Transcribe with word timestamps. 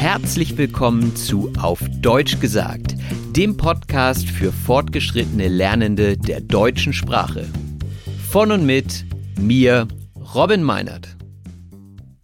Herzlich 0.00 0.56
willkommen 0.56 1.14
zu 1.14 1.52
Auf 1.60 1.82
Deutsch 2.00 2.40
gesagt, 2.40 2.96
dem 3.36 3.58
Podcast 3.58 4.30
für 4.30 4.50
fortgeschrittene 4.50 5.46
Lernende 5.46 6.16
der 6.16 6.40
deutschen 6.40 6.94
Sprache. 6.94 7.46
Von 8.30 8.50
und 8.50 8.64
mit 8.64 9.04
mir, 9.38 9.86
Robin 10.34 10.62
Meinert. 10.62 11.18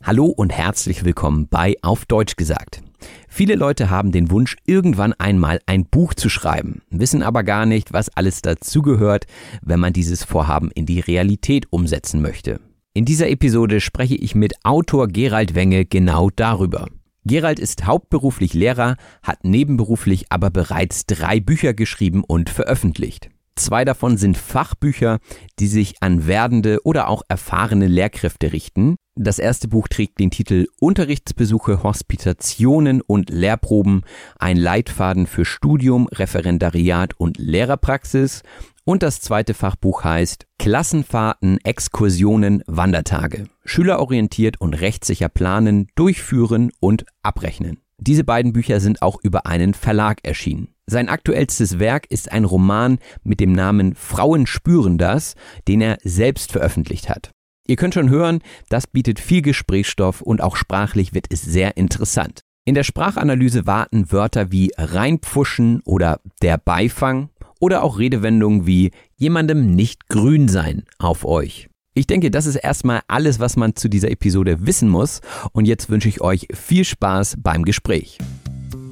Hallo 0.02 0.24
und 0.24 0.54
herzlich 0.54 1.04
willkommen 1.04 1.48
bei 1.50 1.74
Auf 1.82 2.06
Deutsch 2.06 2.36
gesagt. 2.36 2.80
Viele 3.28 3.56
Leute 3.56 3.90
haben 3.90 4.10
den 4.10 4.30
Wunsch, 4.30 4.56
irgendwann 4.64 5.12
einmal 5.12 5.60
ein 5.66 5.84
Buch 5.84 6.14
zu 6.14 6.30
schreiben, 6.30 6.80
wissen 6.88 7.22
aber 7.22 7.44
gar 7.44 7.66
nicht, 7.66 7.92
was 7.92 8.08
alles 8.08 8.40
dazugehört, 8.40 9.26
wenn 9.60 9.80
man 9.80 9.92
dieses 9.92 10.24
Vorhaben 10.24 10.70
in 10.70 10.86
die 10.86 11.00
Realität 11.00 11.70
umsetzen 11.70 12.22
möchte. 12.22 12.58
In 12.94 13.04
dieser 13.04 13.28
Episode 13.28 13.82
spreche 13.82 14.16
ich 14.16 14.34
mit 14.34 14.54
Autor 14.64 15.08
Gerald 15.08 15.54
Wenge 15.54 15.84
genau 15.84 16.30
darüber. 16.30 16.88
Gerald 17.26 17.58
ist 17.58 17.86
hauptberuflich 17.86 18.54
Lehrer, 18.54 18.96
hat 19.20 19.42
nebenberuflich 19.42 20.26
aber 20.30 20.50
bereits 20.50 21.06
drei 21.06 21.40
Bücher 21.40 21.74
geschrieben 21.74 22.22
und 22.22 22.50
veröffentlicht. 22.50 23.30
Zwei 23.56 23.84
davon 23.84 24.16
sind 24.16 24.36
Fachbücher, 24.36 25.18
die 25.58 25.66
sich 25.66 25.94
an 26.00 26.28
werdende 26.28 26.78
oder 26.84 27.08
auch 27.08 27.22
erfahrene 27.28 27.88
Lehrkräfte 27.88 28.52
richten. 28.52 28.94
Das 29.16 29.40
erste 29.40 29.66
Buch 29.66 29.88
trägt 29.88 30.20
den 30.20 30.30
Titel 30.30 30.66
Unterrichtsbesuche, 30.78 31.82
Hospitationen 31.82 33.00
und 33.00 33.30
Lehrproben, 33.30 34.02
ein 34.38 34.56
Leitfaden 34.56 35.26
für 35.26 35.44
Studium, 35.44 36.06
Referendariat 36.12 37.14
und 37.18 37.38
Lehrerpraxis. 37.38 38.42
Und 38.88 39.02
das 39.02 39.20
zweite 39.20 39.52
Fachbuch 39.52 40.04
heißt 40.04 40.46
Klassenfahrten, 40.60 41.58
Exkursionen, 41.64 42.62
Wandertage. 42.68 43.48
Schülerorientiert 43.64 44.60
und 44.60 44.74
rechtssicher 44.74 45.28
planen, 45.28 45.88
durchführen 45.96 46.70
und 46.78 47.04
abrechnen. 47.20 47.80
Diese 47.98 48.22
beiden 48.22 48.52
Bücher 48.52 48.78
sind 48.78 49.02
auch 49.02 49.18
über 49.24 49.44
einen 49.44 49.74
Verlag 49.74 50.20
erschienen. 50.22 50.68
Sein 50.86 51.08
aktuellstes 51.08 51.80
Werk 51.80 52.06
ist 52.10 52.30
ein 52.30 52.44
Roman 52.44 52.98
mit 53.24 53.40
dem 53.40 53.50
Namen 53.50 53.96
Frauen 53.96 54.46
spüren 54.46 54.98
das, 54.98 55.34
den 55.66 55.80
er 55.80 55.98
selbst 56.04 56.52
veröffentlicht 56.52 57.08
hat. 57.08 57.32
Ihr 57.66 57.74
könnt 57.74 57.94
schon 57.94 58.08
hören, 58.08 58.38
das 58.68 58.86
bietet 58.86 59.18
viel 59.18 59.42
Gesprächsstoff 59.42 60.20
und 60.20 60.40
auch 60.40 60.54
sprachlich 60.54 61.12
wird 61.12 61.26
es 61.30 61.42
sehr 61.42 61.76
interessant. 61.76 62.42
In 62.64 62.76
der 62.76 62.84
Sprachanalyse 62.84 63.66
warten 63.66 64.12
Wörter 64.12 64.52
wie 64.52 64.72
reinpfuschen 64.76 65.82
oder 65.84 66.20
der 66.42 66.58
Beifang 66.58 67.30
oder 67.60 67.82
auch 67.82 67.98
Redewendungen 67.98 68.66
wie 68.66 68.90
jemandem 69.16 69.74
nicht 69.74 70.08
grün 70.08 70.48
sein 70.48 70.84
auf 70.98 71.24
euch. 71.24 71.68
Ich 71.94 72.06
denke, 72.06 72.30
das 72.30 72.44
ist 72.44 72.56
erstmal 72.56 73.00
alles, 73.08 73.40
was 73.40 73.56
man 73.56 73.74
zu 73.74 73.88
dieser 73.88 74.10
Episode 74.10 74.66
wissen 74.66 74.88
muss. 74.88 75.22
Und 75.52 75.64
jetzt 75.64 75.88
wünsche 75.88 76.10
ich 76.10 76.20
euch 76.20 76.46
viel 76.52 76.84
Spaß 76.84 77.36
beim 77.42 77.64
Gespräch. 77.64 78.18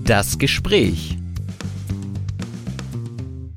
Das 0.05 0.39
Gespräch. 0.39 1.19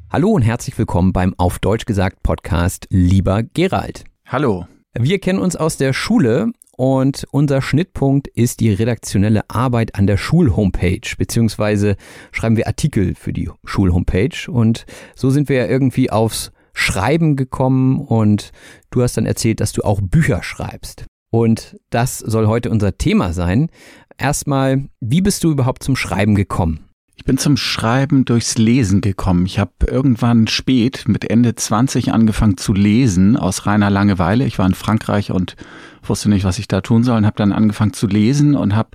Hallo 0.09 0.31
und 0.31 0.41
herzlich 0.41 0.77
willkommen 0.77 1.13
beim 1.13 1.33
Auf 1.37 1.59
Deutsch 1.59 1.85
gesagt 1.85 2.23
Podcast 2.23 2.87
Lieber 2.89 3.43
Gerald. 3.43 4.03
Hallo. 4.25 4.67
Wir 4.93 5.19
kennen 5.19 5.39
uns 5.39 5.55
aus 5.55 5.77
der 5.77 5.93
Schule 5.93 6.51
und 6.77 7.25
unser 7.31 7.63
Schnittpunkt 7.63 8.27
ist 8.27 8.59
die 8.59 8.71
redaktionelle 8.71 9.49
Arbeit 9.49 9.95
an 9.95 10.05
der 10.05 10.17
Schulhomepage, 10.17 11.15
beziehungsweise 11.17 11.97
schreiben 12.31 12.55
wir 12.55 12.67
Artikel 12.67 13.15
für 13.15 13.33
die 13.33 13.49
Schulhomepage. 13.65 14.47
Und 14.49 14.85
so 15.15 15.31
sind 15.31 15.49
wir 15.49 15.57
ja 15.57 15.65
irgendwie 15.65 16.11
aufs 16.11 16.51
Schreiben 16.73 17.35
gekommen 17.35 17.99
und 17.99 18.51
du 18.91 19.01
hast 19.01 19.17
dann 19.17 19.25
erzählt, 19.25 19.59
dass 19.59 19.73
du 19.73 19.81
auch 19.81 19.99
Bücher 20.01 20.43
schreibst. 20.43 21.07
Und 21.31 21.77
das 21.89 22.19
soll 22.19 22.45
heute 22.45 22.69
unser 22.69 22.99
Thema 22.99 23.33
sein. 23.33 23.69
Erstmal, 24.19 24.87
wie 24.99 25.21
bist 25.21 25.43
du 25.43 25.49
überhaupt 25.49 25.81
zum 25.81 25.95
Schreiben 25.95 26.35
gekommen? 26.35 26.86
Ich 27.27 27.29
bin 27.29 27.37
zum 27.37 27.57
Schreiben 27.57 28.23
durchs 28.23 28.57
Lesen 28.57 29.01
gekommen. 29.01 29.45
Ich 29.45 29.59
habe 29.59 29.71
irgendwann 29.85 30.47
spät 30.47 31.09
mit 31.09 31.29
Ende 31.29 31.55
20 31.55 32.13
angefangen 32.13 32.55
zu 32.55 32.73
lesen 32.73 33.35
aus 33.35 33.65
reiner 33.65 33.89
Langeweile. 33.89 34.45
Ich 34.45 34.57
war 34.57 34.65
in 34.65 34.73
Frankreich 34.73 35.31
und 35.31 35.57
wusste 36.03 36.29
nicht, 36.29 36.45
was 36.45 36.57
ich 36.57 36.69
da 36.69 36.79
tun 36.79 37.03
soll 37.03 37.17
und 37.17 37.25
habe 37.25 37.35
dann 37.35 37.51
angefangen 37.51 37.91
zu 37.91 38.07
lesen 38.07 38.55
und 38.55 38.77
habe 38.77 38.91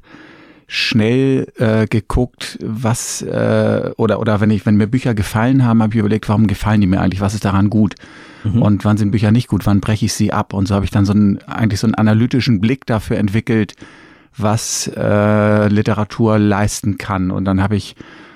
schnell 0.66 1.52
äh, 1.58 1.86
geguckt, 1.86 2.58
was 2.64 3.20
äh, 3.20 3.90
oder 3.98 4.18
oder 4.18 4.40
wenn 4.40 4.48
ich 4.48 4.64
wenn 4.64 4.76
mir 4.76 4.86
Bücher 4.86 5.12
gefallen 5.12 5.66
haben, 5.66 5.82
habe 5.82 5.92
ich 5.92 6.00
überlegt, 6.00 6.26
warum 6.30 6.46
gefallen 6.46 6.80
die 6.80 6.86
mir 6.86 7.02
eigentlich, 7.02 7.20
was 7.20 7.34
ist 7.34 7.44
daran 7.44 7.68
gut 7.68 7.96
mhm. 8.44 8.62
und 8.62 8.86
wann 8.86 8.96
sind 8.96 9.10
Bücher 9.10 9.30
nicht 9.30 9.48
gut, 9.48 9.66
wann 9.66 9.82
breche 9.82 10.06
ich 10.06 10.14
sie 10.14 10.32
ab 10.32 10.54
und 10.54 10.68
so 10.68 10.74
habe 10.74 10.86
ich 10.86 10.90
dann 10.90 11.04
so 11.04 11.12
einen 11.12 11.42
eigentlich 11.42 11.80
so 11.80 11.86
einen 11.86 11.96
analytischen 11.96 12.62
Blick 12.62 12.86
dafür 12.86 13.18
entwickelt, 13.18 13.74
was 14.36 14.90
äh, 14.96 15.68
Literatur 15.68 16.38
leisten 16.38 16.98
kann 16.98 17.30
und 17.30 17.44
dann 17.44 17.62
habe 17.62 17.76
ich 17.76 17.94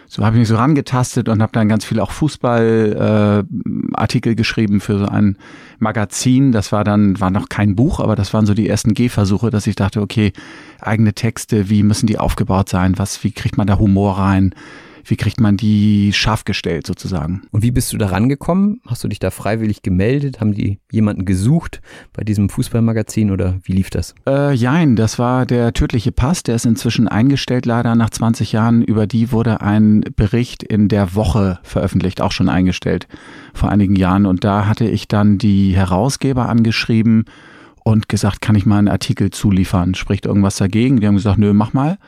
so 0.08 0.24
habe 0.24 0.36
ich 0.36 0.40
mich 0.40 0.48
so 0.48 0.56
rangetastet 0.56 1.28
und 1.28 1.42
habe 1.42 1.52
dann 1.52 1.68
ganz 1.68 1.84
viel 1.84 2.00
auch 2.00 2.12
Fußballartikel 2.12 4.32
äh, 4.32 4.36
geschrieben 4.36 4.80
für 4.80 5.00
so 5.00 5.06
ein 5.06 5.36
Magazin. 5.78 6.52
Das 6.52 6.72
war 6.72 6.84
dann, 6.84 7.20
war 7.20 7.30
noch 7.30 7.48
kein 7.48 7.74
Buch, 7.74 8.00
aber 8.00 8.14
das 8.14 8.32
waren 8.32 8.46
so 8.46 8.54
die 8.54 8.68
ersten 8.68 8.94
Gehversuche, 8.94 9.50
dass 9.50 9.66
ich 9.66 9.74
dachte, 9.74 10.00
okay, 10.00 10.32
eigene 10.80 11.12
Texte, 11.12 11.68
wie 11.70 11.82
müssen 11.82 12.06
die 12.06 12.18
aufgebaut 12.18 12.68
sein? 12.68 12.98
Was, 12.98 13.24
wie 13.24 13.32
kriegt 13.32 13.58
man 13.58 13.66
da 13.66 13.78
Humor 13.78 14.18
rein? 14.18 14.54
Wie 15.08 15.16
kriegt 15.16 15.40
man 15.40 15.56
die 15.56 16.12
scharf 16.12 16.44
gestellt 16.44 16.86
sozusagen. 16.86 17.42
Und 17.50 17.62
wie 17.62 17.70
bist 17.70 17.92
du 17.92 17.98
da 17.98 18.08
rangekommen? 18.08 18.80
Hast 18.86 19.04
du 19.04 19.08
dich 19.08 19.18
da 19.18 19.30
freiwillig 19.30 19.82
gemeldet? 19.82 20.40
Haben 20.40 20.52
die 20.52 20.78
jemanden 20.90 21.24
gesucht 21.24 21.80
bei 22.12 22.24
diesem 22.24 22.48
Fußballmagazin 22.48 23.30
oder 23.30 23.58
wie 23.62 23.72
lief 23.72 23.90
das? 23.90 24.14
Äh, 24.26 24.52
jein, 24.54 24.96
das 24.96 25.18
war 25.18 25.46
der 25.46 25.72
tödliche 25.72 26.12
Pass, 26.12 26.42
der 26.42 26.56
ist 26.56 26.66
inzwischen 26.66 27.08
eingestellt 27.08 27.66
leider 27.66 27.94
nach 27.94 28.10
20 28.10 28.52
Jahren. 28.52 28.82
Über 28.82 29.06
die 29.06 29.32
wurde 29.32 29.60
ein 29.60 30.04
Bericht 30.16 30.62
in 30.62 30.88
der 30.88 31.14
Woche 31.14 31.60
veröffentlicht, 31.62 32.20
auch 32.20 32.32
schon 32.32 32.48
eingestellt 32.48 33.06
vor 33.54 33.70
einigen 33.70 33.96
Jahren. 33.96 34.26
Und 34.26 34.44
da 34.44 34.66
hatte 34.66 34.88
ich 34.88 35.08
dann 35.08 35.38
die 35.38 35.76
Herausgeber 35.76 36.48
angeschrieben 36.48 37.24
und 37.84 38.08
gesagt, 38.08 38.40
kann 38.40 38.56
ich 38.56 38.66
mal 38.66 38.78
einen 38.78 38.88
Artikel 38.88 39.30
zuliefern? 39.30 39.94
Spricht 39.94 40.26
irgendwas 40.26 40.56
dagegen? 40.56 40.98
Die 40.98 41.06
haben 41.06 41.14
gesagt, 41.14 41.38
nö, 41.38 41.52
mach 41.52 41.72
mal. 41.72 41.98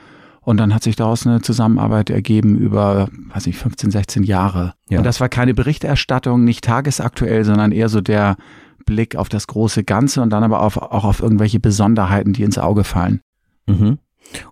Und 0.48 0.56
dann 0.56 0.74
hat 0.74 0.82
sich 0.82 0.96
daraus 0.96 1.26
eine 1.26 1.42
Zusammenarbeit 1.42 2.08
ergeben 2.08 2.56
über, 2.56 3.10
weiß 3.34 3.48
ich, 3.48 3.58
15, 3.58 3.90
16 3.90 4.22
Jahre. 4.22 4.72
Ja. 4.88 4.96
Und 4.96 5.04
das 5.04 5.20
war 5.20 5.28
keine 5.28 5.52
Berichterstattung, 5.52 6.42
nicht 6.42 6.64
tagesaktuell, 6.64 7.44
sondern 7.44 7.70
eher 7.70 7.90
so 7.90 8.00
der 8.00 8.38
Blick 8.86 9.14
auf 9.14 9.28
das 9.28 9.46
große 9.46 9.84
Ganze 9.84 10.22
und 10.22 10.30
dann 10.30 10.42
aber 10.42 10.62
auf, 10.62 10.78
auch 10.78 11.04
auf 11.04 11.20
irgendwelche 11.20 11.60
Besonderheiten, 11.60 12.32
die 12.32 12.44
ins 12.44 12.56
Auge 12.56 12.84
fallen. 12.84 13.20
Mhm. 13.66 13.98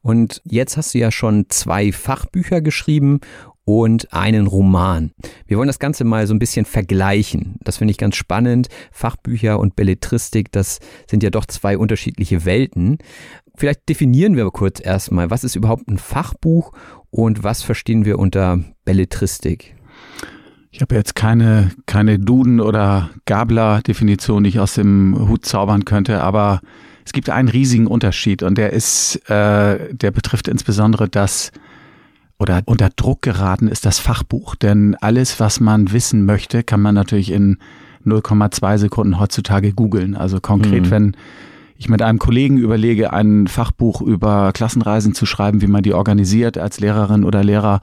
Und 0.02 0.42
jetzt 0.44 0.76
hast 0.76 0.92
du 0.92 0.98
ja 0.98 1.10
schon 1.10 1.46
zwei 1.48 1.92
Fachbücher 1.92 2.60
geschrieben 2.60 3.20
und 3.66 4.12
einen 4.12 4.46
Roman. 4.46 5.12
Wir 5.46 5.58
wollen 5.58 5.66
das 5.66 5.80
Ganze 5.80 6.04
mal 6.04 6.26
so 6.26 6.34
ein 6.34 6.38
bisschen 6.38 6.64
vergleichen. 6.66 7.56
Das 7.64 7.78
finde 7.78 7.90
ich 7.90 7.98
ganz 7.98 8.16
spannend. 8.16 8.68
Fachbücher 8.92 9.58
und 9.58 9.76
Belletristik, 9.76 10.52
das 10.52 10.78
sind 11.10 11.22
ja 11.22 11.30
doch 11.30 11.46
zwei 11.46 11.76
unterschiedliche 11.76 12.44
Welten. 12.44 12.98
Vielleicht 13.56 13.88
definieren 13.88 14.36
wir 14.36 14.50
kurz 14.50 14.84
erstmal, 14.84 15.30
was 15.30 15.44
ist 15.44 15.56
überhaupt 15.56 15.88
ein 15.88 15.98
Fachbuch 15.98 16.72
und 17.10 17.42
was 17.42 17.62
verstehen 17.62 18.04
wir 18.04 18.18
unter 18.18 18.60
Belletristik? 18.84 19.74
Ich 20.70 20.82
habe 20.82 20.94
jetzt 20.94 21.14
keine, 21.14 21.70
keine 21.86 22.18
Duden- 22.18 22.60
oder 22.60 23.10
Gabler-Definition, 23.24 24.44
die 24.44 24.50
ich 24.50 24.60
aus 24.60 24.74
dem 24.74 25.28
Hut 25.28 25.46
zaubern 25.46 25.86
könnte, 25.86 26.22
aber 26.22 26.60
es 27.06 27.12
gibt 27.12 27.30
einen 27.30 27.48
riesigen 27.48 27.86
Unterschied 27.86 28.42
und 28.42 28.58
der 28.58 28.72
ist, 28.74 29.16
äh, 29.30 29.94
der 29.94 30.10
betrifft 30.10 30.48
insbesondere 30.48 31.08
das 31.08 31.50
oder 32.38 32.62
unter 32.66 32.90
Druck 32.90 33.22
geraten 33.22 33.68
ist 33.68 33.86
das 33.86 33.98
Fachbuch. 33.98 34.54
Denn 34.56 34.96
alles, 35.00 35.40
was 35.40 35.60
man 35.60 35.92
wissen 35.92 36.26
möchte, 36.26 36.62
kann 36.62 36.82
man 36.82 36.94
natürlich 36.94 37.30
in 37.30 37.58
0,2 38.04 38.78
Sekunden 38.78 39.18
heutzutage 39.18 39.72
googeln. 39.72 40.14
Also 40.14 40.40
konkret, 40.40 40.86
mhm. 40.86 40.90
wenn 40.90 41.16
ich 41.78 41.88
mit 41.88 42.02
einem 42.02 42.18
Kollegen 42.18 42.58
überlege, 42.58 43.12
ein 43.12 43.46
Fachbuch 43.46 44.00
über 44.00 44.52
Klassenreisen 44.52 45.14
zu 45.14 45.26
schreiben, 45.26 45.60
wie 45.60 45.66
man 45.66 45.82
die 45.82 45.94
organisiert 45.94 46.58
als 46.58 46.80
Lehrerin 46.80 47.24
oder 47.24 47.44
Lehrer, 47.44 47.80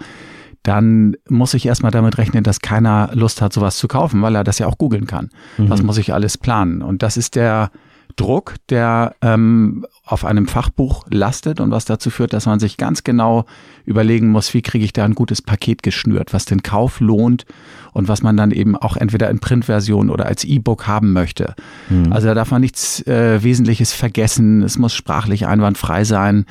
dann 0.63 1.15
muss 1.27 1.53
ich 1.53 1.65
erstmal 1.65 1.91
damit 1.91 2.17
rechnen, 2.17 2.43
dass 2.43 2.61
keiner 2.61 3.09
Lust 3.13 3.41
hat, 3.41 3.53
sowas 3.53 3.77
zu 3.77 3.87
kaufen, 3.87 4.21
weil 4.21 4.35
er 4.35 4.45
das 4.45 4.59
ja 4.59 4.67
auch 4.67 4.77
googeln 4.77 5.07
kann. 5.07 5.29
Mhm. 5.57 5.67
Das 5.67 5.83
muss 5.83 5.97
ich 5.97 6.13
alles 6.13 6.37
planen. 6.37 6.81
Und 6.81 7.03
das 7.03 7.17
ist 7.17 7.35
der 7.35 7.69
Druck, 8.15 8.55
der 8.69 9.15
ähm, 9.21 9.85
auf 10.05 10.23
einem 10.23 10.47
Fachbuch 10.47 11.05
lastet 11.09 11.59
und 11.59 11.71
was 11.71 11.85
dazu 11.85 12.09
führt, 12.09 12.33
dass 12.33 12.45
man 12.45 12.59
sich 12.59 12.77
ganz 12.77 13.03
genau 13.03 13.45
überlegen 13.85 14.29
muss, 14.29 14.53
wie 14.53 14.61
kriege 14.61 14.85
ich 14.85 14.93
da 14.93 15.03
ein 15.03 15.15
gutes 15.15 15.41
Paket 15.41 15.83
geschnürt, 15.83 16.33
was 16.33 16.45
den 16.45 16.63
Kauf 16.63 16.99
lohnt 16.99 17.45
und 17.93 18.07
was 18.07 18.23
man 18.23 18.35
dann 18.35 18.51
eben 18.51 18.75
auch 18.75 18.97
entweder 18.97 19.29
in 19.29 19.39
Printversion 19.39 20.09
oder 20.09 20.25
als 20.25 20.43
E-Book 20.43 20.87
haben 20.87 21.13
möchte. 21.13 21.55
Mhm. 21.89 22.11
Also 22.11 22.27
da 22.27 22.33
darf 22.33 22.51
man 22.51 22.61
nichts 22.61 23.05
äh, 23.07 23.41
Wesentliches 23.43 23.93
vergessen. 23.93 24.63
Es 24.63 24.77
muss 24.77 24.93
sprachlich 24.93 25.47
einwandfrei 25.47 26.03
sein. 26.03 26.45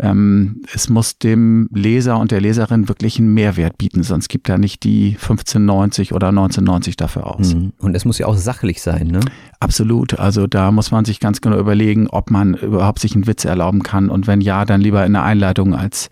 Ähm, 0.00 0.62
es 0.72 0.88
muss 0.88 1.18
dem 1.18 1.68
Leser 1.72 2.18
und 2.18 2.30
der 2.30 2.40
Leserin 2.40 2.88
wirklich 2.88 3.18
einen 3.18 3.34
Mehrwert 3.34 3.78
bieten, 3.78 4.04
sonst 4.04 4.28
gibt 4.28 4.48
er 4.48 4.56
nicht 4.56 4.84
die 4.84 5.16
1590 5.20 6.12
oder 6.12 6.28
1990 6.28 6.96
dafür 6.96 7.26
aus. 7.26 7.54
Mhm. 7.54 7.72
Und 7.78 7.96
es 7.96 8.04
muss 8.04 8.18
ja 8.18 8.26
auch 8.26 8.36
sachlich 8.36 8.80
sein, 8.80 9.08
ne? 9.08 9.20
Absolut. 9.58 10.18
Also 10.18 10.46
da 10.46 10.70
muss 10.70 10.92
man 10.92 11.04
sich 11.04 11.18
ganz 11.18 11.40
genau 11.40 11.58
überlegen, 11.58 12.06
ob 12.06 12.30
man 12.30 12.54
überhaupt 12.54 13.00
sich 13.00 13.14
einen 13.14 13.26
Witz 13.26 13.44
erlauben 13.44 13.82
kann 13.82 14.08
und 14.08 14.28
wenn 14.28 14.40
ja, 14.40 14.64
dann 14.64 14.80
lieber 14.80 15.04
in 15.04 15.14
der 15.14 15.24
Einleitung 15.24 15.74
als 15.74 16.10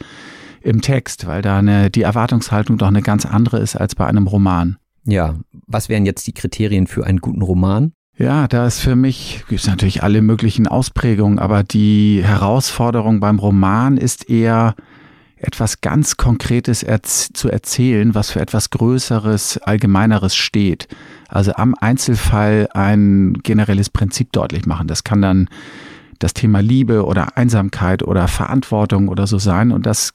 im 0.66 0.82
Text, 0.82 1.26
weil 1.26 1.42
da 1.42 1.58
eine, 1.58 1.90
die 1.90 2.02
Erwartungshaltung 2.02 2.78
doch 2.78 2.88
eine 2.88 3.02
ganz 3.02 3.24
andere 3.24 3.58
ist 3.58 3.76
als 3.76 3.94
bei 3.94 4.06
einem 4.06 4.26
Roman. 4.26 4.76
Ja, 5.04 5.34
was 5.66 5.88
wären 5.88 6.04
jetzt 6.04 6.26
die 6.26 6.32
Kriterien 6.32 6.86
für 6.86 7.06
einen 7.06 7.18
guten 7.18 7.42
Roman? 7.42 7.92
Ja, 8.18 8.48
da 8.48 8.66
ist 8.66 8.80
für 8.80 8.96
mich, 8.96 9.44
gibt 9.48 9.60
es 9.60 9.68
natürlich 9.68 10.02
alle 10.02 10.22
möglichen 10.22 10.66
Ausprägungen, 10.66 11.38
aber 11.38 11.62
die 11.62 12.22
Herausforderung 12.24 13.20
beim 13.20 13.38
Roman 13.38 13.96
ist 13.96 14.28
eher, 14.28 14.74
etwas 15.38 15.82
ganz 15.82 16.16
Konkretes 16.16 16.82
erz 16.82 17.28
zu 17.32 17.50
erzählen, 17.50 18.14
was 18.14 18.30
für 18.30 18.40
etwas 18.40 18.70
Größeres, 18.70 19.58
Allgemeineres 19.58 20.34
steht. 20.34 20.88
Also 21.28 21.52
am 21.52 21.74
Einzelfall 21.78 22.68
ein 22.72 23.34
generelles 23.42 23.90
Prinzip 23.90 24.32
deutlich 24.32 24.64
machen. 24.64 24.88
Das 24.88 25.04
kann 25.04 25.20
dann 25.20 25.48
das 26.18 26.34
Thema 26.34 26.60
Liebe 26.60 27.04
oder 27.04 27.36
Einsamkeit 27.36 28.02
oder 28.02 28.28
Verantwortung 28.28 29.08
oder 29.08 29.26
so 29.26 29.38
sein. 29.38 29.72
Und 29.72 29.86
das 29.86 30.14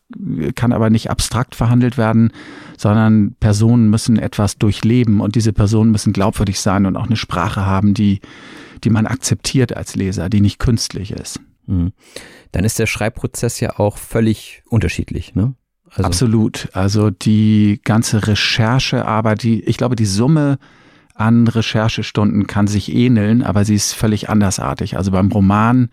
kann 0.56 0.74
aber 0.74 0.90
nicht 0.90 1.10
abstrakt 1.10 1.56
verhandelt 1.56 1.98
werden, 1.98 2.32
sondern 2.78 3.36
Personen 3.40 3.90
müssen 3.90 4.18
etwas 4.18 4.58
durchleben 4.58 5.22
und 5.22 5.36
diese 5.36 5.54
Personen 5.54 5.92
müssen 5.92 6.14
glaubwürdig 6.14 6.60
sein 6.60 6.86
und 6.86 6.96
auch 6.98 7.06
eine 7.06 7.18
Sprache 7.18 7.66
haben, 7.66 7.94
die, 7.94 8.20
die 8.84 8.90
man 8.90 9.06
akzeptiert 9.06 9.76
als 9.76 9.96
Leser, 9.96 10.30
die 10.30 10.42
nicht 10.42 10.60
künstlich 10.60 11.12
ist. 11.12 11.40
Mhm. 11.68 11.92
Dann 12.52 12.64
ist 12.64 12.80
der 12.80 12.88
Schreibprozess 12.88 13.60
ja 13.60 13.80
auch 13.80 13.98
völlig 13.98 14.64
unterschiedlich, 14.68 15.36
ne? 15.36 15.56
Also 15.94 16.08
Absolut. 16.08 16.70
Also 16.72 17.10
die 17.10 17.82
ganze 17.84 18.26
Recherchearbeit, 18.26 19.44
die, 19.44 19.62
ich 19.62 19.76
glaube, 19.76 19.98
die 19.98 20.06
Summe 20.06 20.58
an 21.22 21.48
Recherchestunden 21.48 22.48
kann 22.48 22.68
sich 22.68 22.94
ähneln, 22.94 23.44
aber 23.44 23.64
sie 23.64 23.76
ist 23.76 23.94
völlig 23.94 24.30
andersartig. 24.30 24.98
Also 24.98 25.12
beim 25.12 25.32
Roman 25.32 25.90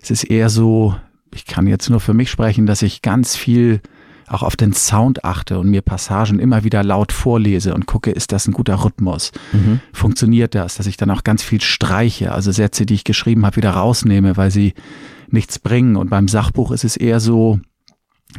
ist 0.00 0.12
es 0.12 0.22
eher 0.22 0.48
so, 0.48 0.94
ich 1.34 1.46
kann 1.46 1.66
jetzt 1.66 1.90
nur 1.90 2.00
für 2.00 2.14
mich 2.14 2.30
sprechen, 2.30 2.66
dass 2.66 2.82
ich 2.82 3.02
ganz 3.02 3.36
viel 3.36 3.80
auch 4.28 4.42
auf 4.42 4.56
den 4.56 4.72
Sound 4.72 5.24
achte 5.24 5.58
und 5.58 5.68
mir 5.68 5.82
Passagen 5.82 6.38
immer 6.38 6.62
wieder 6.62 6.84
laut 6.84 7.12
vorlese 7.12 7.74
und 7.74 7.86
gucke, 7.86 8.12
ist 8.12 8.30
das 8.30 8.46
ein 8.46 8.52
guter 8.52 8.84
Rhythmus? 8.84 9.32
Mhm. 9.52 9.80
Funktioniert 9.92 10.54
das? 10.54 10.76
Dass 10.76 10.86
ich 10.86 10.96
dann 10.96 11.10
auch 11.10 11.24
ganz 11.24 11.42
viel 11.42 11.60
streiche, 11.60 12.32
also 12.32 12.52
Sätze, 12.52 12.86
die 12.86 12.94
ich 12.94 13.04
geschrieben 13.04 13.44
habe, 13.44 13.56
wieder 13.56 13.72
rausnehme, 13.72 14.36
weil 14.36 14.50
sie 14.50 14.74
nichts 15.28 15.58
bringen. 15.58 15.96
Und 15.96 16.08
beim 16.08 16.28
Sachbuch 16.28 16.70
ist 16.70 16.84
es 16.84 16.96
eher 16.96 17.18
so, 17.20 17.60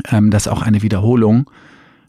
ähm, 0.09 0.31
dass 0.31 0.47
auch 0.47 0.61
eine 0.61 0.81
Wiederholung 0.81 1.49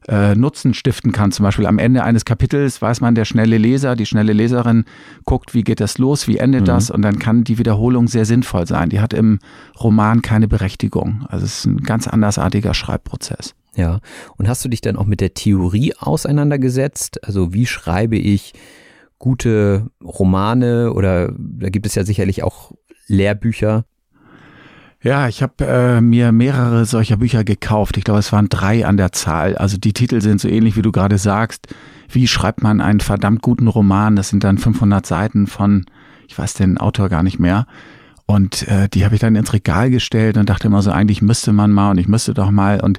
äh, 0.08 0.34
Nutzen 0.34 0.74
stiften 0.74 1.12
kann. 1.12 1.32
Zum 1.32 1.44
Beispiel 1.44 1.66
am 1.66 1.78
Ende 1.78 2.04
eines 2.04 2.24
Kapitels 2.24 2.80
weiß 2.82 3.00
man, 3.00 3.14
der 3.14 3.24
schnelle 3.24 3.58
Leser, 3.58 3.96
die 3.96 4.06
schnelle 4.06 4.32
Leserin 4.32 4.84
guckt, 5.24 5.54
wie 5.54 5.62
geht 5.62 5.80
das 5.80 5.98
los, 5.98 6.28
wie 6.28 6.38
endet 6.38 6.62
mhm. 6.62 6.66
das 6.66 6.90
und 6.90 7.02
dann 7.02 7.18
kann 7.18 7.44
die 7.44 7.58
Wiederholung 7.58 8.08
sehr 8.08 8.24
sinnvoll 8.24 8.66
sein. 8.66 8.90
Die 8.90 9.00
hat 9.00 9.12
im 9.12 9.38
Roman 9.80 10.22
keine 10.22 10.48
Berechtigung. 10.48 11.26
Also 11.28 11.46
es 11.46 11.58
ist 11.58 11.64
ein 11.66 11.78
ganz 11.78 12.06
andersartiger 12.06 12.74
Schreibprozess. 12.74 13.54
Ja, 13.76 14.00
und 14.36 14.48
hast 14.48 14.64
du 14.64 14.68
dich 14.68 14.80
dann 14.80 14.96
auch 14.96 15.06
mit 15.06 15.20
der 15.20 15.34
Theorie 15.34 15.94
auseinandergesetzt? 15.98 17.24
Also 17.24 17.52
wie 17.52 17.66
schreibe 17.66 18.16
ich 18.16 18.52
gute 19.18 19.90
Romane 20.02 20.92
oder 20.92 21.32
da 21.36 21.70
gibt 21.70 21.86
es 21.86 21.94
ja 21.94 22.04
sicherlich 22.04 22.42
auch 22.42 22.72
Lehrbücher, 23.06 23.84
ja, 25.04 25.28
ich 25.28 25.42
habe 25.42 25.66
äh, 25.66 26.00
mir 26.00 26.32
mehrere 26.32 26.86
solcher 26.86 27.18
Bücher 27.18 27.44
gekauft. 27.44 27.98
Ich 27.98 28.04
glaube, 28.04 28.20
es 28.20 28.32
waren 28.32 28.48
drei 28.48 28.86
an 28.86 28.96
der 28.96 29.12
Zahl. 29.12 29.54
Also 29.54 29.76
die 29.76 29.92
Titel 29.92 30.22
sind 30.22 30.40
so 30.40 30.48
ähnlich, 30.48 30.76
wie 30.76 30.82
du 30.82 30.92
gerade 30.92 31.18
sagst. 31.18 31.68
Wie 32.08 32.26
schreibt 32.26 32.62
man 32.62 32.80
einen 32.80 33.00
verdammt 33.00 33.42
guten 33.42 33.68
Roman? 33.68 34.16
Das 34.16 34.30
sind 34.30 34.44
dann 34.44 34.56
500 34.56 35.04
Seiten 35.04 35.46
von, 35.46 35.84
ich 36.26 36.38
weiß 36.38 36.54
den 36.54 36.78
Autor 36.78 37.10
gar 37.10 37.22
nicht 37.22 37.38
mehr. 37.38 37.66
Und 38.24 38.66
äh, 38.66 38.88
die 38.88 39.04
habe 39.04 39.14
ich 39.14 39.20
dann 39.20 39.36
ins 39.36 39.52
Regal 39.52 39.90
gestellt 39.90 40.38
und 40.38 40.48
dachte 40.48 40.68
immer 40.68 40.80
so, 40.80 40.90
eigentlich 40.90 41.20
müsste 41.20 41.52
man 41.52 41.70
mal 41.70 41.90
und 41.90 41.98
ich 41.98 42.08
müsste 42.08 42.32
doch 42.32 42.50
mal. 42.50 42.80
Und 42.80 42.98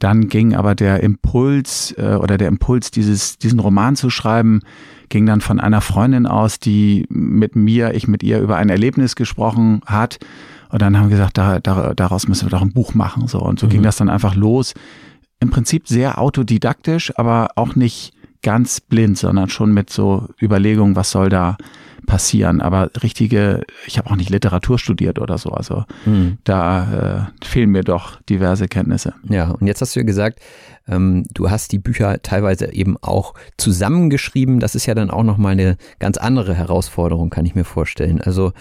dann 0.00 0.26
ging 0.26 0.56
aber 0.56 0.74
der 0.74 1.00
Impuls 1.04 1.94
äh, 1.96 2.16
oder 2.16 2.38
der 2.38 2.48
Impuls, 2.48 2.90
dieses, 2.90 3.38
diesen 3.38 3.60
Roman 3.60 3.94
zu 3.94 4.10
schreiben, 4.10 4.62
ging 5.10 5.26
dann 5.26 5.40
von 5.40 5.60
einer 5.60 5.80
Freundin 5.80 6.26
aus, 6.26 6.58
die 6.58 7.06
mit 7.08 7.54
mir, 7.54 7.94
ich 7.94 8.08
mit 8.08 8.24
ihr 8.24 8.40
über 8.40 8.56
ein 8.56 8.68
Erlebnis 8.68 9.14
gesprochen 9.14 9.80
hat 9.86 10.18
und 10.70 10.82
dann 10.82 10.96
haben 10.96 11.04
wir 11.04 11.16
gesagt, 11.16 11.38
da, 11.38 11.60
da, 11.60 11.94
daraus 11.94 12.28
müssen 12.28 12.46
wir 12.46 12.50
doch 12.50 12.62
ein 12.62 12.72
Buch 12.72 12.94
machen. 12.94 13.26
So. 13.28 13.40
Und 13.40 13.58
so 13.58 13.66
mhm. 13.66 13.70
ging 13.70 13.82
das 13.82 13.96
dann 13.96 14.08
einfach 14.08 14.34
los. 14.34 14.74
Im 15.40 15.50
Prinzip 15.50 15.88
sehr 15.88 16.18
autodidaktisch, 16.18 17.12
aber 17.16 17.50
auch 17.56 17.74
nicht 17.74 18.12
ganz 18.42 18.80
blind, 18.80 19.18
sondern 19.18 19.48
schon 19.48 19.72
mit 19.72 19.90
so 19.90 20.28
Überlegungen, 20.40 20.96
was 20.96 21.10
soll 21.10 21.28
da 21.28 21.56
passieren. 22.06 22.60
Aber 22.60 22.90
richtige, 23.02 23.62
ich 23.86 23.98
habe 23.98 24.10
auch 24.10 24.16
nicht 24.16 24.30
Literatur 24.30 24.78
studiert 24.78 25.18
oder 25.18 25.38
so. 25.38 25.50
Also 25.50 25.84
mhm. 26.04 26.38
da 26.44 27.28
äh, 27.42 27.44
fehlen 27.44 27.70
mir 27.70 27.82
doch 27.82 28.20
diverse 28.22 28.68
Kenntnisse. 28.68 29.14
Ja, 29.28 29.50
und 29.50 29.66
jetzt 29.66 29.80
hast 29.80 29.94
du 29.94 30.00
ja 30.00 30.06
gesagt, 30.06 30.40
ähm, 30.88 31.24
du 31.34 31.50
hast 31.50 31.72
die 31.72 31.78
Bücher 31.78 32.22
teilweise 32.22 32.72
eben 32.72 32.96
auch 33.02 33.34
zusammengeschrieben. 33.56 34.60
Das 34.60 34.74
ist 34.74 34.86
ja 34.86 34.94
dann 34.94 35.10
auch 35.10 35.24
nochmal 35.24 35.52
eine 35.52 35.76
ganz 35.98 36.16
andere 36.16 36.54
Herausforderung, 36.54 37.30
kann 37.30 37.46
ich 37.46 37.54
mir 37.54 37.64
vorstellen. 37.64 38.20
Also 38.20 38.52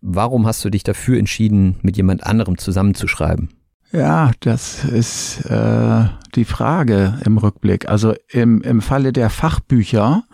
warum 0.00 0.46
hast 0.46 0.64
du 0.64 0.70
dich 0.70 0.82
dafür 0.82 1.18
entschieden, 1.18 1.76
mit 1.82 1.96
jemand 1.96 2.24
anderem 2.24 2.58
zusammenzuschreiben? 2.58 3.50
Ja, 3.92 4.32
das 4.40 4.84
ist 4.84 5.44
äh, 5.44 6.06
die 6.34 6.44
Frage 6.44 7.20
im 7.24 7.38
Rückblick. 7.38 7.88
Also 7.88 8.14
im, 8.28 8.60
im 8.62 8.80
Falle 8.82 9.12
der 9.12 9.30
Fachbücher 9.30 10.24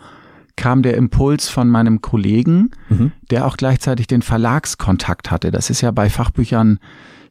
kam 0.61 0.83
der 0.83 0.95
Impuls 0.95 1.49
von 1.49 1.69
meinem 1.69 2.01
Kollegen, 2.01 2.69
mhm. 2.87 3.11
der 3.31 3.47
auch 3.47 3.57
gleichzeitig 3.57 4.05
den 4.05 4.21
Verlagskontakt 4.21 5.31
hatte. 5.31 5.49
Das 5.49 5.71
ist 5.71 5.81
ja 5.81 5.89
bei 5.89 6.07
Fachbüchern 6.07 6.77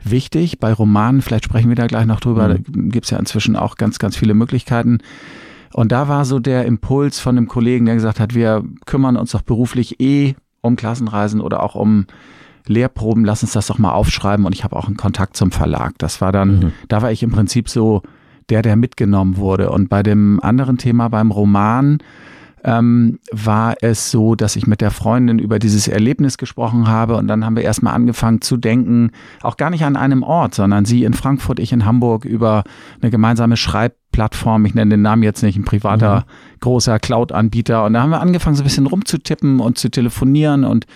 wichtig. 0.03 0.59
Bei 0.59 0.73
Romanen, 0.73 1.23
vielleicht 1.23 1.45
sprechen 1.45 1.69
wir 1.69 1.77
da 1.77 1.87
gleich 1.87 2.07
noch 2.07 2.19
drüber, 2.19 2.49
mhm. 2.49 2.65
da 2.67 2.81
gibt 2.89 3.05
es 3.05 3.11
ja 3.11 3.19
inzwischen 3.19 3.55
auch 3.55 3.77
ganz, 3.77 4.01
ganz 4.01 4.17
viele 4.17 4.35
Möglichkeiten. 4.35 4.99
Und 5.73 5.93
da 5.93 6.09
war 6.09 6.25
so 6.25 6.41
der 6.41 6.65
Impuls 6.65 7.21
von 7.21 7.37
einem 7.37 7.47
Kollegen, 7.47 7.87
der 7.87 7.95
gesagt 7.95 8.19
hat, 8.19 8.35
wir 8.35 8.65
kümmern 8.85 9.17
uns 9.17 9.31
doch 9.31 9.43
beruflich 9.43 10.01
eh 10.01 10.35
um 10.61 10.75
Klassenreisen 10.75 11.41
oder 11.41 11.63
auch 11.63 11.77
um 11.77 12.07
Lehrproben, 12.67 13.25
lass 13.25 13.45
uns 13.45 13.53
das 13.53 13.69
doch 13.69 13.79
mal 13.79 13.93
aufschreiben. 13.93 14.45
Und 14.45 14.57
ich 14.57 14.65
habe 14.65 14.75
auch 14.75 14.89
einen 14.89 14.97
Kontakt 14.97 15.37
zum 15.37 15.53
Verlag. 15.53 15.95
Das 15.99 16.21
war 16.21 16.33
dann, 16.33 16.59
mhm. 16.59 16.73
da 16.89 17.01
war 17.01 17.13
ich 17.13 17.23
im 17.23 17.31
Prinzip 17.31 17.69
so 17.69 18.03
der, 18.49 18.63
der 18.63 18.75
mitgenommen 18.75 19.37
wurde. 19.37 19.71
Und 19.71 19.89
bei 19.89 20.03
dem 20.03 20.41
anderen 20.43 20.79
Thema, 20.79 21.09
beim 21.09 21.31
Roman, 21.31 21.99
ähm, 22.65 23.19
war 23.33 23.77
es 23.81 24.11
so, 24.11 24.35
dass 24.35 24.57
ich 24.57 24.67
mit 24.67 24.81
der 24.81 24.91
Freundin 24.91 25.39
über 25.39 25.59
dieses 25.59 25.89
Erlebnis 25.89 26.39
gesprochen 26.39 26.89
habe 26.89 27.17
und 27.17 27.27
dann 27.29 27.45
haben 27.45 27.57
wir 27.57 27.63
erstmal 27.63 27.95
angefangen 27.95 28.41
zu 28.41 28.57
denken, 28.57 29.11
auch 29.43 29.57
gar 29.57 29.71
nicht 29.71 29.85
an 29.85 29.97
einem 29.97 30.23
Ort, 30.23 30.55
sondern 30.55 30.85
sie 30.85 31.05
in 31.05 31.15
Frankfurt, 31.15 31.59
ich 31.59 31.73
in 31.73 31.87
Hamburg 31.87 32.25
über 32.25 32.65
eine 33.01 33.11
gemeinsame 33.11 33.57
Schreibplattform, 33.57 34.67
ich 34.67 34.75
nenne 34.75 34.91
den 34.91 35.03
Namen 35.03 35.23
jetzt 35.23 35.43
nicht, 35.43 35.57
ein 35.57 35.65
privater 35.65 36.21
mhm. 36.21 36.61
großer 36.61 36.99
Cloud-Anbieter 36.99 37.85
und 37.85 37.95
da 37.95 38.03
haben 38.03 38.11
wir 38.11 38.21
angefangen 38.21 38.57
so 38.57 38.63
ein 38.63 38.65
bisschen 38.65 38.87
rumzutippen 38.87 39.61
und 39.61 39.79
zu 39.79 39.91
telefonieren 39.91 40.65
und 40.65 40.87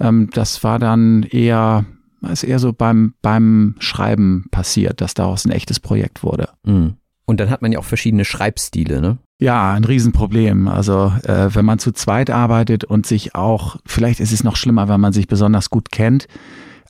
ähm, 0.00 0.30
das 0.32 0.64
war 0.64 0.78
dann 0.78 1.22
eher 1.24 1.84
ist 2.30 2.42
eher 2.42 2.58
so 2.58 2.72
beim, 2.72 3.12
beim 3.20 3.74
Schreiben 3.80 4.46
passiert, 4.50 5.02
dass 5.02 5.12
daraus 5.12 5.44
ein 5.44 5.50
echtes 5.50 5.78
Projekt 5.78 6.22
wurde. 6.22 6.48
Mhm. 6.64 6.94
Und 7.26 7.40
dann 7.40 7.50
hat 7.50 7.62
man 7.62 7.72
ja 7.72 7.78
auch 7.78 7.84
verschiedene 7.84 8.24
Schreibstile, 8.24 9.00
ne? 9.00 9.18
Ja, 9.40 9.72
ein 9.72 9.84
Riesenproblem. 9.84 10.68
Also 10.68 11.12
äh, 11.24 11.48
wenn 11.54 11.64
man 11.64 11.78
zu 11.78 11.92
zweit 11.92 12.30
arbeitet 12.30 12.84
und 12.84 13.06
sich 13.06 13.34
auch, 13.34 13.76
vielleicht 13.84 14.20
ist 14.20 14.32
es 14.32 14.44
noch 14.44 14.56
schlimmer, 14.56 14.88
wenn 14.88 15.00
man 15.00 15.12
sich 15.12 15.26
besonders 15.26 15.70
gut 15.70 15.90
kennt, 15.90 16.28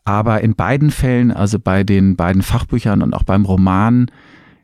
aber 0.04 0.42
in 0.42 0.54
beiden 0.54 0.90
Fällen, 0.90 1.32
also 1.32 1.58
bei 1.58 1.82
den 1.82 2.16
beiden 2.16 2.42
Fachbüchern 2.42 3.00
und 3.00 3.14
auch 3.14 3.22
beim 3.22 3.46
Roman, 3.46 4.10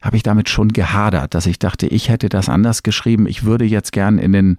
habe 0.03 0.17
ich 0.17 0.23
damit 0.23 0.49
schon 0.49 0.69
gehadert, 0.69 1.35
dass 1.35 1.47
ich 1.47 1.59
dachte, 1.59 1.87
ich 1.87 2.09
hätte 2.09 2.29
das 2.29 2.49
anders 2.49 2.83
geschrieben. 2.83 3.27
Ich 3.27 3.45
würde 3.45 3.65
jetzt 3.65 3.93
gern 3.93 4.19
in 4.19 4.33
den 4.33 4.57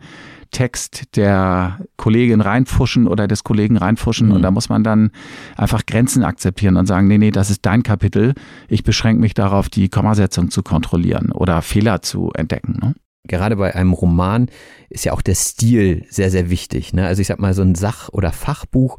Text 0.52 1.16
der 1.16 1.80
Kollegin 1.98 2.42
reinfuschen 2.42 3.08
oder 3.08 3.28
des 3.28 3.44
Kollegen 3.44 3.78
reinfuschen 3.78 4.28
mhm. 4.28 4.34
und 4.34 4.42
da 4.42 4.52
muss 4.52 4.70
man 4.70 4.84
dann 4.84 5.12
einfach 5.56 5.86
Grenzen 5.86 6.24
akzeptieren 6.24 6.78
und 6.78 6.86
sagen, 6.86 7.08
nee, 7.08 7.18
nee, 7.18 7.32
das 7.32 7.50
ist 7.50 7.66
dein 7.66 7.84
Kapitel. 7.84 8.34
Ich 8.68 8.84
beschränke 8.84 9.22
mich 9.22 9.34
darauf, 9.34 9.70
die 9.70 9.90
Kommasetzung 9.90 10.52
zu 10.52 10.62
kontrollieren 10.62 11.32
oder 11.32 11.62
Fehler 11.62 12.02
zu 12.02 12.32
entdecken. 12.34 12.78
Ne? 12.82 12.96
Gerade 13.28 13.56
bei 13.56 13.76
einem 13.76 13.94
Roman 13.94 14.48
ist 14.90 15.06
ja 15.06 15.14
auch 15.14 15.22
der 15.22 15.36
Stil 15.36 16.06
sehr, 16.10 16.32
sehr 16.32 16.50
wichtig. 16.50 16.94
Ne? 16.94 17.06
Also 17.06 17.22
ich 17.22 17.28
sag 17.28 17.40
mal, 17.40 17.54
so 17.54 17.62
ein 17.62 17.76
Sach- 17.76 18.10
oder 18.10 18.32
Fachbuch 18.32 18.98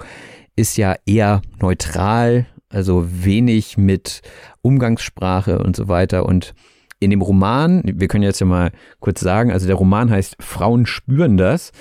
ist 0.54 0.76
ja 0.76 0.96
eher 1.06 1.42
neutral, 1.60 2.46
also 2.68 3.06
wenig 3.10 3.76
mit 3.76 4.22
Umgangssprache 4.62 5.58
und 5.58 5.76
so 5.76 5.88
weiter 5.88 6.26
und 6.26 6.54
in 7.00 7.10
dem 7.10 7.20
Roman, 7.20 7.82
wir 7.84 8.06
können 8.06 8.22
jetzt 8.22 8.40
ja 8.40 8.46
mal 8.46 8.70
kurz 9.00 9.20
sagen, 9.20 9.50
also 9.50 9.66
der 9.66 9.74
Roman 9.74 10.08
heißt 10.08 10.36
Frauen 10.38 10.86
spüren 10.86 11.36
das. 11.36 11.72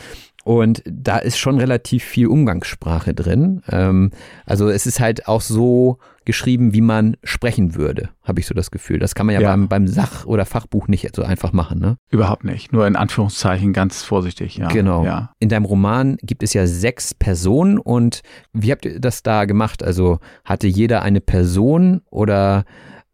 Und 0.44 0.82
da 0.86 1.20
ist 1.20 1.38
schon 1.38 1.60
relativ 1.60 2.04
viel 2.04 2.26
Umgangssprache 2.26 3.14
drin. 3.14 3.62
Ähm, 3.70 4.10
also 4.48 4.70
es 4.70 4.88
ist 4.88 5.00
halt 5.00 5.28
auch 5.28 5.42
so 5.42 6.00
geschrieben, 6.26 6.74
wie 6.74 6.82
man 6.82 7.18
sprechen 7.24 7.76
würde, 7.76 8.10
habe 8.24 8.40
ich 8.40 8.48
so 8.48 8.54
das 8.54 8.72
Gefühl. 8.72 9.00
Das 9.00 9.16
kann 9.16 9.26
man 9.26 9.36
ja, 9.36 9.42
ja. 9.42 9.50
Beim, 9.50 9.68
beim 9.68 9.88
Sach- 9.88 10.26
oder 10.26 10.46
Fachbuch 10.46 10.88
nicht 10.88 11.16
so 11.16 11.24
einfach 11.24 11.54
machen, 11.54 11.80
ne? 11.80 11.98
Überhaupt 12.10 12.44
nicht. 12.44 12.72
Nur 12.72 12.86
in 12.88 12.96
Anführungszeichen 12.96 13.74
ganz 13.74 14.04
vorsichtig, 14.04 14.58
ja. 14.58 14.68
Genau. 14.68 15.04
Ja. 15.04 15.34
In 15.40 15.50
deinem 15.50 15.66
Roman 15.66 16.18
gibt 16.22 16.44
es 16.44 16.54
ja 16.54 16.68
sechs 16.68 17.14
Personen 17.14 17.78
und 17.78 18.22
wie 18.54 18.72
habt 18.72 18.86
ihr 18.86 19.00
das 19.00 19.24
da 19.24 19.46
gemacht? 19.46 19.84
Also 19.84 20.20
hatte 20.46 20.68
jeder 20.68 21.02
eine 21.02 21.22
Person 21.22 22.02
oder 22.10 22.66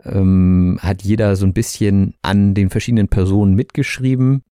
ähm, 0.03 0.77
hat 0.81 1.01
jeder 1.01 1.35
so 1.35 1.45
ein 1.45 1.53
bisschen 1.53 2.13
an 2.21 2.53
den 2.53 2.69
verschiedenen 2.69 3.07
Personen 3.07 3.55
mitgeschrieben. 3.55 4.43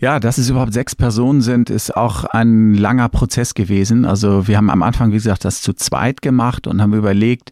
Ja, 0.00 0.20
dass 0.20 0.38
es 0.38 0.48
überhaupt 0.48 0.72
sechs 0.72 0.94
Personen 0.94 1.40
sind, 1.40 1.70
ist 1.70 1.96
auch 1.96 2.24
ein 2.24 2.74
langer 2.74 3.08
Prozess 3.08 3.54
gewesen. 3.54 4.04
Also 4.04 4.46
wir 4.46 4.56
haben 4.56 4.70
am 4.70 4.82
Anfang, 4.82 5.10
wie 5.10 5.16
gesagt, 5.16 5.44
das 5.44 5.60
zu 5.60 5.72
zweit 5.72 6.22
gemacht 6.22 6.66
und 6.66 6.80
haben 6.80 6.94
überlegt, 6.94 7.50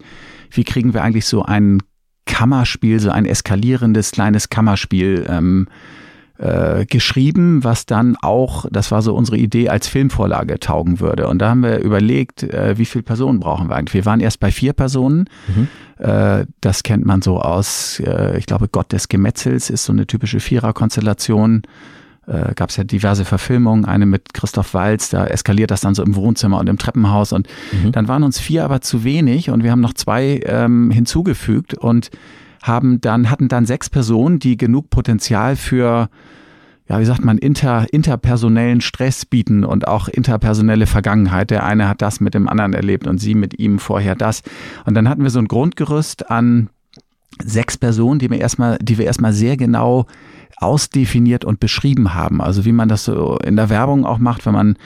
wie 0.50 0.62
kriegen 0.62 0.94
wir 0.94 1.02
eigentlich 1.02 1.26
so 1.26 1.42
ein 1.42 1.82
Kammerspiel, 2.24 3.00
so 3.00 3.10
ein 3.10 3.24
eskalierendes 3.24 4.12
kleines 4.12 4.48
Kammerspiel 4.48 5.26
ähm, 5.28 5.68
äh, 6.38 6.84
geschrieben, 6.86 7.64
was 7.64 7.86
dann 7.86 8.16
auch, 8.20 8.66
das 8.70 8.90
war 8.90 9.02
so 9.02 9.14
unsere 9.14 9.38
Idee, 9.38 9.68
als 9.68 9.88
Filmvorlage 9.88 10.60
taugen 10.60 11.00
würde. 11.00 11.28
Und 11.28 11.38
da 11.40 11.50
haben 11.50 11.62
wir 11.62 11.78
überlegt, 11.78 12.42
äh, 12.42 12.78
wie 12.78 12.84
viele 12.84 13.02
Personen 13.02 13.40
brauchen 13.40 13.68
wir 13.68 13.76
eigentlich. 13.76 13.94
Wir 13.94 14.04
waren 14.04 14.20
erst 14.20 14.38
bei 14.38 14.50
vier 14.50 14.72
Personen. 14.72 15.28
Mhm. 15.48 15.68
Äh, 16.04 16.46
das 16.60 16.82
kennt 16.82 17.06
man 17.06 17.22
so 17.22 17.40
aus, 17.40 18.00
äh, 18.00 18.38
ich 18.38 18.46
glaube, 18.46 18.68
Gott 18.68 18.92
des 18.92 19.08
Gemetzels 19.08 19.70
ist 19.70 19.84
so 19.84 19.92
eine 19.92 20.06
typische 20.06 20.40
Viererkonstellation. 20.40 21.62
Äh, 22.26 22.54
Gab 22.54 22.70
es 22.70 22.76
ja 22.76 22.84
diverse 22.84 23.24
Verfilmungen, 23.24 23.84
eine 23.84 24.06
mit 24.06 24.34
Christoph 24.34 24.74
Walz, 24.74 25.10
da 25.10 25.26
eskaliert 25.26 25.70
das 25.70 25.80
dann 25.80 25.94
so 25.94 26.02
im 26.02 26.16
Wohnzimmer 26.16 26.58
und 26.58 26.68
im 26.68 26.78
Treppenhaus. 26.78 27.32
Und 27.32 27.48
mhm. 27.72 27.92
dann 27.92 28.08
waren 28.08 28.22
uns 28.22 28.38
vier 28.38 28.64
aber 28.64 28.80
zu 28.80 29.04
wenig 29.04 29.50
und 29.50 29.62
wir 29.62 29.70
haben 29.70 29.80
noch 29.80 29.94
zwei 29.94 30.40
ähm, 30.44 30.90
hinzugefügt 30.90 31.74
und 31.74 32.10
haben 32.62 33.00
dann, 33.00 33.30
hatten 33.30 33.48
dann 33.48 33.64
sechs 33.64 33.88
Personen, 33.88 34.38
die 34.38 34.56
genug 34.56 34.90
Potenzial 34.90 35.56
für 35.56 36.08
ja, 36.88 37.00
wie 37.00 37.04
sagt 37.04 37.24
man, 37.24 37.38
inter, 37.38 37.86
interpersonellen 37.92 38.80
Stress 38.80 39.24
bieten 39.24 39.64
und 39.64 39.88
auch 39.88 40.08
interpersonelle 40.08 40.86
Vergangenheit. 40.86 41.50
Der 41.50 41.66
eine 41.66 41.88
hat 41.88 42.00
das 42.00 42.20
mit 42.20 42.34
dem 42.34 42.48
anderen 42.48 42.74
erlebt 42.74 43.08
und 43.08 43.18
sie 43.18 43.34
mit 43.34 43.58
ihm 43.58 43.78
vorher 43.80 44.14
das. 44.14 44.42
Und 44.84 44.94
dann 44.94 45.08
hatten 45.08 45.22
wir 45.22 45.30
so 45.30 45.40
ein 45.40 45.48
Grundgerüst 45.48 46.30
an 46.30 46.70
sechs 47.44 47.76
Personen, 47.76 48.18
die 48.18 48.30
wir 48.30 48.40
erstmal, 48.40 48.78
die 48.80 48.98
wir 48.98 49.06
erstmal 49.06 49.32
sehr 49.32 49.56
genau 49.56 50.06
ausdefiniert 50.58 51.44
und 51.44 51.60
beschrieben 51.60 52.14
haben. 52.14 52.40
Also 52.40 52.64
wie 52.64 52.72
man 52.72 52.88
das 52.88 53.04
so 53.04 53.38
in 53.44 53.56
der 53.56 53.68
Werbung 53.68 54.06
auch 54.06 54.18
macht, 54.18 54.46
wenn 54.46 54.54
man 54.54 54.76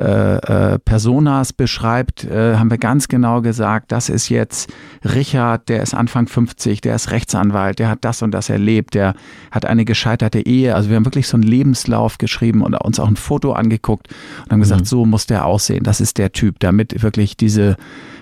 äh, 0.00 0.36
äh, 0.74 0.78
Personas 0.78 1.52
beschreibt, 1.52 2.22
äh, 2.22 2.56
haben 2.56 2.70
wir 2.70 2.78
ganz 2.78 3.08
genau 3.08 3.42
gesagt, 3.42 3.90
das 3.90 4.10
ist 4.10 4.28
jetzt 4.28 4.72
Richard, 5.04 5.68
der 5.68 5.82
ist 5.82 5.92
Anfang 5.92 6.28
50, 6.28 6.80
der 6.82 6.94
ist 6.94 7.10
Rechtsanwalt, 7.10 7.80
der 7.80 7.88
hat 7.88 8.04
das 8.04 8.22
und 8.22 8.30
das 8.30 8.48
erlebt, 8.48 8.94
der 8.94 9.14
hat 9.50 9.66
eine 9.66 9.84
gescheiterte 9.84 10.46
Ehe. 10.46 10.76
Also 10.76 10.88
wir 10.88 10.94
haben 10.94 11.04
wirklich 11.04 11.26
so 11.26 11.36
einen 11.36 11.42
Lebenslauf 11.42 12.18
geschrieben 12.18 12.62
und 12.62 12.74
uns 12.80 13.00
auch 13.00 13.08
ein 13.08 13.16
Foto 13.16 13.54
angeguckt 13.54 14.06
und 14.44 14.52
haben 14.52 14.60
gesagt, 14.60 14.82
mhm. 14.82 14.86
so 14.86 15.04
muss 15.04 15.26
der 15.26 15.44
aussehen, 15.46 15.82
das 15.82 16.00
ist 16.00 16.18
der 16.18 16.30
Typ, 16.30 16.60
damit 16.60 17.02
wirklich 17.02 17.36
diese 17.36 17.76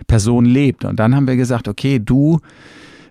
Person 0.06 0.46
lebt. 0.46 0.86
Und 0.86 0.98
dann 0.98 1.14
haben 1.14 1.28
wir 1.28 1.36
gesagt, 1.36 1.68
okay, 1.68 2.00
du 2.02 2.40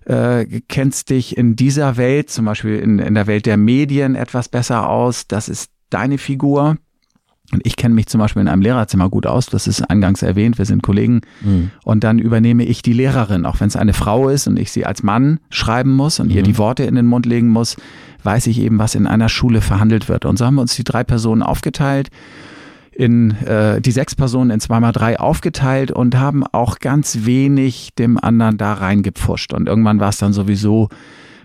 äh, 0.06 0.46
kennst 0.68 1.10
dich 1.10 1.38
in 1.38 1.56
dieser 1.56 1.98
Welt, 1.98 2.30
zum 2.30 2.46
Beispiel 2.46 2.78
in, 2.78 3.00
in 3.00 3.16
der 3.16 3.28
Welt 3.28 3.46
der 3.46 3.58
Medien 3.58 4.16
etwas 4.16 4.50
besser 4.50 4.90
aus, 4.90 5.28
das 5.28 5.50
ist 5.50 5.72
deine 5.90 6.18
Figur. 6.18 6.78
Und 7.52 7.62
ich 7.64 7.76
kenne 7.76 7.94
mich 7.94 8.08
zum 8.08 8.20
Beispiel 8.20 8.42
in 8.42 8.48
einem 8.48 8.64
Lehrerzimmer 8.64 9.08
gut 9.10 9.28
aus, 9.28 9.46
das 9.46 9.68
ist 9.68 9.84
eingangs 9.84 10.24
erwähnt, 10.24 10.58
wir 10.58 10.66
sind 10.66 10.82
Kollegen. 10.82 11.22
Mhm. 11.42 11.70
Und 11.84 12.04
dann 12.04 12.18
übernehme 12.18 12.64
ich 12.64 12.82
die 12.82 12.94
Lehrerin, 12.94 13.46
auch 13.46 13.60
wenn 13.60 13.68
es 13.68 13.76
eine 13.76 13.94
Frau 13.94 14.30
ist 14.30 14.48
und 14.48 14.58
ich 14.58 14.72
sie 14.72 14.86
als 14.86 15.04
Mann 15.04 15.40
schreiben 15.52 15.92
muss 15.92 16.20
und 16.20 16.30
mhm. 16.30 16.38
ihr 16.38 16.44
die 16.44 16.58
Worte 16.58 16.84
in 16.84 16.96
den 16.96 17.06
Mund 17.06 17.28
legen 17.28 17.50
muss, 17.50 17.78
weiß 18.24 18.48
ich 18.48 18.60
eben, 18.60 18.80
was 18.80 18.96
in 18.96 19.06
einer 19.06 19.30
Schule 19.30 19.62
verhandelt 19.62 20.10
wird. 20.10 20.26
Und 20.26 20.38
so 20.38 20.46
haben 20.46 20.56
wir 20.56 20.62
uns 20.62 20.76
die 20.76 20.84
drei 20.84 21.04
Personen 21.04 21.44
aufgeteilt 21.44 22.10
in 22.96 23.32
äh, 23.46 23.82
die 23.82 23.92
sechs 23.92 24.16
Personen 24.16 24.52
in 24.52 24.60
zweimal 24.60 24.94
drei 24.94 25.20
aufgeteilt 25.20 25.92
und 25.92 26.18
haben 26.18 26.46
auch 26.48 26.80
ganz 26.80 27.26
wenig 27.26 27.94
dem 27.96 28.18
anderen 28.18 28.58
da 28.58 28.74
reingepfuscht. 28.74 29.54
Und 29.54 29.68
irgendwann 29.68 30.00
war 30.00 30.10
es 30.10 30.18
dann 30.18 30.34
sowieso 30.34 30.90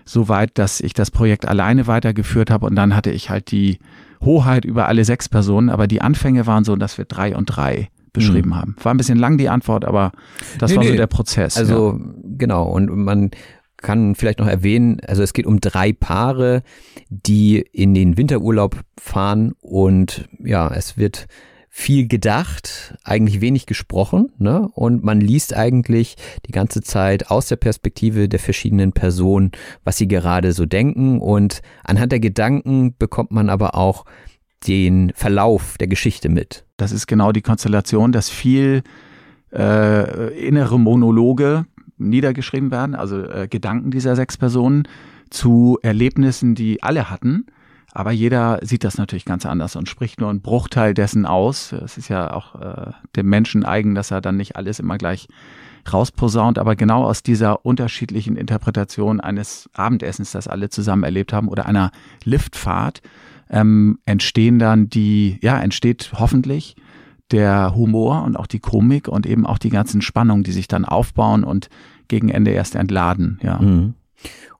so 0.05 0.29
weit, 0.29 0.57
dass 0.57 0.79
ich 0.79 0.93
das 0.93 1.11
Projekt 1.11 1.47
alleine 1.47 1.87
weitergeführt 1.87 2.49
habe 2.49 2.65
und 2.65 2.75
dann 2.75 2.95
hatte 2.95 3.11
ich 3.11 3.29
halt 3.29 3.51
die 3.51 3.79
Hoheit 4.21 4.65
über 4.65 4.87
alle 4.87 5.03
sechs 5.03 5.29
Personen, 5.29 5.69
aber 5.69 5.87
die 5.87 6.01
Anfänge 6.01 6.47
waren 6.47 6.63
so, 6.63 6.75
dass 6.75 6.97
wir 6.97 7.05
drei 7.05 7.35
und 7.35 7.45
drei 7.45 7.89
beschrieben 8.13 8.49
mhm. 8.49 8.55
haben. 8.55 8.75
War 8.81 8.93
ein 8.93 8.97
bisschen 8.97 9.17
lang 9.17 9.37
die 9.37 9.49
Antwort, 9.49 9.85
aber 9.85 10.11
das 10.59 10.71
nee, 10.71 10.77
war 10.77 10.83
so 10.83 10.95
der 10.95 11.07
Prozess. 11.07 11.57
Also 11.57 11.99
ja. 11.99 12.13
genau, 12.37 12.65
und 12.65 12.89
man 12.89 13.31
kann 13.81 14.15
vielleicht 14.15 14.39
noch 14.39 14.47
erwähnen, 14.47 14.99
also 15.05 15.23
es 15.23 15.33
geht 15.33 15.45
um 15.45 15.59
drei 15.59 15.93
Paare, 15.93 16.63
die 17.09 17.57
in 17.59 17.93
den 17.93 18.17
Winterurlaub 18.17 18.79
fahren 18.99 19.53
und 19.59 20.29
ja, 20.43 20.71
es 20.73 20.97
wird 20.97 21.27
viel 21.73 22.09
gedacht, 22.09 22.95
eigentlich 23.05 23.39
wenig 23.39 23.65
gesprochen, 23.65 24.33
ne? 24.37 24.67
Und 24.73 25.05
man 25.05 25.21
liest 25.21 25.55
eigentlich 25.55 26.17
die 26.45 26.51
ganze 26.51 26.81
Zeit 26.81 27.31
aus 27.31 27.47
der 27.47 27.55
Perspektive 27.55 28.27
der 28.27 28.39
verschiedenen 28.39 28.91
Personen, 28.91 29.51
was 29.85 29.97
sie 29.97 30.09
gerade 30.09 30.51
so 30.51 30.65
denken. 30.65 31.21
Und 31.21 31.61
anhand 31.85 32.11
der 32.11 32.19
Gedanken 32.19 32.97
bekommt 32.99 33.31
man 33.31 33.49
aber 33.49 33.75
auch 33.75 34.03
den 34.67 35.13
Verlauf 35.15 35.77
der 35.77 35.87
Geschichte 35.87 36.27
mit. 36.27 36.65
Das 36.75 36.91
ist 36.91 37.07
genau 37.07 37.31
die 37.31 37.41
Konstellation, 37.41 38.11
dass 38.11 38.29
viel 38.29 38.83
äh, 39.53 40.37
innere 40.45 40.77
Monologe 40.77 41.65
niedergeschrieben 42.09 42.71
werden, 42.71 42.95
also 42.95 43.23
äh, 43.23 43.47
Gedanken 43.49 43.91
dieser 43.91 44.15
sechs 44.15 44.37
Personen 44.37 44.87
zu 45.29 45.77
Erlebnissen, 45.81 46.55
die 46.55 46.83
alle 46.83 47.09
hatten 47.09 47.45
aber 47.93 48.11
jeder 48.11 48.59
sieht 48.61 48.83
das 48.83 48.97
natürlich 48.97 49.25
ganz 49.25 49.45
anders 49.45 49.75
und 49.75 49.89
spricht 49.89 50.21
nur 50.21 50.29
einen 50.29 50.41
Bruchteil 50.41 50.93
dessen 50.93 51.25
aus. 51.25 51.73
Es 51.73 51.97
ist 51.97 52.07
ja 52.07 52.33
auch 52.33 52.55
äh, 52.55 52.91
dem 53.15 53.27
Menschen 53.27 53.65
eigen, 53.65 53.95
dass 53.95 54.11
er 54.11 54.21
dann 54.21 54.37
nicht 54.37 54.55
alles 54.55 54.79
immer 54.79 54.97
gleich 54.97 55.27
rausposaunt, 55.91 56.57
aber 56.57 56.75
genau 56.75 57.03
aus 57.03 57.23
dieser 57.23 57.65
unterschiedlichen 57.65 58.37
Interpretation 58.37 59.19
eines 59.19 59.69
Abendessens, 59.73 60.31
das 60.31 60.47
alle 60.47 60.69
zusammen 60.69 61.03
erlebt 61.03 61.33
haben, 61.33 61.49
oder 61.49 61.65
einer 61.65 61.91
Liftfahrt, 62.23 63.01
ähm, 63.49 63.99
entstehen 64.05 64.59
dann 64.59 64.89
die, 64.89 65.39
ja, 65.41 65.59
entsteht 65.59 66.11
hoffentlich 66.13 66.75
der 67.31 67.75
Humor 67.75 68.23
und 68.23 68.37
auch 68.37 68.47
die 68.47 68.59
Komik 68.59 69.07
und 69.07 69.25
eben 69.25 69.45
auch 69.45 69.57
die 69.57 69.69
ganzen 69.69 70.01
Spannungen, 70.01 70.43
die 70.43 70.51
sich 70.51 70.67
dann 70.67 70.85
aufbauen 70.85 71.43
und 71.43 71.69
gegen 72.11 72.29
Ende 72.29 72.51
erst 72.51 72.75
entladen, 72.75 73.39
ja. 73.41 73.57
Mhm. 73.59 73.95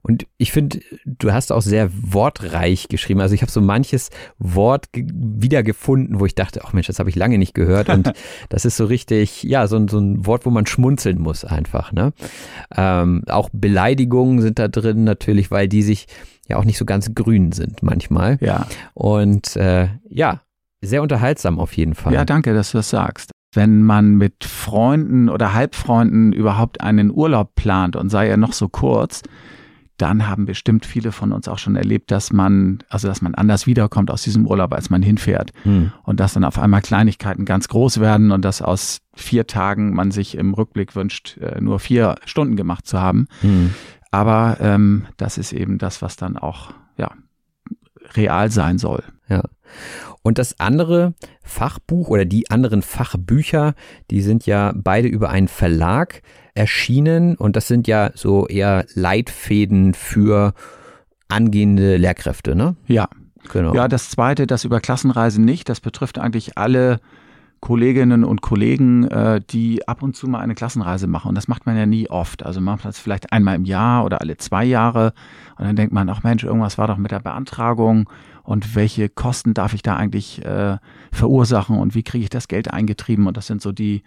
Und 0.04 0.26
ich 0.36 0.50
finde, 0.50 0.80
du 1.04 1.32
hast 1.32 1.52
auch 1.52 1.62
sehr 1.62 1.88
wortreich 1.92 2.88
geschrieben. 2.88 3.20
Also 3.20 3.36
ich 3.36 3.42
habe 3.42 3.52
so 3.52 3.60
manches 3.60 4.10
Wort 4.36 4.86
wiedergefunden, 4.92 6.18
wo 6.18 6.26
ich 6.26 6.34
dachte, 6.34 6.62
ach 6.64 6.72
Mensch, 6.72 6.88
das 6.88 6.98
habe 6.98 7.08
ich 7.08 7.14
lange 7.14 7.38
nicht 7.38 7.54
gehört. 7.54 7.88
Und 7.88 8.12
das 8.48 8.64
ist 8.64 8.76
so 8.76 8.86
richtig, 8.86 9.44
ja, 9.44 9.68
so, 9.68 9.86
so 9.86 10.00
ein 10.00 10.26
Wort, 10.26 10.44
wo 10.44 10.50
man 10.50 10.66
schmunzeln 10.66 11.20
muss 11.20 11.44
einfach. 11.44 11.92
Ne? 11.92 12.12
Ähm, 12.76 13.22
auch 13.28 13.48
Beleidigungen 13.52 14.40
sind 14.40 14.58
da 14.58 14.66
drin 14.66 15.04
natürlich, 15.04 15.52
weil 15.52 15.68
die 15.68 15.82
sich 15.82 16.08
ja 16.48 16.56
auch 16.56 16.64
nicht 16.64 16.78
so 16.78 16.84
ganz 16.84 17.14
grün 17.14 17.52
sind 17.52 17.84
manchmal. 17.84 18.38
Ja. 18.40 18.66
Und 18.94 19.54
äh, 19.54 19.86
ja, 20.08 20.42
sehr 20.80 21.02
unterhaltsam 21.02 21.60
auf 21.60 21.76
jeden 21.76 21.94
Fall. 21.94 22.12
Ja, 22.12 22.24
danke, 22.24 22.54
dass 22.54 22.72
du 22.72 22.78
das 22.78 22.90
sagst 22.90 23.30
wenn 23.52 23.82
man 23.82 24.16
mit 24.16 24.44
Freunden 24.44 25.28
oder 25.28 25.52
Halbfreunden 25.52 26.32
überhaupt 26.32 26.80
einen 26.80 27.10
Urlaub 27.10 27.54
plant 27.54 27.96
und 27.96 28.08
sei 28.08 28.28
er 28.28 28.36
noch 28.36 28.52
so 28.52 28.68
kurz, 28.68 29.22
dann 29.98 30.26
haben 30.26 30.46
bestimmt 30.46 30.84
viele 30.84 31.12
von 31.12 31.32
uns 31.32 31.46
auch 31.46 31.58
schon 31.58 31.76
erlebt, 31.76 32.10
dass 32.10 32.32
man, 32.32 32.82
also 32.88 33.08
dass 33.08 33.22
man 33.22 33.34
anders 33.34 33.66
wiederkommt 33.66 34.10
aus 34.10 34.22
diesem 34.22 34.46
Urlaub, 34.46 34.72
als 34.72 34.90
man 34.90 35.02
hinfährt. 35.02 35.52
Hm. 35.62 35.92
Und 36.02 36.18
dass 36.18 36.32
dann 36.32 36.44
auf 36.44 36.58
einmal 36.58 36.80
Kleinigkeiten 36.80 37.44
ganz 37.44 37.68
groß 37.68 38.00
werden 38.00 38.32
und 38.32 38.44
dass 38.44 38.62
aus 38.62 38.98
vier 39.14 39.46
Tagen 39.46 39.94
man 39.94 40.10
sich 40.10 40.36
im 40.36 40.54
Rückblick 40.54 40.96
wünscht, 40.96 41.36
äh, 41.36 41.60
nur 41.60 41.78
vier 41.78 42.16
Stunden 42.24 42.56
gemacht 42.56 42.86
zu 42.86 43.00
haben. 43.00 43.28
Hm. 43.42 43.74
Aber 44.10 44.56
ähm, 44.60 45.06
das 45.18 45.38
ist 45.38 45.52
eben 45.52 45.78
das, 45.78 46.02
was 46.02 46.16
dann 46.16 46.36
auch 46.36 46.72
ja, 46.96 47.12
real 48.14 48.50
sein 48.50 48.78
soll. 48.78 49.04
Ja. 49.28 49.42
Und 50.22 50.38
das 50.38 50.60
andere 50.60 51.14
Fachbuch 51.42 52.08
oder 52.08 52.24
die 52.24 52.50
anderen 52.50 52.82
Fachbücher, 52.82 53.74
die 54.10 54.22
sind 54.22 54.46
ja 54.46 54.72
beide 54.74 55.08
über 55.08 55.30
einen 55.30 55.48
Verlag 55.48 56.22
erschienen 56.54 57.34
und 57.36 57.56
das 57.56 57.66
sind 57.66 57.88
ja 57.88 58.10
so 58.14 58.46
eher 58.46 58.86
Leitfäden 58.94 59.94
für 59.94 60.54
angehende 61.28 61.96
Lehrkräfte, 61.96 62.54
ne? 62.54 62.76
Ja. 62.86 63.08
Genau. 63.52 63.74
Ja, 63.74 63.88
das 63.88 64.10
zweite, 64.10 64.46
das 64.46 64.64
über 64.64 64.80
Klassenreisen 64.80 65.44
nicht, 65.44 65.68
das 65.68 65.80
betrifft 65.80 66.18
eigentlich 66.18 66.56
alle 66.56 67.00
Kolleginnen 67.62 68.24
und 68.24 68.42
Kollegen, 68.42 69.06
äh, 69.06 69.40
die 69.40 69.86
ab 69.86 70.02
und 70.02 70.16
zu 70.16 70.28
mal 70.28 70.40
eine 70.40 70.54
Klassenreise 70.54 71.06
machen. 71.06 71.28
Und 71.28 71.36
das 71.36 71.46
macht 71.46 71.64
man 71.64 71.76
ja 71.76 71.86
nie 71.86 72.10
oft. 72.10 72.44
Also 72.44 72.60
man 72.60 72.74
macht 72.74 72.84
das 72.84 72.98
vielleicht 72.98 73.32
einmal 73.32 73.54
im 73.54 73.64
Jahr 73.64 74.04
oder 74.04 74.20
alle 74.20 74.36
zwei 74.36 74.64
Jahre. 74.64 75.12
Und 75.56 75.66
dann 75.66 75.76
denkt 75.76 75.92
man, 75.92 76.08
ach 76.08 76.24
Mensch, 76.24 76.42
irgendwas 76.42 76.76
war 76.76 76.88
doch 76.88 76.96
mit 76.96 77.12
der 77.12 77.20
Beantragung 77.20 78.10
und 78.44 78.74
welche 78.74 79.08
Kosten 79.08 79.54
darf 79.54 79.74
ich 79.74 79.82
da 79.82 79.96
eigentlich 79.96 80.44
äh, 80.44 80.78
verursachen 81.12 81.78
und 81.78 81.94
wie 81.94 82.02
kriege 82.02 82.24
ich 82.24 82.30
das 82.30 82.48
Geld 82.48 82.70
eingetrieben? 82.72 83.26
Und 83.26 83.36
das 83.36 83.46
sind 83.46 83.62
so 83.62 83.72
die, 83.72 84.02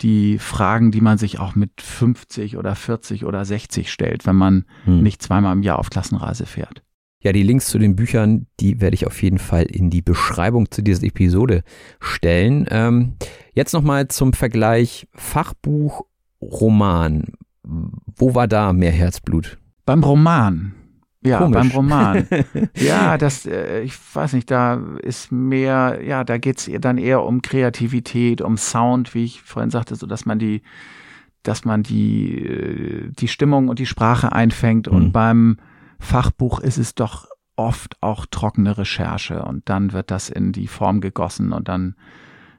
die 0.00 0.38
Fragen, 0.38 0.90
die 0.90 1.00
man 1.00 1.18
sich 1.18 1.38
auch 1.38 1.54
mit 1.54 1.80
50 1.80 2.56
oder 2.56 2.74
40 2.74 3.24
oder 3.24 3.44
60 3.44 3.90
stellt, 3.90 4.26
wenn 4.26 4.36
man 4.36 4.64
hm. 4.84 5.02
nicht 5.02 5.22
zweimal 5.22 5.52
im 5.52 5.62
Jahr 5.62 5.78
auf 5.78 5.90
Klassenreise 5.90 6.46
fährt. 6.46 6.82
Ja, 7.22 7.32
die 7.32 7.42
Links 7.42 7.66
zu 7.66 7.78
den 7.78 7.96
Büchern, 7.96 8.46
die 8.60 8.80
werde 8.80 8.94
ich 8.94 9.06
auf 9.06 9.22
jeden 9.22 9.38
Fall 9.38 9.64
in 9.64 9.90
die 9.90 10.00
Beschreibung 10.00 10.70
zu 10.70 10.82
dieser 10.82 11.04
Episode 11.04 11.64
stellen. 12.00 12.66
Ähm, 12.70 13.16
jetzt 13.52 13.74
nochmal 13.74 14.08
zum 14.08 14.32
Vergleich 14.32 15.06
Fachbuch, 15.12 16.06
Roman. 16.40 17.24
Wo 17.62 18.34
war 18.34 18.48
da 18.48 18.72
mehr 18.72 18.90
Herzblut? 18.90 19.58
Beim 19.84 20.02
Roman. 20.02 20.74
Ja, 21.22 21.38
Komisch. 21.38 21.54
beim 21.54 21.70
Roman. 21.70 22.26
ja, 22.76 23.18
das, 23.18 23.44
äh, 23.44 23.82
ich 23.82 23.94
weiß 24.14 24.32
nicht, 24.32 24.50
da 24.50 24.74
ist 25.02 25.30
mehr, 25.30 26.00
ja, 26.02 26.24
da 26.24 26.38
geht's 26.38 26.70
dann 26.80 26.96
eher 26.96 27.24
um 27.24 27.42
Kreativität, 27.42 28.40
um 28.40 28.56
Sound, 28.56 29.14
wie 29.14 29.24
ich 29.24 29.42
vorhin 29.42 29.70
sagte, 29.70 29.96
so 29.96 30.06
dass 30.06 30.24
man 30.24 30.38
die, 30.38 30.62
dass 31.42 31.64
man 31.64 31.82
die, 31.82 32.38
äh, 32.38 33.10
die 33.10 33.28
Stimmung 33.28 33.68
und 33.68 33.78
die 33.78 33.86
Sprache 33.86 34.32
einfängt. 34.32 34.90
Mhm. 34.90 34.96
Und 34.96 35.12
beim 35.12 35.58
Fachbuch 35.98 36.60
ist 36.60 36.78
es 36.78 36.94
doch 36.94 37.26
oft 37.56 38.02
auch 38.02 38.24
trockene 38.24 38.78
Recherche 38.78 39.42
und 39.42 39.68
dann 39.68 39.92
wird 39.92 40.10
das 40.10 40.30
in 40.30 40.52
die 40.52 40.66
Form 40.66 41.02
gegossen 41.02 41.52
und 41.52 41.68
dann 41.68 41.94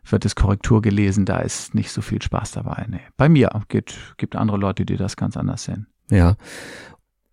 wird 0.07 0.25
es 0.25 0.35
Korrektur 0.35 0.81
gelesen, 0.81 1.25
da 1.25 1.39
ist 1.39 1.73
nicht 1.73 1.91
so 1.91 2.01
viel 2.01 2.21
Spaß 2.21 2.51
dabei. 2.51 2.85
Nee. 2.87 3.01
Bei 3.17 3.29
mir 3.29 3.49
gibt, 3.69 4.15
gibt 4.17 4.35
andere 4.35 4.57
Leute, 4.57 4.85
die 4.85 4.97
das 4.97 5.15
ganz 5.15 5.37
anders 5.37 5.63
sehen. 5.63 5.87
Ja. 6.09 6.35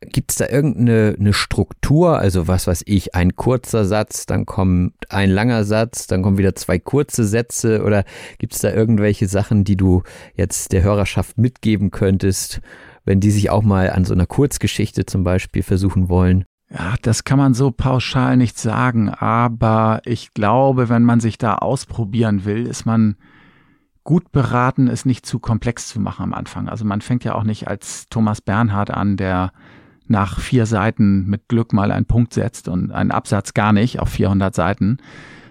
Gibt 0.01 0.31
es 0.31 0.37
da 0.37 0.49
irgendeine 0.49 1.17
eine 1.19 1.33
Struktur, 1.33 2.19
also 2.19 2.47
was 2.47 2.69
weiß 2.69 2.85
ich, 2.87 3.17
ein 3.17 3.35
kurzer 3.35 3.85
Satz, 3.85 4.27
dann 4.27 4.47
kommt 4.47 4.95
ein 5.09 5.29
langer 5.29 5.65
Satz, 5.65 6.07
dann 6.07 6.23
kommen 6.23 6.39
wieder 6.39 6.55
zwei 6.55 6.79
kurze 6.79 7.25
Sätze 7.25 7.83
oder 7.83 8.05
gibt 8.39 8.55
es 8.55 8.61
da 8.61 8.73
irgendwelche 8.73 9.27
Sachen, 9.27 9.65
die 9.65 9.77
du 9.77 10.05
jetzt 10.35 10.73
der 10.73 10.85
Hörerschaft 10.85 11.37
mitgeben 11.37 11.91
könntest, 11.91 12.61
wenn 13.05 13.19
die 13.19 13.33
sich 13.33 13.51
auch 13.51 13.63
mal 13.63 13.91
an 13.91 14.05
so 14.05 14.15
einer 14.15 14.27
Kurzgeschichte 14.27 15.05
zum 15.05 15.25
Beispiel 15.25 15.65
versuchen 15.65 16.09
wollen? 16.09 16.45
Ja, 16.71 16.95
das 17.03 17.25
kann 17.25 17.39
man 17.39 17.55
so 17.55 17.71
pauschal 17.71 18.37
nicht 18.37 18.59
sagen, 18.59 19.09
aber 19.09 20.03
ich 20.05 20.33
glaube, 20.33 20.89
wenn 20.89 21.03
man 21.03 21.19
sich 21.19 21.39
da 21.39 21.57
ausprobieren 21.57 22.45
will, 22.45 22.67
ist 22.67 22.85
man 22.85 23.17
gut 24.05 24.33
beraten, 24.33 24.89
es 24.89 25.05
nicht 25.05 25.27
zu 25.27 25.39
komplex 25.39 25.89
zu 25.89 26.01
machen 26.01 26.23
am 26.23 26.35
Anfang. 26.35 26.69
Also 26.69 26.85
man 26.85 27.01
fängt 27.01 27.25
ja 27.25 27.35
auch 27.35 27.43
nicht 27.43 27.69
als 27.69 28.09
Thomas 28.09 28.41
Bernhard 28.41 28.91
an, 28.91 29.17
der 29.17 29.53
nach 30.11 30.41
vier 30.41 30.67
Seiten 30.67 31.27
mit 31.27 31.49
Glück 31.49 31.73
mal 31.73 31.91
einen 31.91 32.07
Punkt 32.07 32.35
setzt 32.35 32.69
und 32.69 32.91
einen 32.93 33.11
Absatz 33.11 33.55
gar 33.55 33.73
nicht 33.73 34.01
auf 34.01 34.09
400 34.11 34.55
Seiten, 34.55 34.99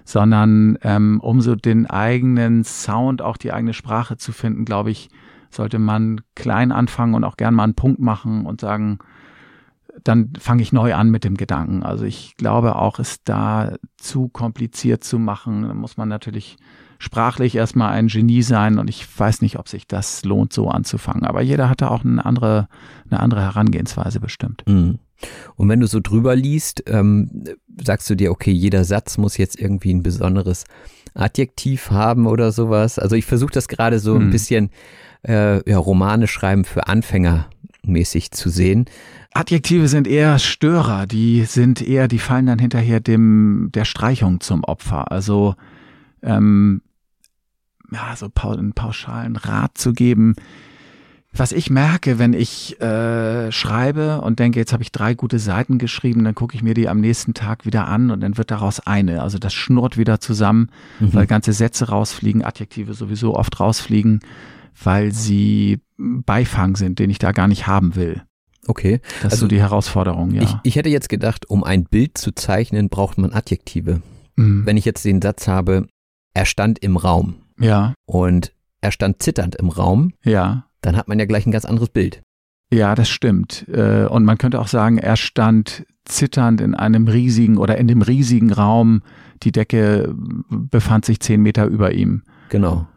sondern 0.04 0.78
ähm, 0.82 1.20
um 1.22 1.42
so 1.42 1.56
den 1.56 1.86
eigenen 1.86 2.64
Sound, 2.64 3.22
auch 3.22 3.38
die 3.38 3.52
eigene 3.52 3.74
Sprache 3.74 4.18
zu 4.18 4.32
finden, 4.32 4.66
glaube 4.66 4.92
ich, 4.92 5.10
sollte 5.50 5.80
man 5.80 6.22
klein 6.36 6.72
anfangen 6.72 7.14
und 7.14 7.24
auch 7.24 7.38
gern 7.38 7.54
mal 7.54 7.64
einen 7.64 7.76
Punkt 7.76 8.00
machen 8.00 8.46
und 8.46 8.62
sagen, 8.62 9.00
dann 10.04 10.34
fange 10.40 10.62
ich 10.62 10.72
neu 10.72 10.94
an 10.94 11.10
mit 11.10 11.24
dem 11.24 11.36
Gedanken. 11.36 11.84
Also 11.84 12.06
ich 12.06 12.36
glaube 12.38 12.76
auch, 12.76 13.00
es 13.00 13.24
da 13.24 13.76
zu 13.98 14.28
kompliziert 14.30 15.04
zu 15.04 15.20
machen, 15.20 15.76
muss 15.78 15.98
man 15.98 16.10
natürlich 16.10 16.58
sprachlich 17.00 17.56
erstmal 17.56 17.92
ein 17.92 18.08
Genie 18.08 18.42
sein 18.42 18.80
und 18.80 18.90
ich 18.90 19.06
weiß 19.18 19.42
nicht, 19.42 19.60
ob 19.60 19.68
sich 19.68 19.88
das 19.88 20.24
lohnt, 20.26 20.54
so 20.54 20.70
anzufangen. 20.70 21.26
Aber 21.26 21.42
jeder 21.42 21.70
hat 21.70 21.82
da 21.82 21.90
auch 21.90 22.04
eine 22.04 22.26
andere, 22.26 22.68
eine 23.10 23.20
andere 23.20 23.42
Herangehensweise 23.42 24.20
bestimmt. 24.20 24.64
Mhm. 24.68 25.00
Und 25.56 25.70
wenn 25.70 25.80
du 25.80 25.88
so 25.88 26.00
drüber 26.00 26.36
liest, 26.36 26.84
ähm, 26.88 27.44
sagst 27.84 28.10
du 28.10 28.16
dir, 28.16 28.32
okay, 28.32 28.52
jeder 28.52 28.84
Satz 28.84 29.18
muss 29.18 29.38
jetzt 29.38 29.60
irgendwie 29.60 29.94
ein 29.94 30.04
besonderes 30.04 30.66
Adjektiv 31.14 31.90
haben 31.90 32.28
oder 32.28 32.52
sowas. 32.52 33.00
Also 33.00 33.16
ich 33.16 33.26
versuche 33.26 33.52
das 33.52 33.68
gerade 33.68 34.00
so 34.00 34.16
mhm. 34.16 34.22
ein 34.22 34.30
bisschen 34.30 34.70
äh, 35.28 35.68
ja, 35.70 35.78
Romane 35.78 36.28
schreiben 36.28 36.66
für 36.66 36.88
Anfänger 36.88 37.50
mäßig 37.84 38.32
zu 38.32 38.50
sehen. 38.50 38.86
Adjektive 39.34 39.88
sind 39.88 40.08
eher 40.08 40.40
Störer, 40.40 41.08
die 41.08 41.46
sind 41.46 41.82
eher, 41.82 42.08
die 42.08 42.20
fallen 42.20 42.48
dann 42.48 42.60
hinterher 42.60 43.00
dem 43.00 43.70
der 43.74 43.86
Streichung 43.86 44.40
zum 44.40 44.64
Opfer. 44.64 45.12
Also 45.12 45.56
ähm, 46.22 46.82
ja, 47.92 48.16
so 48.16 48.30
einen 48.44 48.74
pauschalen 48.74 49.36
Rat 49.36 49.78
zu 49.78 49.94
geben. 49.94 50.36
Was 51.34 51.52
ich 51.52 51.70
merke, 51.70 52.18
wenn 52.18 52.34
ich 52.34 52.82
äh, 52.82 53.52
schreibe 53.52 54.22
und 54.22 54.40
denke, 54.40 54.60
jetzt 54.60 54.74
habe 54.74 54.82
ich 54.82 54.92
drei 54.92 55.14
gute 55.14 55.38
Seiten 55.38 55.78
geschrieben, 55.78 56.24
dann 56.24 56.34
gucke 56.34 56.56
ich 56.56 56.64
mir 56.64 56.74
die 56.74 56.90
am 56.90 57.00
nächsten 57.00 57.34
Tag 57.34 57.66
wieder 57.66 57.88
an 57.88 58.10
und 58.10 58.22
dann 58.22 58.38
wird 58.38 58.50
daraus 58.50 58.80
eine. 58.80 59.22
Also 59.22 59.38
das 59.38 59.54
schnurrt 59.54 59.98
wieder 59.98 60.20
zusammen, 60.20 60.70
mhm. 61.00 61.14
weil 61.14 61.28
ganze 61.28 61.54
Sätze 61.54 61.90
rausfliegen, 61.90 62.44
Adjektive 62.44 62.94
sowieso 62.94 63.36
oft 63.36 63.60
rausfliegen 63.60 64.22
weil 64.84 65.12
sie 65.12 65.80
Beifang 65.98 66.76
sind, 66.76 67.00
den 67.00 67.10
ich 67.10 67.20
da 67.20 67.32
gar 67.32 67.48
nicht 67.48 67.68
haben 67.68 67.96
will. 67.96 68.24
Okay. 68.68 69.00
Das 69.00 69.08
also, 69.14 69.16
ist 69.16 69.22
so 69.22 69.28
also 69.28 69.48
die 69.48 69.60
Herausforderung, 69.60 70.32
ja. 70.32 70.44
Ich, 70.44 70.56
ich 70.64 70.76
hätte 70.76 70.90
jetzt 70.90 71.10
gedacht, 71.10 71.50
um 71.50 71.64
ein 71.64 71.86
Bild 71.86 72.18
zu 72.18 72.32
zeichnen, 72.34 72.90
braucht 72.90 73.18
man 73.18 73.34
Adjektive. 73.34 74.02
Mhm. 74.36 74.66
Wenn 74.66 74.78
ich 74.78 74.86
jetzt 74.86 75.06
den 75.06 75.22
Satz 75.22 75.48
habe, 75.48 75.88
er 76.34 76.46
stand 76.46 76.80
im 76.80 76.98
Raum. 76.98 77.36
Ja. 77.60 77.94
Und 78.06 78.54
er 78.82 78.92
stand 78.92 79.22
zitternd 79.22 79.56
im 79.56 79.70
Raum. 79.70 80.14
Ja. 80.24 80.66
Dann 80.82 80.96
hat 80.96 81.08
man 81.08 81.20
ja 81.20 81.26
gleich 81.26 81.46
ein 81.46 81.52
ganz 81.52 81.66
anderes 81.66 81.90
Bild. 81.90 82.22
Ja, 82.72 82.96
das 82.96 83.10
stimmt. 83.10 83.68
Äh, 83.70 84.06
und 84.06 84.26
man 84.26 84.38
könnte 84.38 84.60
auch 84.60 84.68
sagen, 84.68 84.98
er 84.98 85.16
stand 85.16 85.86
zitternd 86.06 86.62
in 86.62 86.76
einem 86.76 87.08
riesigen 87.08 87.58
oder 87.58 87.78
in 87.78 87.88
dem 87.88 88.02
riesigen 88.02 88.52
Raum. 88.52 89.02
Die 89.44 89.52
Decke 89.52 90.14
befand 90.50 91.06
sich 91.06 91.20
zehn 91.20 91.42
Meter 91.42 91.66
über 91.66 91.94
ihm. 91.94 92.24
Genau. 92.50 92.88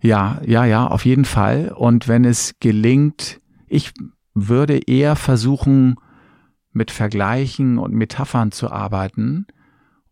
Ja, 0.00 0.40
ja, 0.44 0.64
ja, 0.64 0.86
auf 0.86 1.04
jeden 1.04 1.24
Fall. 1.24 1.72
Und 1.74 2.06
wenn 2.06 2.24
es 2.24 2.54
gelingt, 2.60 3.40
ich 3.66 3.92
würde 4.34 4.78
eher 4.86 5.16
versuchen, 5.16 5.96
mit 6.72 6.90
Vergleichen 6.90 7.78
und 7.78 7.92
Metaphern 7.92 8.52
zu 8.52 8.70
arbeiten 8.70 9.46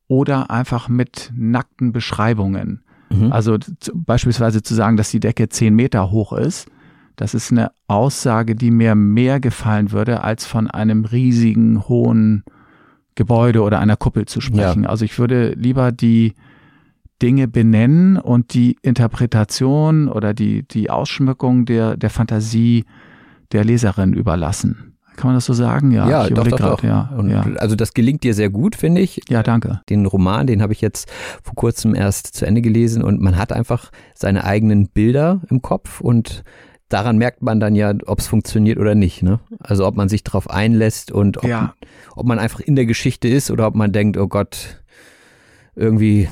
oder 0.08 0.50
einfach 0.50 0.88
mit 0.88 1.32
nackten 1.34 1.92
Beschreibungen. 1.92 2.82
Mhm. 3.10 3.32
Also 3.32 3.58
beispielsweise 3.94 4.62
zu 4.62 4.74
sagen, 4.74 4.96
dass 4.96 5.10
die 5.10 5.20
Decke 5.20 5.48
zehn 5.48 5.74
Meter 5.74 6.10
hoch 6.10 6.32
ist. 6.32 6.68
Das 7.16 7.34
ist 7.34 7.50
eine 7.50 7.70
Aussage, 7.86 8.54
die 8.54 8.70
mir 8.70 8.94
mehr 8.94 9.40
gefallen 9.40 9.90
würde, 9.90 10.22
als 10.22 10.44
von 10.44 10.70
einem 10.70 11.04
riesigen, 11.04 11.88
hohen 11.88 12.44
Gebäude 13.14 13.62
oder 13.62 13.80
einer 13.80 13.96
Kuppel 13.96 14.26
zu 14.26 14.40
sprechen. 14.40 14.84
Ja. 14.84 14.90
Also 14.90 15.04
ich 15.04 15.18
würde 15.18 15.52
lieber 15.52 15.92
die 15.92 16.34
Dinge 17.22 17.48
benennen 17.48 18.18
und 18.18 18.52
die 18.52 18.76
Interpretation 18.82 20.08
oder 20.08 20.34
die, 20.34 20.68
die 20.68 20.90
Ausschmückung 20.90 21.64
der, 21.64 21.96
der 21.96 22.10
Fantasie 22.10 22.84
der 23.52 23.64
Leserin 23.64 24.12
überlassen. 24.12 24.95
Kann 25.16 25.28
man 25.28 25.34
das 25.36 25.46
so 25.46 25.52
sagen? 25.52 25.90
Ja, 25.90 26.08
ja 26.08 26.28
doch, 26.28 26.46
doch, 26.46 26.58
grad, 26.58 26.72
doch. 26.72 26.82
Ja, 26.82 27.10
ja. 27.26 27.46
Also 27.56 27.74
das 27.74 27.94
gelingt 27.94 28.22
dir 28.22 28.34
sehr 28.34 28.50
gut, 28.50 28.76
finde 28.76 29.00
ich. 29.00 29.20
Ja, 29.28 29.42
danke. 29.42 29.80
Den 29.88 30.06
Roman, 30.06 30.46
den 30.46 30.62
habe 30.62 30.72
ich 30.72 30.80
jetzt 30.80 31.10
vor 31.42 31.54
kurzem 31.54 31.94
erst 31.94 32.34
zu 32.34 32.46
Ende 32.46 32.62
gelesen 32.62 33.02
und 33.02 33.20
man 33.20 33.36
hat 33.36 33.52
einfach 33.52 33.90
seine 34.14 34.44
eigenen 34.44 34.88
Bilder 34.88 35.40
im 35.48 35.62
Kopf 35.62 36.00
und 36.00 36.44
daran 36.88 37.18
merkt 37.18 37.42
man 37.42 37.60
dann 37.60 37.74
ja, 37.74 37.92
ob 38.06 38.20
es 38.20 38.26
funktioniert 38.26 38.78
oder 38.78 38.94
nicht. 38.94 39.22
Ne? 39.22 39.40
Also 39.60 39.86
ob 39.86 39.96
man 39.96 40.08
sich 40.08 40.22
darauf 40.22 40.50
einlässt 40.50 41.10
und 41.10 41.38
ob, 41.38 41.44
ja. 41.44 41.74
ob 42.14 42.26
man 42.26 42.38
einfach 42.38 42.60
in 42.60 42.76
der 42.76 42.86
Geschichte 42.86 43.28
ist 43.28 43.50
oder 43.50 43.66
ob 43.66 43.74
man 43.74 43.92
denkt, 43.92 44.16
oh 44.16 44.28
Gott, 44.28 44.80
irgendwie 45.74 46.28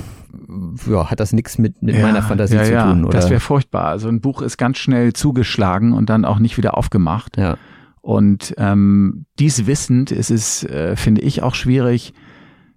ja, 0.87 1.09
hat 1.09 1.19
das 1.19 1.33
nichts 1.33 1.57
mit, 1.57 1.81
mit 1.81 1.95
ja, 1.95 2.01
meiner 2.01 2.21
Fantasie 2.21 2.55
ja, 2.55 2.63
zu 2.63 2.71
tun. 2.71 2.99
Ja, 2.99 3.05
oder? 3.05 3.19
Das 3.19 3.29
wäre 3.29 3.39
furchtbar. 3.39 3.85
Also 3.85 4.07
ein 4.07 4.21
Buch 4.21 4.41
ist 4.41 4.57
ganz 4.57 4.77
schnell 4.77 5.13
zugeschlagen 5.13 5.93
und 5.93 6.09
dann 6.09 6.25
auch 6.25 6.39
nicht 6.39 6.57
wieder 6.57 6.77
aufgemacht. 6.77 7.37
Ja. 7.37 7.57
Und 8.05 8.53
ähm, 8.59 9.25
dies 9.39 9.65
wissend 9.65 10.11
ist 10.11 10.29
es, 10.29 10.63
äh, 10.63 10.95
finde 10.95 11.21
ich, 11.21 11.41
auch 11.41 11.55
schwierig, 11.55 12.13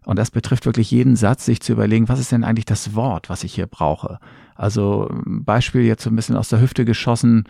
und 0.07 0.19
das 0.19 0.31
betrifft 0.31 0.65
wirklich 0.65 0.91
jeden 0.91 1.17
Satz, 1.17 1.45
sich 1.45 1.61
zu 1.61 1.73
überlegen, 1.73 2.09
was 2.09 2.19
ist 2.19 2.33
denn 2.33 2.45
eigentlich 2.45 2.65
das 2.65 2.95
Wort, 2.95 3.29
was 3.29 3.45
ich 3.45 3.53
hier 3.53 3.67
brauche? 3.67 4.21
Also 4.55 5.11
Beispiel 5.27 5.83
jetzt 5.83 6.03
so 6.03 6.09
ein 6.09 6.17
bisschen 6.17 6.35
aus 6.35 6.49
der 6.49 6.63
Hüfte 6.63 6.87
geschossen, 6.87 7.45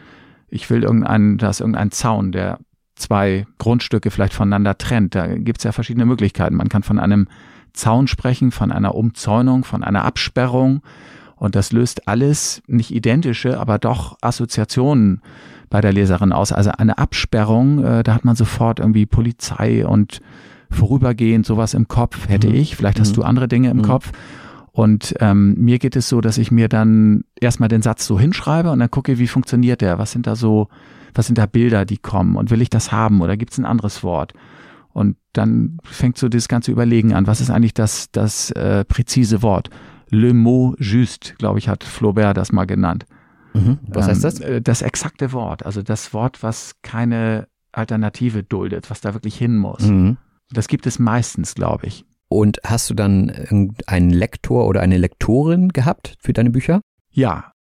ich 0.48 0.68
will 0.70 0.82
irgendeinen, 0.82 1.38
da 1.38 1.50
ist 1.50 1.60
irgendein 1.60 1.92
Zaun, 1.92 2.32
der 2.32 2.58
zwei 2.96 3.46
Grundstücke 3.58 4.10
vielleicht 4.10 4.34
voneinander 4.34 4.76
trennt. 4.76 5.14
Da 5.14 5.28
gibt 5.28 5.58
es 5.58 5.64
ja 5.64 5.70
verschiedene 5.70 6.04
Möglichkeiten. 6.04 6.56
Man 6.56 6.68
kann 6.68 6.82
von 6.82 6.98
einem 6.98 7.28
Zaun 7.74 8.08
sprechen, 8.08 8.50
von 8.50 8.72
einer 8.72 8.96
Umzäunung, 8.96 9.62
von 9.62 9.84
einer 9.84 10.02
Absperrung. 10.02 10.82
Und 11.36 11.54
das 11.54 11.70
löst 11.70 12.08
alles 12.08 12.60
nicht 12.66 12.90
identische, 12.90 13.60
aber 13.60 13.78
doch 13.78 14.18
Assoziationen 14.20 15.22
bei 15.70 15.80
der 15.80 15.92
Leserin 15.92 16.32
aus. 16.32 16.52
Also 16.52 16.70
eine 16.70 16.98
Absperrung, 16.98 17.84
äh, 17.84 18.02
da 18.02 18.14
hat 18.14 18.24
man 18.24 18.36
sofort 18.36 18.80
irgendwie 18.80 19.06
Polizei 19.06 19.86
und 19.86 20.20
vorübergehend 20.70 21.46
sowas 21.46 21.74
im 21.74 21.88
Kopf, 21.88 22.28
hätte 22.28 22.48
mhm. 22.48 22.54
ich. 22.54 22.76
Vielleicht 22.76 23.00
hast 23.00 23.12
mhm. 23.12 23.16
du 23.16 23.22
andere 23.22 23.48
Dinge 23.48 23.70
im 23.70 23.78
mhm. 23.78 23.82
Kopf. 23.82 24.12
Und 24.72 25.14
ähm, 25.18 25.54
mir 25.58 25.78
geht 25.78 25.96
es 25.96 26.08
so, 26.08 26.20
dass 26.20 26.38
ich 26.38 26.50
mir 26.52 26.68
dann 26.68 27.24
erstmal 27.40 27.68
den 27.68 27.82
Satz 27.82 28.06
so 28.06 28.18
hinschreibe 28.20 28.70
und 28.70 28.78
dann 28.78 28.90
gucke, 28.90 29.18
wie 29.18 29.26
funktioniert 29.26 29.80
der? 29.80 29.98
Was 29.98 30.12
sind 30.12 30.26
da 30.26 30.36
so, 30.36 30.68
was 31.14 31.26
sind 31.26 31.38
da 31.38 31.46
Bilder, 31.46 31.84
die 31.84 31.96
kommen? 31.98 32.36
Und 32.36 32.50
will 32.50 32.62
ich 32.62 32.70
das 32.70 32.92
haben 32.92 33.20
oder 33.20 33.36
gibt 33.36 33.52
es 33.52 33.58
ein 33.58 33.64
anderes 33.64 34.04
Wort? 34.04 34.34
Und 34.92 35.16
dann 35.32 35.78
fängt 35.82 36.16
so 36.16 36.28
das 36.28 36.48
ganze 36.48 36.70
Überlegen 36.70 37.12
an. 37.12 37.26
Was 37.26 37.40
ist 37.40 37.50
eigentlich 37.50 37.74
das, 37.74 38.10
das 38.12 38.50
äh, 38.52 38.84
präzise 38.84 39.42
Wort? 39.42 39.70
Le 40.10 40.32
mot 40.32 40.78
juste, 40.78 41.34
glaube 41.38 41.58
ich, 41.58 41.68
hat 41.68 41.84
Flaubert 41.84 42.36
das 42.36 42.52
mal 42.52 42.64
genannt. 42.64 43.04
Mhm. 43.54 43.78
Was 43.88 44.08
heißt 44.08 44.24
das? 44.24 44.40
Ähm, 44.40 44.52
äh, 44.54 44.60
das 44.60 44.82
exakte 44.82 45.32
Wort, 45.32 45.64
also 45.64 45.82
das 45.82 46.12
Wort, 46.12 46.42
was 46.42 46.74
keine 46.82 47.48
Alternative 47.72 48.42
duldet, 48.42 48.90
was 48.90 49.00
da 49.00 49.14
wirklich 49.14 49.36
hin 49.36 49.56
muss. 49.56 49.82
Mhm. 49.82 50.16
Das 50.50 50.68
gibt 50.68 50.86
es 50.86 50.98
meistens, 50.98 51.54
glaube 51.54 51.86
ich. 51.86 52.04
Und 52.28 52.60
hast 52.64 52.90
du 52.90 52.94
dann 52.94 53.30
einen 53.86 54.10
Lektor 54.10 54.66
oder 54.66 54.80
eine 54.80 54.98
Lektorin 54.98 55.70
gehabt 55.70 56.16
für 56.20 56.32
deine 56.32 56.50
Bücher? 56.50 56.80
Ja, 57.10 57.52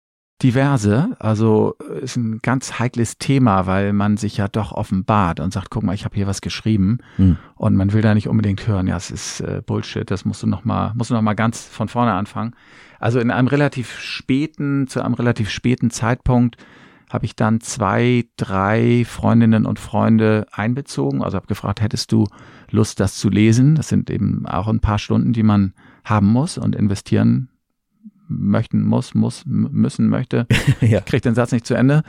diverse. 0.43 1.17
Also 1.19 1.77
äh, 1.91 2.01
ist 2.01 2.17
ein 2.17 2.39
ganz 2.43 2.79
heikles 2.79 3.19
Thema, 3.19 3.67
weil 3.67 3.93
man 3.93 4.17
sich 4.17 4.37
ja 4.37 4.49
doch 4.49 4.73
offenbart 4.73 5.41
und 5.41 5.53
sagt, 5.53 5.71
guck 5.71 5.83
mal, 5.83 5.95
ich 5.95 6.05
habe 6.05 6.15
hier 6.15 6.27
was 6.27 6.41
geschrieben 6.41 6.99
hm. 7.17 7.37
und 7.55 7.77
man 7.77 7.93
will 7.93 8.03
da 8.03 8.15
nicht 8.15 8.29
unbedingt 8.29 8.67
hören, 8.67 8.87
ja, 8.87 8.97
es 8.97 9.11
ist 9.11 9.41
äh, 9.41 9.63
Bullshit, 9.65 10.11
das 10.11 10.25
musst 10.25 10.43
du 10.43 10.47
noch 10.47 10.65
mal, 10.65 10.93
musst 10.95 11.11
du 11.11 11.15
noch 11.15 11.23
mal 11.23 11.35
ganz 11.35 11.65
von 11.65 11.89
vorne 11.89 12.13
anfangen. 12.13 12.55
Also 12.99 13.21
in 13.21 13.31
einem 13.31 13.49
relativ 13.49 13.99
späten, 13.99 14.87
zu 14.89 15.03
einem 15.03 15.15
relativ 15.15 15.51
späten 15.51 15.91
Zeitpunkt 15.91 16.57
habe 17.11 17.25
ich 17.25 17.37
dann 17.37 17.61
zwei, 17.61 18.25
drei 18.37 19.05
Freundinnen 19.07 19.65
und 19.65 19.79
Freunde 19.79 20.47
einbezogen. 20.51 21.23
Also 21.23 21.37
habe 21.37 21.47
gefragt, 21.47 21.81
hättest 21.81 22.11
du 22.11 22.27
Lust, 22.71 22.99
das 22.99 23.17
zu 23.17 23.31
lesen? 23.31 23.77
Das 23.77 23.89
sind 23.89 24.11
eben 24.11 24.45
auch 24.47 24.67
ein 24.67 24.81
paar 24.81 24.99
Stunden, 24.99 25.33
die 25.33 25.45
man 25.45 25.73
haben 26.05 26.27
muss 26.27 26.59
und 26.59 26.75
investieren 26.75 27.49
möchten 28.29 28.83
muss, 28.85 29.15
muss, 29.15 29.43
müssen 29.47 30.09
möchte, 30.09 30.47
ja. 30.81 31.01
kriegt 31.01 31.25
den 31.25 31.35
Satz 31.35 31.53
nicht 31.53 31.67
zu 31.67 31.75
Ende. 31.75 32.03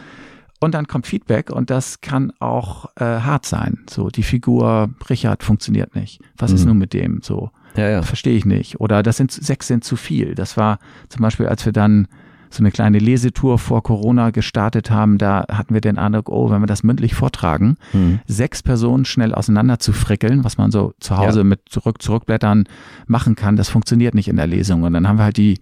Und 0.59 0.73
dann 0.73 0.87
kommt 0.87 1.05
Feedback 1.05 1.51
und 1.51 1.69
das 1.69 2.01
kann 2.01 2.33
auch 2.39 2.85
äh, 2.95 3.03
hart 3.03 3.45
sein. 3.45 3.83
So, 3.89 4.09
die 4.09 4.23
Figur 4.23 4.89
Richard 5.07 5.43
funktioniert 5.43 5.93
nicht. 5.93 6.19
Was 6.35 6.51
mhm. 6.51 6.57
ist 6.57 6.65
nun 6.65 6.77
mit 6.79 6.93
dem? 6.93 7.21
So, 7.21 7.51
ja, 7.75 7.89
ja. 7.89 8.01
verstehe 8.01 8.35
ich 8.35 8.45
nicht. 8.45 8.79
Oder 8.79 9.03
das 9.03 9.17
sind 9.17 9.31
sechs 9.31 9.67
sind 9.67 9.83
zu 9.83 9.95
viel. 9.95 10.33
Das 10.33 10.57
war 10.57 10.79
zum 11.09 11.21
Beispiel, 11.21 11.45
als 11.45 11.65
wir 11.65 11.73
dann 11.73 12.07
so 12.49 12.61
eine 12.61 12.71
kleine 12.71 12.99
Lesetour 12.99 13.59
vor 13.59 13.83
Corona 13.83 14.31
gestartet 14.31 14.89
haben, 14.89 15.17
da 15.17 15.45
hatten 15.49 15.73
wir 15.73 15.81
den 15.81 15.97
Eindruck, 15.97 16.29
oh, 16.29 16.49
wenn 16.49 16.61
wir 16.61 16.67
das 16.67 16.83
mündlich 16.83 17.13
vortragen, 17.13 17.77
mhm. 17.93 18.19
sechs 18.25 18.63
Personen 18.63 19.05
schnell 19.05 19.33
auseinander 19.33 19.79
zu 19.79 19.93
frickeln, 19.93 20.43
was 20.43 20.57
man 20.57 20.71
so 20.71 20.93
zu 20.99 21.17
Hause 21.17 21.39
ja. 21.39 21.43
mit 21.43 21.61
zurück, 21.69 22.01
zurückblättern 22.01 22.65
machen 23.05 23.35
kann, 23.35 23.57
das 23.57 23.69
funktioniert 23.69 24.15
nicht 24.15 24.27
in 24.27 24.37
der 24.37 24.47
Lesung. 24.47 24.83
Und 24.83 24.93
dann 24.93 25.07
haben 25.07 25.17
wir 25.17 25.25
halt 25.25 25.37
die 25.37 25.59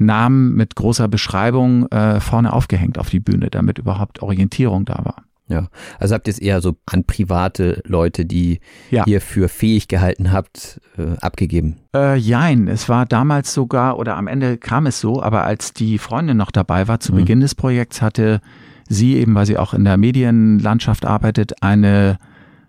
Namen 0.00 0.54
mit 0.54 0.76
großer 0.76 1.08
Beschreibung 1.08 1.86
äh, 1.88 2.20
vorne 2.20 2.52
aufgehängt 2.52 2.98
auf 2.98 3.10
die 3.10 3.20
Bühne, 3.20 3.50
damit 3.50 3.78
überhaupt 3.78 4.22
Orientierung 4.22 4.84
da 4.84 5.04
war. 5.04 5.22
Ja, 5.48 5.68
also 6.00 6.14
habt 6.14 6.26
ihr 6.26 6.32
es 6.32 6.40
eher 6.40 6.60
so 6.60 6.76
an 6.86 7.04
private 7.04 7.80
Leute, 7.86 8.24
die 8.24 8.58
ja. 8.90 9.04
ihr 9.06 9.20
für 9.20 9.48
fähig 9.48 9.86
gehalten 9.86 10.32
habt, 10.32 10.80
äh, 10.98 11.16
abgegeben? 11.20 11.76
Äh, 11.94 12.16
jein, 12.16 12.66
es 12.66 12.88
war 12.88 13.06
damals 13.06 13.54
sogar, 13.54 13.98
oder 13.98 14.16
am 14.16 14.26
Ende 14.26 14.56
kam 14.56 14.86
es 14.86 15.00
so, 15.00 15.22
aber 15.22 15.44
als 15.44 15.72
die 15.72 15.98
Freundin 15.98 16.36
noch 16.36 16.50
dabei 16.50 16.88
war, 16.88 16.98
zu 16.98 17.12
mhm. 17.12 17.18
Beginn 17.18 17.40
des 17.40 17.54
Projekts 17.54 18.02
hatte 18.02 18.40
sie 18.88 19.14
eben, 19.16 19.36
weil 19.36 19.46
sie 19.46 19.56
auch 19.56 19.72
in 19.72 19.84
der 19.84 19.96
Medienlandschaft 19.96 21.06
arbeitet, 21.06 21.62
eine 21.62 22.18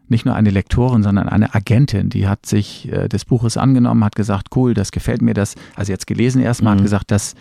nicht 0.10 0.26
nur 0.26 0.36
eine 0.36 0.50
Lektorin, 0.50 1.04
sondern 1.04 1.30
eine 1.30 1.54
Agentin, 1.54 2.10
die 2.10 2.28
hat 2.28 2.46
sich 2.46 2.92
äh, 2.92 3.08
des 3.08 3.26
Buches 3.26 3.58
angenommen, 3.58 4.04
hat 4.04 4.16
gesagt, 4.16 4.48
cool, 4.56 4.74
das 4.74 4.92
gefällt 4.92 5.22
mir, 5.22 5.34
das, 5.34 5.56
also 5.76 5.92
jetzt 5.92 6.08
gelesen 6.08 6.42
erstmal, 6.42 6.76
mhm. 6.76 6.80
hat 6.80 6.84
gesagt, 6.84 7.12
das 7.12 7.36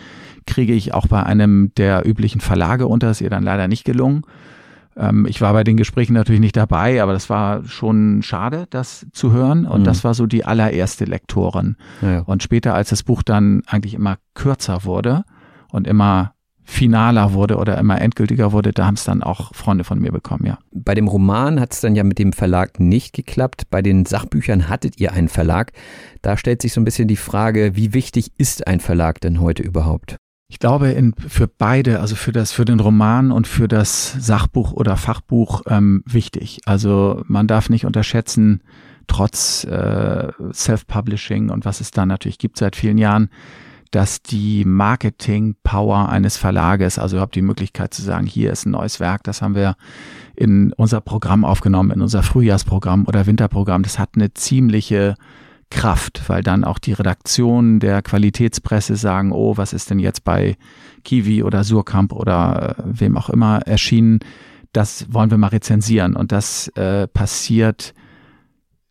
kriege 0.47 0.73
ich 0.73 0.95
auch 0.95 1.07
bei 1.07 1.23
einem 1.23 1.73
der 1.77 2.07
üblichen 2.07 2.41
Verlage 2.41 2.87
unter, 2.87 3.11
ist 3.11 3.21
ihr 3.21 3.31
dann 3.31 3.43
leider 3.43 3.69
nicht 3.69 3.85
gelungen. 3.85 4.23
Ähm, 4.97 5.27
ich 5.29 5.41
war 5.41 5.53
bei 5.53 5.65
den 5.65 5.77
Gesprächen 5.77 6.15
natürlich 6.15 6.41
nicht 6.41 6.57
dabei, 6.57 7.03
aber 7.03 7.13
das 7.13 7.29
war 7.29 7.65
schon 7.65 8.23
schade, 8.23 8.67
das 8.71 9.07
zu 9.13 9.33
hören. 9.33 9.67
Und 9.67 9.81
mhm. 9.81 9.85
das 9.85 10.05
war 10.05 10.15
so 10.15 10.27
die 10.27 10.45
allererste 10.45 11.05
Lektorin. 11.05 11.77
Ja. 12.01 12.21
Und 12.21 12.43
später, 12.43 12.75
als 12.75 12.91
das 12.91 13.03
Buch 13.03 13.23
dann 13.23 13.63
eigentlich 13.67 13.95
immer 13.95 14.17
kürzer 14.35 14.85
wurde 14.85 15.25
und 15.71 15.87
immer 15.87 16.33
finaler 16.67 17.33
wurde 17.33 17.57
oder 17.57 17.79
immer 17.79 18.01
endgültiger 18.01 18.51
wurde, 18.53 18.73
da 18.73 18.87
haben 18.87 18.95
es 18.95 19.05
dann 19.05 19.23
auch 19.23 19.55
Freunde 19.55 19.85
von 19.85 20.01
mir 20.01 20.11
bekommen, 20.11 20.45
ja. 20.47 20.59
Bei 20.73 20.95
dem 20.95 21.07
Roman 21.07 21.61
hat 21.61 21.73
es 21.73 21.81
dann 21.81 21.95
ja 21.95 22.03
mit 22.03 22.19
dem 22.19 22.33
Verlag 22.33 22.81
nicht 22.81 23.15
geklappt. 23.15 23.71
Bei 23.71 23.83
den 23.83 24.05
Sachbüchern 24.05 24.69
hattet 24.69 25.01
ihr 25.01 25.13
einen 25.13 25.29
Verlag. 25.29 25.73
Da 26.23 26.37
stellt 26.37 26.61
sich 26.61 26.73
so 26.73 26.81
ein 26.81 26.85
bisschen 26.85 27.09
die 27.09 27.17
Frage, 27.17 27.77
wie 27.77 27.95
wichtig 27.95 28.33
ist 28.37 28.67
ein 28.67 28.81
Verlag 28.81 29.21
denn 29.21 29.41
heute 29.41 29.63
überhaupt? 29.63 30.17
Ich 30.49 30.59
glaube, 30.59 30.91
in, 30.91 31.15
für 31.15 31.49
beide, 31.49 32.01
also 32.01 32.15
für 32.15 32.33
das, 32.33 32.53
für 32.53 32.65
den 32.65 32.81
Roman 32.81 33.33
und 33.33 33.47
für 33.47 33.69
das 33.69 34.13
Sachbuch 34.19 34.73
oder 34.73 34.97
Fachbuch 34.97 35.63
ähm, 35.69 36.03
wichtig. 36.07 36.61
Also 36.67 37.23
man 37.27 37.47
darf 37.47 37.69
nicht 37.69 37.87
unterschätzen, 37.87 38.63
trotz 39.07 39.65
äh, 39.65 40.33
Self-Publishing 40.53 41.51
und 41.51 41.65
was 41.65 41.81
es 41.81 41.91
da 41.91 42.07
natürlich 42.07 42.39
gibt 42.39 42.59
seit 42.59 42.77
vielen 42.77 42.99
Jahren, 42.99 43.29
dass 43.91 44.23
die 44.23 44.65
Marketing-Power 44.65 46.09
eines 46.09 46.37
Verlages, 46.37 46.99
also 46.99 47.17
überhaupt 47.17 47.35
die 47.35 47.43
Möglichkeit 47.43 47.95
zu 47.95 48.03
sagen, 48.03 48.27
hier 48.27 48.53
ist 48.53 48.67
ein 48.67 48.73
neues 48.73 49.01
Werk, 49.01 49.25
das 49.25 49.43
haben 49.43 49.55
wir 49.55 49.77
in 50.35 50.73
unser 50.73 51.01
Programm 51.01 51.45
aufgenommen, 51.45 51.91
in 51.91 52.03
unser 52.03 52.23
Frühjahrsprogramm 52.23 53.07
oder 53.07 53.27
Winterprogramm, 53.27 53.83
das 53.83 53.99
hat 53.99 54.11
eine 54.15 54.35
ziemliche 54.35 55.15
Kraft, 55.71 56.23
weil 56.29 56.43
dann 56.43 56.65
auch 56.65 56.79
die 56.79 56.93
Redaktion 56.93 57.81
der 57.81 58.03
Qualitätspresse 58.03 58.97
sagen, 58.97 59.33
oh, 59.33 59.57
was 59.57 59.73
ist 59.73 59.91
denn 59.91 59.99
jetzt 59.99 60.25
bei 60.25 60.57
Kiwi 61.05 61.43
oder 61.43 61.65
Surkamp 61.65 62.13
oder 62.13 62.77
äh, 62.79 62.83
wem 62.85 63.17
auch 63.17 63.31
immer 63.31 63.63
erschienen, 63.67 64.21
das 64.73 65.13
wollen 65.13 65.31
wir 65.31 65.39
mal 65.39 65.49
rezensieren. 65.49 66.15
Und 66.15 66.33
das 66.33 66.69
äh, 66.77 67.09
passiert 67.09 67.95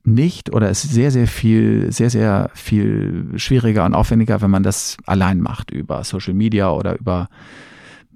nicht 0.07 0.53
oder 0.53 0.69
ist 0.69 0.83
sehr, 0.83 1.11
sehr 1.11 1.27
viel, 1.27 1.91
sehr, 1.91 2.09
sehr 2.09 2.49
viel 2.53 3.27
schwieriger 3.35 3.85
und 3.85 3.93
aufwendiger, 3.93 4.41
wenn 4.41 4.51
man 4.51 4.63
das 4.63 4.97
allein 5.05 5.41
macht 5.41 5.71
über 5.71 6.03
Social 6.03 6.33
Media 6.33 6.71
oder 6.71 6.97
über, 6.99 7.29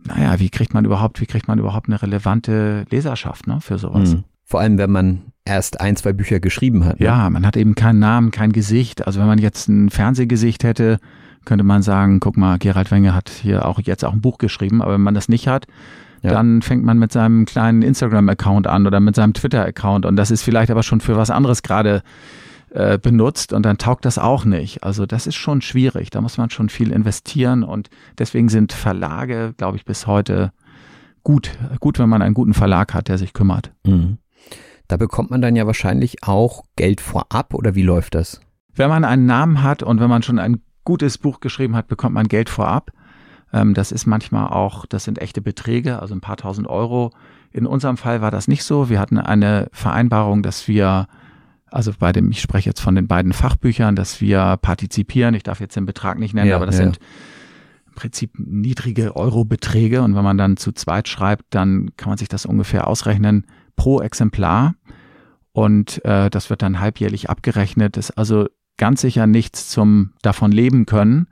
naja, 0.05 0.39
wie 0.39 0.49
kriegt 0.49 0.73
man 0.73 0.85
überhaupt, 0.85 1.21
wie 1.21 1.25
kriegt 1.25 1.47
man 1.47 1.59
überhaupt 1.59 1.87
eine 1.87 2.01
relevante 2.01 2.85
Leserschaft 2.89 3.47
ne, 3.47 3.59
für 3.61 3.77
sowas? 3.77 4.13
Mhm. 4.13 4.23
Vor 4.45 4.59
allem, 4.59 4.77
wenn 4.77 4.91
man 4.91 5.21
erst 5.45 5.81
ein, 5.81 5.95
zwei 5.95 6.13
Bücher 6.13 6.39
geschrieben 6.39 6.85
hat. 6.85 6.99
Ne? 6.99 7.07
Ja, 7.07 7.29
man 7.29 7.45
hat 7.45 7.57
eben 7.57 7.75
keinen 7.75 7.99
Namen, 7.99 8.31
kein 8.31 8.51
Gesicht. 8.51 9.05
Also 9.05 9.19
wenn 9.19 9.27
man 9.27 9.39
jetzt 9.39 9.67
ein 9.67 9.89
Fernsehgesicht 9.89 10.63
hätte, 10.63 10.99
könnte 11.45 11.63
man 11.63 11.81
sagen, 11.81 12.19
guck 12.19 12.37
mal, 12.37 12.57
Gerald 12.57 12.91
Wenger 12.91 13.13
hat 13.15 13.29
hier 13.29 13.65
auch 13.65 13.79
jetzt 13.79 14.05
auch 14.05 14.13
ein 14.13 14.21
Buch 14.21 14.37
geschrieben, 14.37 14.81
aber 14.81 14.93
wenn 14.93 15.01
man 15.01 15.15
das 15.15 15.29
nicht 15.29 15.47
hat, 15.47 15.65
ja. 16.21 16.31
dann 16.31 16.61
fängt 16.61 16.83
man 16.83 16.97
mit 16.97 17.11
seinem 17.11 17.45
kleinen 17.45 17.81
Instagram-Account 17.81 18.67
an 18.67 18.87
oder 18.87 18.99
mit 18.99 19.15
seinem 19.15 19.33
Twitter-Account 19.33 20.05
und 20.05 20.15
das 20.15 20.31
ist 20.31 20.41
vielleicht 20.41 20.71
aber 20.71 20.83
schon 20.83 21.01
für 21.01 21.15
was 21.15 21.29
anderes 21.29 21.63
gerade 21.63 22.03
äh, 22.71 22.97
benutzt 22.97 23.53
und 23.53 23.63
dann 23.63 23.77
taugt 23.77 24.05
das 24.05 24.17
auch 24.17 24.45
nicht. 24.45 24.83
Also 24.83 25.05
das 25.05 25.27
ist 25.27 25.35
schon 25.35 25.61
schwierig, 25.61 26.09
da 26.09 26.21
muss 26.21 26.37
man 26.37 26.49
schon 26.49 26.69
viel 26.69 26.91
investieren 26.91 27.63
und 27.63 27.89
deswegen 28.17 28.49
sind 28.49 28.73
Verlage, 28.73 29.53
glaube 29.57 29.77
ich, 29.77 29.85
bis 29.85 30.07
heute 30.07 30.51
gut, 31.23 31.51
gut, 31.79 31.99
wenn 31.99 32.09
man 32.09 32.21
einen 32.21 32.33
guten 32.33 32.53
Verlag 32.53 32.93
hat, 32.93 33.07
der 33.07 33.17
sich 33.17 33.33
kümmert. 33.33 33.71
Mhm. 33.85 34.17
Da 34.87 34.97
bekommt 34.97 35.29
man 35.29 35.41
dann 35.41 35.55
ja 35.55 35.67
wahrscheinlich 35.67 36.23
auch 36.23 36.63
Geld 36.75 37.01
vorab 37.01 37.53
oder 37.53 37.75
wie 37.75 37.83
läuft 37.83 38.15
das? 38.15 38.41
Wenn 38.73 38.89
man 38.89 39.05
einen 39.05 39.25
Namen 39.25 39.61
hat 39.61 39.83
und 39.83 39.99
wenn 39.99 40.09
man 40.09 40.23
schon 40.23 40.39
ein 40.39 40.61
gutes 40.83 41.17
Buch 41.17 41.39
geschrieben 41.39 41.75
hat, 41.75 41.87
bekommt 41.87 42.15
man 42.15 42.27
Geld 42.27 42.49
vorab. 42.49 42.91
Ähm, 43.53 43.73
das 43.73 43.91
ist 43.91 44.05
manchmal 44.05 44.47
auch, 44.47 44.85
das 44.85 45.03
sind 45.03 45.19
echte 45.19 45.41
Beträge, 45.41 46.01
also 46.01 46.13
ein 46.13 46.21
paar 46.21 46.37
tausend 46.37 46.67
Euro. 46.67 47.11
In 47.51 47.65
unserem 47.65 47.97
Fall 47.97 48.21
war 48.21 48.31
das 48.31 48.47
nicht 48.47 48.63
so. 48.63 48.89
Wir 48.89 48.99
hatten 48.99 49.17
eine 49.17 49.69
Vereinbarung, 49.71 50.43
dass 50.43 50.67
wir, 50.67 51.07
also 51.71 51.91
bei 51.97 52.11
dem, 52.11 52.29
ich 52.31 52.41
spreche 52.41 52.69
jetzt 52.69 52.81
von 52.81 52.95
den 52.95 53.07
beiden 53.07 53.33
Fachbüchern, 53.33 53.95
dass 53.95 54.21
wir 54.21 54.57
partizipieren. 54.61 55.33
Ich 55.33 55.43
darf 55.43 55.59
jetzt 55.59 55.75
den 55.75 55.85
Betrag 55.85 56.19
nicht 56.19 56.33
nennen, 56.33 56.49
ja, 56.49 56.55
aber 56.55 56.67
das 56.67 56.77
ja. 56.77 56.83
sind 56.83 56.99
im 57.87 57.93
Prinzip 57.95 58.33
niedrige 58.37 59.15
Eurobeträge. 59.15 60.01
Und 60.03 60.15
wenn 60.15 60.23
man 60.23 60.37
dann 60.37 60.57
zu 60.57 60.71
zweit 60.71 61.07
schreibt, 61.07 61.45
dann 61.49 61.91
kann 61.97 62.09
man 62.09 62.17
sich 62.17 62.27
das 62.27 62.45
ungefähr 62.45 62.87
ausrechnen 62.87 63.45
pro 63.75 63.99
Exemplar. 63.99 64.75
Und 65.51 66.05
äh, 66.05 66.29
das 66.29 66.51
wird 66.51 66.61
dann 66.61 66.79
halbjährlich 66.79 67.29
abgerechnet. 67.29 67.97
Das 67.97 68.11
ist 68.11 68.17
also 68.17 68.47
ganz 68.77 69.01
sicher 69.01 69.25
nichts 69.25 69.69
zum 69.69 70.13
davon 70.21 70.51
leben 70.51 70.85
können. 70.85 71.27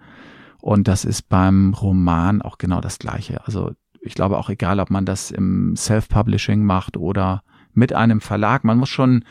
Und 0.67 0.89
das 0.89 1.05
ist 1.05 1.29
beim 1.29 1.73
Roman 1.73 2.41
auch 2.41 2.57
genau 2.57 2.81
das 2.81 2.99
Gleiche. 2.99 3.39
Also 3.45 3.71
ich 4.01 4.15
glaube 4.15 4.37
auch 4.37 4.49
egal, 4.49 4.81
ob 4.81 4.89
man 4.89 5.05
das 5.05 5.31
im 5.31 5.77
Self-Publishing 5.77 6.61
macht 6.61 6.97
oder 6.97 7.41
mit 7.71 7.93
einem 7.93 8.19
Verlag. 8.19 8.65
Man 8.65 8.77
muss 8.77 8.89
schon 8.89 9.23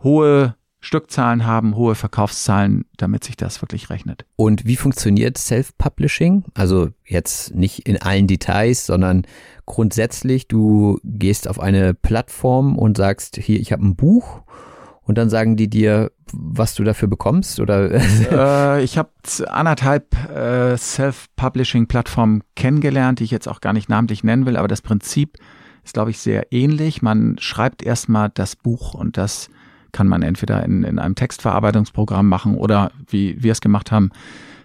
hohe 0.00 0.54
Stückzahlen 0.78 1.44
haben, 1.44 1.74
hohe 1.74 1.96
Verkaufszahlen, 1.96 2.84
damit 2.98 3.24
sich 3.24 3.36
das 3.36 3.62
wirklich 3.62 3.90
rechnet. 3.90 4.26
Und 4.36 4.64
wie 4.64 4.76
funktioniert 4.76 5.38
Self-Publishing? 5.38 6.44
Also 6.54 6.90
jetzt 7.04 7.52
nicht 7.52 7.88
in 7.88 8.00
allen 8.00 8.28
Details, 8.28 8.86
sondern 8.86 9.26
grundsätzlich, 9.64 10.46
du 10.46 11.00
gehst 11.02 11.48
auf 11.48 11.58
eine 11.58 11.94
Plattform 11.94 12.78
und 12.78 12.96
sagst, 12.96 13.38
hier, 13.38 13.58
ich 13.58 13.72
habe 13.72 13.84
ein 13.84 13.96
Buch 13.96 14.44
und 15.06 15.16
dann 15.16 15.30
sagen 15.30 15.56
die 15.56 15.68
dir, 15.68 16.10
was 16.32 16.74
du 16.74 16.84
dafür 16.84 17.08
bekommst? 17.08 17.60
Oder? 17.60 17.90
äh, 18.74 18.84
ich 18.84 18.98
habe 18.98 19.10
anderthalb 19.46 20.14
äh, 20.30 20.76
Self-Publishing-Plattformen 20.76 22.42
kennengelernt, 22.56 23.20
die 23.20 23.24
ich 23.24 23.30
jetzt 23.30 23.48
auch 23.48 23.60
gar 23.60 23.72
nicht 23.72 23.88
namentlich 23.88 24.24
nennen 24.24 24.46
will, 24.46 24.56
aber 24.56 24.68
das 24.68 24.82
Prinzip 24.82 25.38
ist, 25.84 25.94
glaube 25.94 26.10
ich, 26.10 26.18
sehr 26.18 26.52
ähnlich. 26.52 27.02
Man 27.02 27.36
schreibt 27.38 27.84
erstmal 27.84 28.30
das 28.30 28.56
Buch 28.56 28.94
und 28.94 29.16
das 29.16 29.48
kann 29.92 30.08
man 30.08 30.22
entweder 30.22 30.64
in, 30.64 30.82
in 30.82 30.98
einem 30.98 31.14
Textverarbeitungsprogramm 31.14 32.28
machen 32.28 32.56
oder 32.56 32.90
wie 33.08 33.42
wir 33.42 33.52
es 33.52 33.60
gemacht 33.60 33.92
haben, 33.92 34.10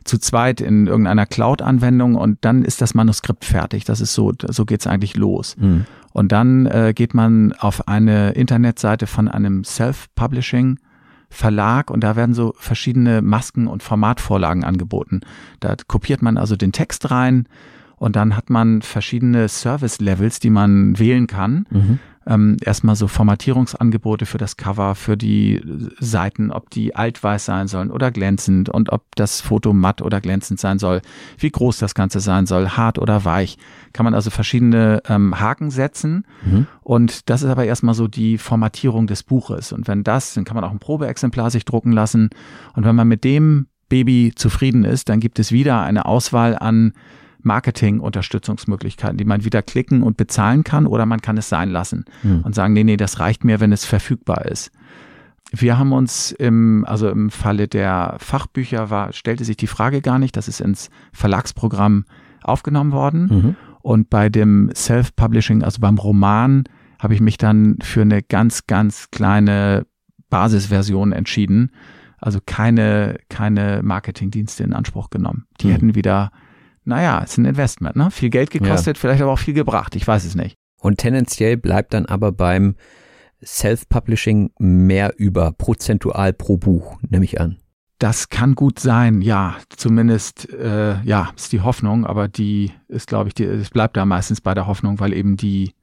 zu 0.04 0.18
zweit 0.18 0.60
in 0.62 0.88
irgendeiner 0.88 1.28
Cloud-Anwendung 1.28 2.16
und 2.16 2.40
dann 2.42 2.66
ist 2.66 2.82
das 2.82 2.96
Manuskript 2.96 3.46
fertig. 3.46 3.86
Das 3.86 4.02
ist 4.02 4.16
so, 4.16 4.34
so 4.50 4.66
geht's 4.66 4.88
eigentlich 4.88 5.16
los. 5.16 5.56
Mhm. 5.58 5.86
Und 6.12 6.32
dann 6.32 6.66
äh, 6.66 6.94
geht 6.96 7.14
man 7.14 7.54
auf 7.54 7.88
eine 7.88 8.32
Internetseite 8.32 9.08
von 9.08 9.28
einem 9.28 9.64
Self-Publishing 9.64 10.80
Verlag 11.30 11.90
und 11.90 12.04
da 12.04 12.18
werden 12.18 12.36
so 12.36 12.54
verschiedene 12.58 13.22
Masken 13.22 13.68
und 13.68 13.84
Formatvorlagen 13.84 14.66
angeboten. 14.66 15.22
Da 15.62 15.76
kopiert 15.88 16.22
man 16.22 16.38
also 16.38 16.58
den 16.58 16.74
Text 16.74 17.10
rein 17.10 17.48
und 17.96 18.18
dann 18.18 18.36
hat 18.36 18.50
man 18.50 18.82
verschiedene 18.82 19.48
Service-Levels, 19.48 20.42
die 20.42 20.50
man 20.50 21.00
wählen 21.00 21.28
kann. 21.28 21.66
Mhm 21.70 22.00
ähm, 22.32 22.58
erstmal 22.64 22.96
so 22.96 23.08
Formatierungsangebote 23.08 24.26
für 24.26 24.38
das 24.38 24.56
Cover, 24.56 24.96
für 24.96 25.18
die 25.18 25.62
Seiten, 26.00 26.52
ob 26.52 26.70
die 26.70 26.96
altweiß 26.96 27.44
sein 27.44 27.68
sollen 27.68 27.92
oder 27.92 28.10
glänzend 28.10 28.70
und 28.70 28.92
ob 28.92 29.04
das 29.16 29.42
Foto 29.42 29.74
matt 29.74 30.02
oder 30.02 30.22
glänzend 30.22 30.60
sein 30.60 30.80
soll, 30.80 31.02
wie 31.38 31.52
groß 31.52 31.78
das 31.80 31.94
Ganze 31.94 32.22
sein 32.22 32.46
soll, 32.46 32.70
hart 32.70 33.00
oder 33.00 33.26
weich. 33.26 33.58
Kann 33.92 34.06
man 34.06 34.14
also 34.14 34.30
verschiedene 34.30 35.02
ähm, 35.10 35.40
Haken 35.40 35.72
setzen 35.72 36.26
mhm. 36.46 36.68
und 36.82 37.30
das 37.30 37.44
ist 37.44 37.50
aber 37.50 37.66
erstmal 37.66 37.96
so 37.96 38.08
die 38.08 38.38
Formatierung 38.38 39.08
des 39.08 39.24
Buches. 39.24 39.74
Und 39.74 39.88
wenn 39.88 40.04
das, 40.04 40.34
dann 40.34 40.46
kann 40.46 40.56
man 40.56 40.64
auch 40.64 40.72
ein 40.72 40.80
Probeexemplar 40.80 41.52
sich 41.52 41.66
drucken 41.66 41.92
lassen 41.92 42.30
und 42.76 42.86
wenn 42.86 42.96
man 42.96 43.08
mit 43.08 43.26
dem 43.26 43.68
Baby 43.90 44.32
zufrieden 44.34 44.86
ist, 44.86 45.10
dann 45.10 45.20
gibt 45.20 45.38
es 45.38 45.52
wieder 45.52 45.82
eine 45.82 46.06
Auswahl 46.06 46.58
an 46.58 46.94
Marketing-Unterstützungsmöglichkeiten, 47.44 49.18
die 49.18 49.26
man 49.26 49.44
wieder 49.44 49.62
klicken 49.62 50.04
und 50.04 50.18
bezahlen 50.18 50.64
kann 50.64 50.88
oder 50.88 51.06
man 51.06 51.22
kann 51.22 51.38
es 51.38 51.50
sein 51.50 51.70
lassen 51.70 52.06
hm. 52.22 52.42
und 52.44 52.56
sagen, 52.56 52.74
nee, 52.74 52.84
nee, 52.84 52.98
das 52.98 53.20
reicht 53.20 53.44
mir, 53.44 53.60
wenn 53.60 53.72
es 53.72 53.86
verfügbar 53.86 54.46
ist. 54.46 54.72
Wir 55.52 55.78
haben 55.78 55.92
uns 55.92 56.32
im, 56.32 56.86
also 56.88 57.10
im 57.10 57.30
Falle 57.30 57.68
der 57.68 58.16
Fachbücher 58.20 58.90
war, 58.90 59.12
stellte 59.12 59.44
sich 59.44 59.58
die 59.58 59.68
Frage 59.68 60.02
gar 60.02 60.18
nicht, 60.18 60.38
das 60.38 60.48
ist 60.48 60.62
ins 60.62 60.90
Verlagsprogramm 61.12 62.06
aufgenommen 62.42 62.94
worden. 62.94 63.28
Mhm. 63.30 63.56
Und 63.82 64.10
bei 64.10 64.30
dem 64.30 64.72
Self-Publishing, 64.74 65.64
also 65.64 65.82
beim 65.82 65.98
Roman, 65.98 66.64
habe 67.00 67.16
ich 67.16 67.22
mich 67.22 67.38
dann 67.38 67.78
für 67.82 68.02
eine 68.02 68.22
ganz, 68.22 68.68
ganz 68.68 69.10
kleine 69.12 69.86
Basisversion 70.30 71.12
entschieden. 71.12 71.72
Also 72.18 72.40
keine, 72.46 73.18
keine 73.30 73.82
Marketingdienste 73.84 74.64
in 74.64 74.74
Anspruch 74.74 75.10
genommen. 75.10 75.48
Die 75.60 75.68
mhm. 75.68 75.72
hätten 75.72 75.96
wieder 75.96 76.32
naja, 76.84 77.20
ist 77.20 77.38
ein 77.38 77.46
Investment, 77.46 77.96
ne? 77.96 78.12
Viel 78.12 78.30
Geld 78.30 78.50
gekostet, 78.50 78.98
ja. 78.98 79.02
vielleicht 79.02 79.22
aber 79.22 79.32
auch 79.32 79.40
viel 79.40 79.54
gebracht, 79.54 79.96
ich 79.96 80.08
weiß 80.08 80.26
es 80.26 80.36
nicht. 80.36 80.56
Und 80.80 80.98
tendenziell 80.98 81.58
bleibt 81.58 81.94
dann 81.94 82.08
aber 82.08 82.32
beim 82.32 82.76
Self-Publishing 83.44 84.52
mehr 84.60 85.14
über, 85.18 85.52
prozentual 85.52 86.34
pro 86.34 86.58
Buch, 86.58 86.98
nehme 87.08 87.26
ich 87.26 87.40
an. 87.40 87.58
Das 88.00 88.30
kann 88.30 88.56
gut 88.56 88.80
sein, 88.80 89.22
ja. 89.22 89.58
Zumindest, 89.70 90.52
äh, 90.52 91.00
ja, 91.04 91.30
ist 91.36 91.52
die 91.52 91.62
Hoffnung, 91.62 92.06
aber 92.06 92.28
die 92.28 92.72
ist, 92.88 93.08
glaube 93.08 93.30
ich, 93.30 93.40
es 93.40 93.70
bleibt 93.70 93.96
da 93.96 94.06
meistens 94.06 94.42
bei 94.42 94.56
der 94.56 94.66
Hoffnung, 94.66 95.00
weil 95.00 95.14
eben 95.14 95.38
die 95.38 95.76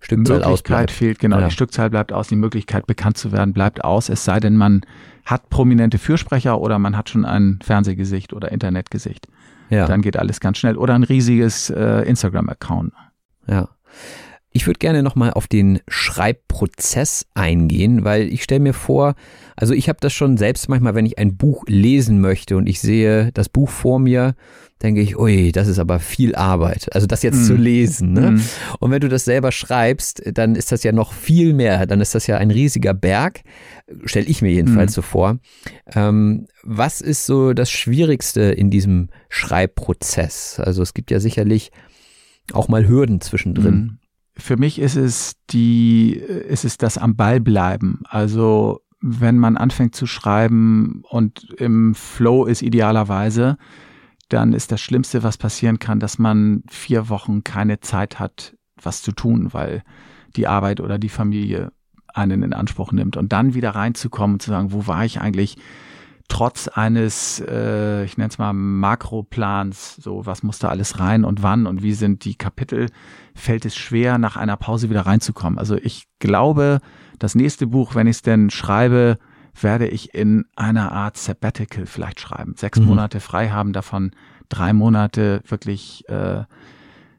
Stückzahl 0.00 0.40
Möglichkeit 0.40 0.90
fehlt. 0.90 1.18
Genau, 1.18 1.38
ja. 1.38 1.48
die 1.48 1.52
Stückzahl 1.52 1.88
bleibt 1.88 2.12
aus, 2.12 2.28
die 2.28 2.36
Möglichkeit 2.36 2.86
bekannt 2.86 3.16
zu 3.16 3.32
werden 3.32 3.54
bleibt 3.54 3.84
aus, 3.84 4.10
es 4.10 4.24
sei 4.24 4.38
denn, 4.40 4.56
man 4.56 4.82
hat 5.24 5.48
prominente 5.48 5.98
Fürsprecher 5.98 6.60
oder 6.60 6.78
man 6.78 6.96
hat 6.96 7.08
schon 7.08 7.24
ein 7.24 7.60
Fernsehgesicht 7.62 8.32
oder 8.32 8.52
Internetgesicht. 8.52 9.28
Ja. 9.72 9.86
Dann 9.86 10.02
geht 10.02 10.18
alles 10.18 10.38
ganz 10.38 10.58
schnell. 10.58 10.76
Oder 10.76 10.94
ein 10.94 11.02
riesiges 11.02 11.70
äh, 11.70 12.02
Instagram-Account. 12.02 12.92
Ja. 13.46 13.70
Ich 14.52 14.66
würde 14.66 14.78
gerne 14.78 15.02
nochmal 15.02 15.32
auf 15.32 15.48
den 15.48 15.80
Schreibprozess 15.88 17.26
eingehen, 17.34 18.04
weil 18.04 18.32
ich 18.32 18.42
stelle 18.42 18.60
mir 18.60 18.74
vor, 18.74 19.14
also 19.56 19.74
ich 19.74 19.88
habe 19.88 19.98
das 20.00 20.12
schon 20.12 20.36
selbst 20.36 20.68
manchmal, 20.68 20.94
wenn 20.94 21.06
ich 21.06 21.18
ein 21.18 21.36
Buch 21.36 21.64
lesen 21.66 22.20
möchte 22.20 22.56
und 22.56 22.68
ich 22.68 22.80
sehe 22.80 23.32
das 23.32 23.48
Buch 23.48 23.70
vor 23.70 23.98
mir, 23.98 24.34
denke 24.82 25.00
ich, 25.00 25.16
ui, 25.18 25.52
das 25.52 25.68
ist 25.68 25.78
aber 25.78 26.00
viel 26.00 26.34
Arbeit. 26.34 26.92
Also 26.92 27.06
das 27.06 27.22
jetzt 27.22 27.42
mm. 27.42 27.44
zu 27.44 27.54
lesen. 27.54 28.12
Ne? 28.12 28.32
Mm. 28.32 28.40
Und 28.80 28.90
wenn 28.90 29.00
du 29.00 29.08
das 29.08 29.24
selber 29.24 29.52
schreibst, 29.52 30.22
dann 30.34 30.56
ist 30.56 30.72
das 30.72 30.82
ja 30.82 30.92
noch 30.92 31.12
viel 31.12 31.52
mehr. 31.52 31.86
Dann 31.86 32.00
ist 32.00 32.14
das 32.14 32.26
ja 32.26 32.38
ein 32.38 32.50
riesiger 32.50 32.92
Berg, 32.92 33.42
stelle 34.04 34.26
ich 34.26 34.42
mir 34.42 34.50
jedenfalls 34.50 34.92
mm. 34.92 34.94
so 34.94 35.02
vor. 35.02 35.38
Ähm, 35.94 36.46
was 36.62 37.00
ist 37.00 37.26
so 37.26 37.52
das 37.52 37.70
Schwierigste 37.70 38.42
in 38.42 38.70
diesem 38.70 39.08
Schreibprozess? 39.28 40.60
Also 40.60 40.82
es 40.82 40.94
gibt 40.94 41.10
ja 41.10 41.20
sicherlich 41.20 41.70
auch 42.52 42.68
mal 42.68 42.88
Hürden 42.88 43.20
zwischendrin. 43.20 43.98
Für 44.36 44.56
mich 44.56 44.78
ist 44.78 44.96
es 44.96 45.36
die, 45.50 46.14
ist 46.14 46.64
es 46.64 46.78
das 46.78 46.98
am 46.98 47.16
Ball 47.16 47.40
bleiben. 47.40 48.00
Also 48.04 48.80
wenn 49.00 49.38
man 49.38 49.56
anfängt 49.56 49.94
zu 49.94 50.06
schreiben 50.06 51.02
und 51.08 51.50
im 51.58 51.94
Flow 51.94 52.44
ist 52.44 52.62
idealerweise, 52.62 53.58
dann 54.28 54.52
ist 54.52 54.72
das 54.72 54.80
Schlimmste, 54.80 55.22
was 55.22 55.36
passieren 55.36 55.78
kann, 55.78 56.00
dass 56.00 56.18
man 56.18 56.62
vier 56.70 57.08
Wochen 57.08 57.44
keine 57.44 57.80
Zeit 57.80 58.18
hat, 58.18 58.56
was 58.80 59.02
zu 59.02 59.12
tun, 59.12 59.52
weil 59.52 59.82
die 60.36 60.46
Arbeit 60.46 60.80
oder 60.80 60.98
die 60.98 61.10
Familie 61.10 61.72
einen 62.14 62.42
in 62.42 62.52
Anspruch 62.52 62.92
nimmt. 62.92 63.16
Und 63.16 63.32
dann 63.32 63.54
wieder 63.54 63.70
reinzukommen 63.70 64.36
und 64.36 64.42
zu 64.42 64.50
sagen, 64.50 64.72
wo 64.72 64.86
war 64.86 65.04
ich 65.04 65.20
eigentlich 65.20 65.56
trotz 66.32 66.66
eines, 66.66 67.44
äh, 67.46 68.04
ich 68.04 68.16
nenne 68.16 68.30
es 68.30 68.38
mal 68.38 68.54
Makroplans, 68.54 69.96
so 69.96 70.24
was 70.24 70.42
muss 70.42 70.58
da 70.58 70.70
alles 70.70 70.98
rein 70.98 71.26
und 71.26 71.42
wann 71.42 71.66
und 71.66 71.82
wie 71.82 71.92
sind 71.92 72.24
die 72.24 72.36
Kapitel, 72.36 72.88
fällt 73.34 73.66
es 73.66 73.76
schwer, 73.76 74.16
nach 74.16 74.36
einer 74.36 74.56
Pause 74.56 74.88
wieder 74.88 75.02
reinzukommen. 75.02 75.58
Also 75.58 75.76
ich 75.76 76.06
glaube, 76.20 76.80
das 77.18 77.34
nächste 77.34 77.66
Buch, 77.66 77.94
wenn 77.94 78.06
ich 78.06 78.16
es 78.16 78.22
denn 78.22 78.48
schreibe, 78.48 79.18
werde 79.60 79.86
ich 79.86 80.14
in 80.14 80.46
einer 80.56 80.92
Art 80.92 81.18
Sabbatical 81.18 81.84
vielleicht 81.84 82.18
schreiben. 82.18 82.54
Sechs 82.56 82.80
mhm. 82.80 82.86
Monate 82.86 83.20
frei 83.20 83.50
haben, 83.50 83.74
davon 83.74 84.12
drei 84.48 84.72
Monate 84.72 85.42
wirklich 85.46 86.08
äh, 86.08 86.44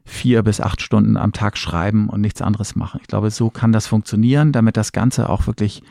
vier 0.04 0.42
bis 0.42 0.60
acht 0.60 0.82
Stunden 0.82 1.16
am 1.16 1.30
Tag 1.30 1.56
schreiben 1.56 2.08
und 2.08 2.20
nichts 2.20 2.42
anderes 2.42 2.74
machen. 2.74 2.98
Ich 3.00 3.06
glaube, 3.06 3.30
so 3.30 3.48
kann 3.48 3.70
das 3.70 3.86
funktionieren, 3.86 4.50
damit 4.50 4.76
das 4.76 4.90
Ganze 4.90 5.28
auch 5.28 5.46
wirklich 5.46 5.84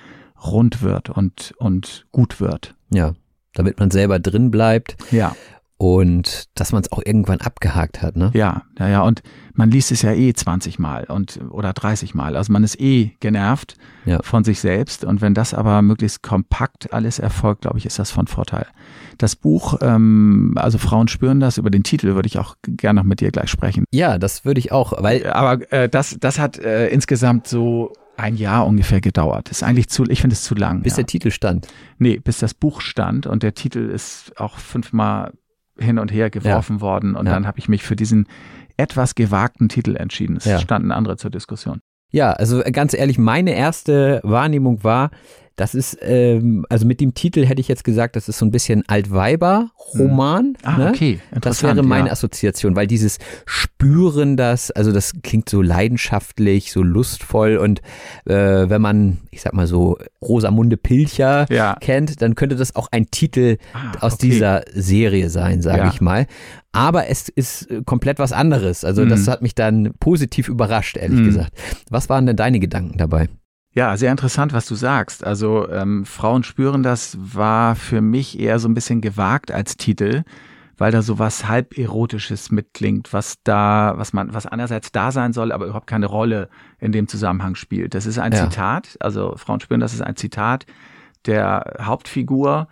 rund 0.43 0.81
wird 0.81 1.09
und, 1.09 1.53
und 1.57 2.05
gut 2.12 2.41
wird. 2.41 2.75
Ja, 2.93 3.13
damit 3.53 3.79
man 3.79 3.91
selber 3.91 4.19
drin 4.19 4.51
bleibt. 4.51 4.95
Ja 5.12 5.36
und 5.84 6.45
dass 6.56 6.71
man 6.71 6.82
es 6.82 6.91
auch 6.93 7.01
irgendwann 7.03 7.41
abgehakt 7.41 8.01
hat, 8.01 8.15
ne? 8.15 8.32
Ja, 8.34 8.63
ja, 8.79 8.88
ja. 8.88 9.01
Und 9.01 9.21
man 9.53 9.69
liest 9.69 9.91
es 9.91 10.01
ja 10.01 10.13
eh 10.13 10.32
20 10.32 10.79
Mal 10.79 11.03
und 11.06 11.41
oder 11.49 11.73
30 11.73 12.15
Mal. 12.15 12.38
Also 12.38 12.53
man 12.53 12.63
ist 12.63 12.79
eh 12.79 13.12
genervt 13.19 13.75
ja. 14.06 14.19
von 14.23 14.45
sich 14.45 14.62
selbst. 14.62 15.03
Und 15.03 15.19
wenn 15.19 15.34
das 15.34 15.53
aber 15.53 15.82
möglichst 15.82 16.23
kompakt 16.23 16.93
alles 16.93 17.19
erfolgt, 17.19 17.63
glaube 17.63 17.79
ich, 17.79 17.86
ist 17.86 17.99
das 17.99 18.12
von 18.12 18.27
Vorteil. 18.27 18.65
Das 19.17 19.36
Buch, 19.36 19.77
ähm, 19.82 20.53
also 20.56 20.77
Frauen 20.77 21.10
spüren 21.10 21.41
das, 21.41 21.58
über 21.58 21.69
den 21.69 21.84
Titel 21.84 22.15
würde 22.15 22.27
ich 22.27 22.39
auch 22.39 22.56
gerne 22.65 23.01
noch 23.01 23.06
mit 23.06 23.19
dir 23.19 23.32
gleich 23.32 23.49
sprechen. 23.49 23.84
Ja, 23.91 24.17
das 24.17 24.45
würde 24.45 24.60
ich 24.60 24.71
auch, 24.71 24.93
weil. 25.03 25.29
Aber 25.34 25.69
äh, 25.73 25.89
das, 25.89 26.15
das 26.17 26.39
hat 26.39 26.60
äh, 26.60 26.88
insgesamt 26.88 27.47
so 27.47 27.91
ein 28.15 28.36
Jahr 28.36 28.65
ungefähr 28.65 29.02
gedauert. 29.02 29.49
Ist 29.49 29.63
eigentlich 29.63 29.89
zu, 29.89 30.04
ich 30.06 30.21
finde 30.21 30.36
es 30.36 30.43
zu 30.43 30.56
lang. 30.56 30.82
Bis 30.84 30.93
ja. 30.93 30.97
der 30.97 31.08
Titel 31.08 31.32
stand. 31.32 31.67
Nee, 31.97 32.19
bis 32.19 32.39
das 32.39 32.54
Buch 32.54 32.82
stand 32.82 33.26
und 33.26 33.43
der 33.43 33.54
Titel 33.54 33.89
ist 33.89 34.34
auch 34.38 34.58
fünfmal 34.58 35.34
hin 35.78 35.97
und 35.97 36.12
her 36.12 36.30
geworfen 36.30 36.78
ja. 36.78 36.82
worden 36.82 37.15
und 37.15 37.26
ja. 37.26 37.34
dann 37.34 37.47
habe 37.47 37.58
ich 37.60 37.67
mich 37.67 37.84
für 37.84 37.95
diesen 37.95 38.28
etwas 38.78 39.15
gewagten 39.15 39.69
Titel 39.69 39.95
entschieden. 39.95 40.38
Es 40.38 40.45
ja. 40.45 40.60
standen 40.60 40.91
andere 40.91 41.17
zur 41.17 41.32
Diskussion. 41.32 41.80
Ja, 42.12 42.32
also 42.32 42.62
ganz 42.71 42.93
ehrlich, 42.93 43.17
meine 43.17 43.56
erste 43.56 44.19
Wahrnehmung 44.23 44.84
war, 44.84 45.10
das 45.55 45.75
ist, 45.75 45.97
ähm, 46.01 46.65
also 46.69 46.87
mit 46.87 46.99
dem 46.99 47.13
Titel 47.13 47.45
hätte 47.45 47.61
ich 47.61 47.67
jetzt 47.67 47.83
gesagt, 47.83 48.15
das 48.15 48.27
ist 48.27 48.39
so 48.39 48.45
ein 48.45 48.51
bisschen 48.51 48.83
Altweiber-Roman. 48.87 50.45
Hm. 50.45 50.55
Ah, 50.63 50.77
ne? 50.77 50.89
okay. 50.89 51.19
Das 51.41 51.61
wäre 51.61 51.83
meine 51.83 52.07
ja. 52.07 52.13
Assoziation, 52.13 52.75
weil 52.75 52.87
dieses 52.87 53.19
Spüren 53.45 54.35
das, 54.35 54.71
also 54.71 54.91
das 54.91 55.13
klingt 55.21 55.49
so 55.49 55.61
leidenschaftlich, 55.61 56.71
so 56.71 56.81
lustvoll 56.81 57.57
und 57.57 57.81
äh, 58.25 58.33
wenn 58.69 58.81
man, 58.81 59.19
ich 59.29 59.41
sag 59.41 59.53
mal 59.53 59.67
so, 59.67 59.97
Rosamunde 60.21 60.77
Pilcher 60.77 61.45
ja. 61.51 61.75
kennt, 61.79 62.21
dann 62.21 62.33
könnte 62.33 62.55
das 62.55 62.75
auch 62.75 62.87
ein 62.91 63.11
Titel 63.11 63.57
ah, 63.73 63.91
aus 63.99 64.13
okay. 64.13 64.29
dieser 64.29 64.63
Serie 64.73 65.29
sein, 65.29 65.61
sage 65.61 65.79
ja. 65.79 65.89
ich 65.89 66.01
mal. 66.01 66.25
Aber 66.71 67.07
es 67.07 67.29
ist 67.29 67.67
komplett 67.85 68.17
was 68.17 68.31
anderes. 68.31 68.83
Also 68.83 69.05
mhm. 69.05 69.09
das 69.09 69.27
hat 69.27 69.43
mich 69.43 69.53
dann 69.53 69.93
positiv 69.99 70.49
überrascht, 70.49 70.97
ehrlich 70.97 71.19
mhm. 71.19 71.25
gesagt. 71.25 71.53
Was 71.91 72.09
waren 72.09 72.25
denn 72.25 72.35
deine 72.35 72.59
Gedanken 72.59 72.97
dabei? 72.97 73.29
Ja, 73.75 73.97
sehr 73.97 74.12
interessant, 74.12 74.53
was 74.53 74.67
du 74.67 74.75
sagst. 74.75 75.23
Also 75.23 75.67
ähm, 75.69 76.05
Frauen 76.05 76.43
spüren 76.43 76.83
das 76.83 77.17
war 77.19 77.75
für 77.75 78.01
mich 78.01 78.39
eher 78.39 78.59
so 78.59 78.67
ein 78.67 78.75
bisschen 78.75 79.01
gewagt 79.01 79.51
als 79.51 79.77
Titel, 79.77 80.23
weil 80.77 80.91
da 80.91 81.01
so 81.01 81.17
was 81.17 81.47
halb 81.47 81.77
erotisches 81.77 82.51
mitklingt, 82.51 83.13
was 83.13 83.38
da, 83.43 83.93
was 83.97 84.13
man, 84.13 84.33
was 84.33 84.45
einerseits 84.45 84.91
da 84.91 85.12
sein 85.12 85.33
soll, 85.33 85.51
aber 85.51 85.65
überhaupt 85.65 85.88
keine 85.88 86.05
Rolle 86.05 86.49
in 86.79 86.91
dem 86.91 87.07
Zusammenhang 87.07 87.55
spielt. 87.55 87.95
Das 87.95 88.05
ist 88.05 88.19
ein 88.19 88.31
ja. 88.31 88.47
Zitat, 88.47 88.95
also 88.99 89.36
Frauen 89.38 89.59
spüren, 89.59 89.81
das 89.81 89.93
ist 89.93 90.01
ein 90.01 90.15
Zitat 90.15 90.67
der 91.25 91.77
Hauptfigur. 91.81 92.67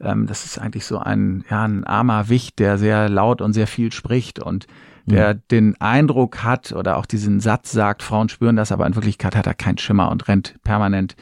Ähm, 0.00 0.26
das 0.26 0.44
ist 0.44 0.58
eigentlich 0.58 0.84
so 0.84 0.98
ein, 0.98 1.44
ja, 1.48 1.64
ein 1.64 1.84
armer 1.84 2.28
Wicht, 2.28 2.58
der 2.58 2.76
sehr 2.76 3.08
laut 3.08 3.40
und 3.40 3.54
sehr 3.54 3.66
viel 3.66 3.90
spricht 3.90 4.38
und 4.38 4.66
der 5.06 5.34
mhm. 5.34 5.42
den 5.50 5.80
Eindruck 5.80 6.42
hat 6.42 6.72
oder 6.72 6.96
auch 6.96 7.06
diesen 7.06 7.40
Satz 7.40 7.72
sagt, 7.72 8.02
Frauen 8.02 8.28
spüren 8.28 8.56
das, 8.56 8.72
aber 8.72 8.86
in 8.86 8.94
Wirklichkeit 8.94 9.36
hat 9.36 9.46
er 9.46 9.54
keinen 9.54 9.78
Schimmer 9.78 10.10
und 10.10 10.28
rennt 10.28 10.56
permanent 10.62 11.16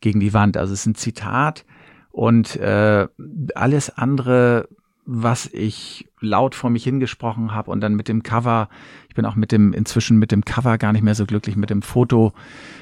gegen 0.00 0.20
die 0.20 0.34
Wand. 0.34 0.56
Also 0.56 0.72
es 0.72 0.80
ist 0.80 0.86
ein 0.86 0.94
Zitat 0.94 1.64
und 2.10 2.56
äh, 2.56 3.06
alles 3.54 3.90
andere 3.96 4.68
was 5.04 5.46
ich 5.46 6.08
laut 6.20 6.54
vor 6.54 6.70
mich 6.70 6.84
hingesprochen 6.84 7.52
habe 7.52 7.70
und 7.72 7.80
dann 7.80 7.94
mit 7.94 8.06
dem 8.06 8.22
Cover, 8.22 8.68
ich 9.08 9.16
bin 9.16 9.24
auch 9.24 9.34
mit 9.34 9.50
dem, 9.50 9.72
inzwischen 9.72 10.16
mit 10.16 10.30
dem 10.30 10.44
Cover 10.44 10.78
gar 10.78 10.92
nicht 10.92 11.02
mehr 11.02 11.16
so 11.16 11.26
glücklich, 11.26 11.56
mit 11.56 11.70
dem 11.70 11.82
Foto, 11.82 12.32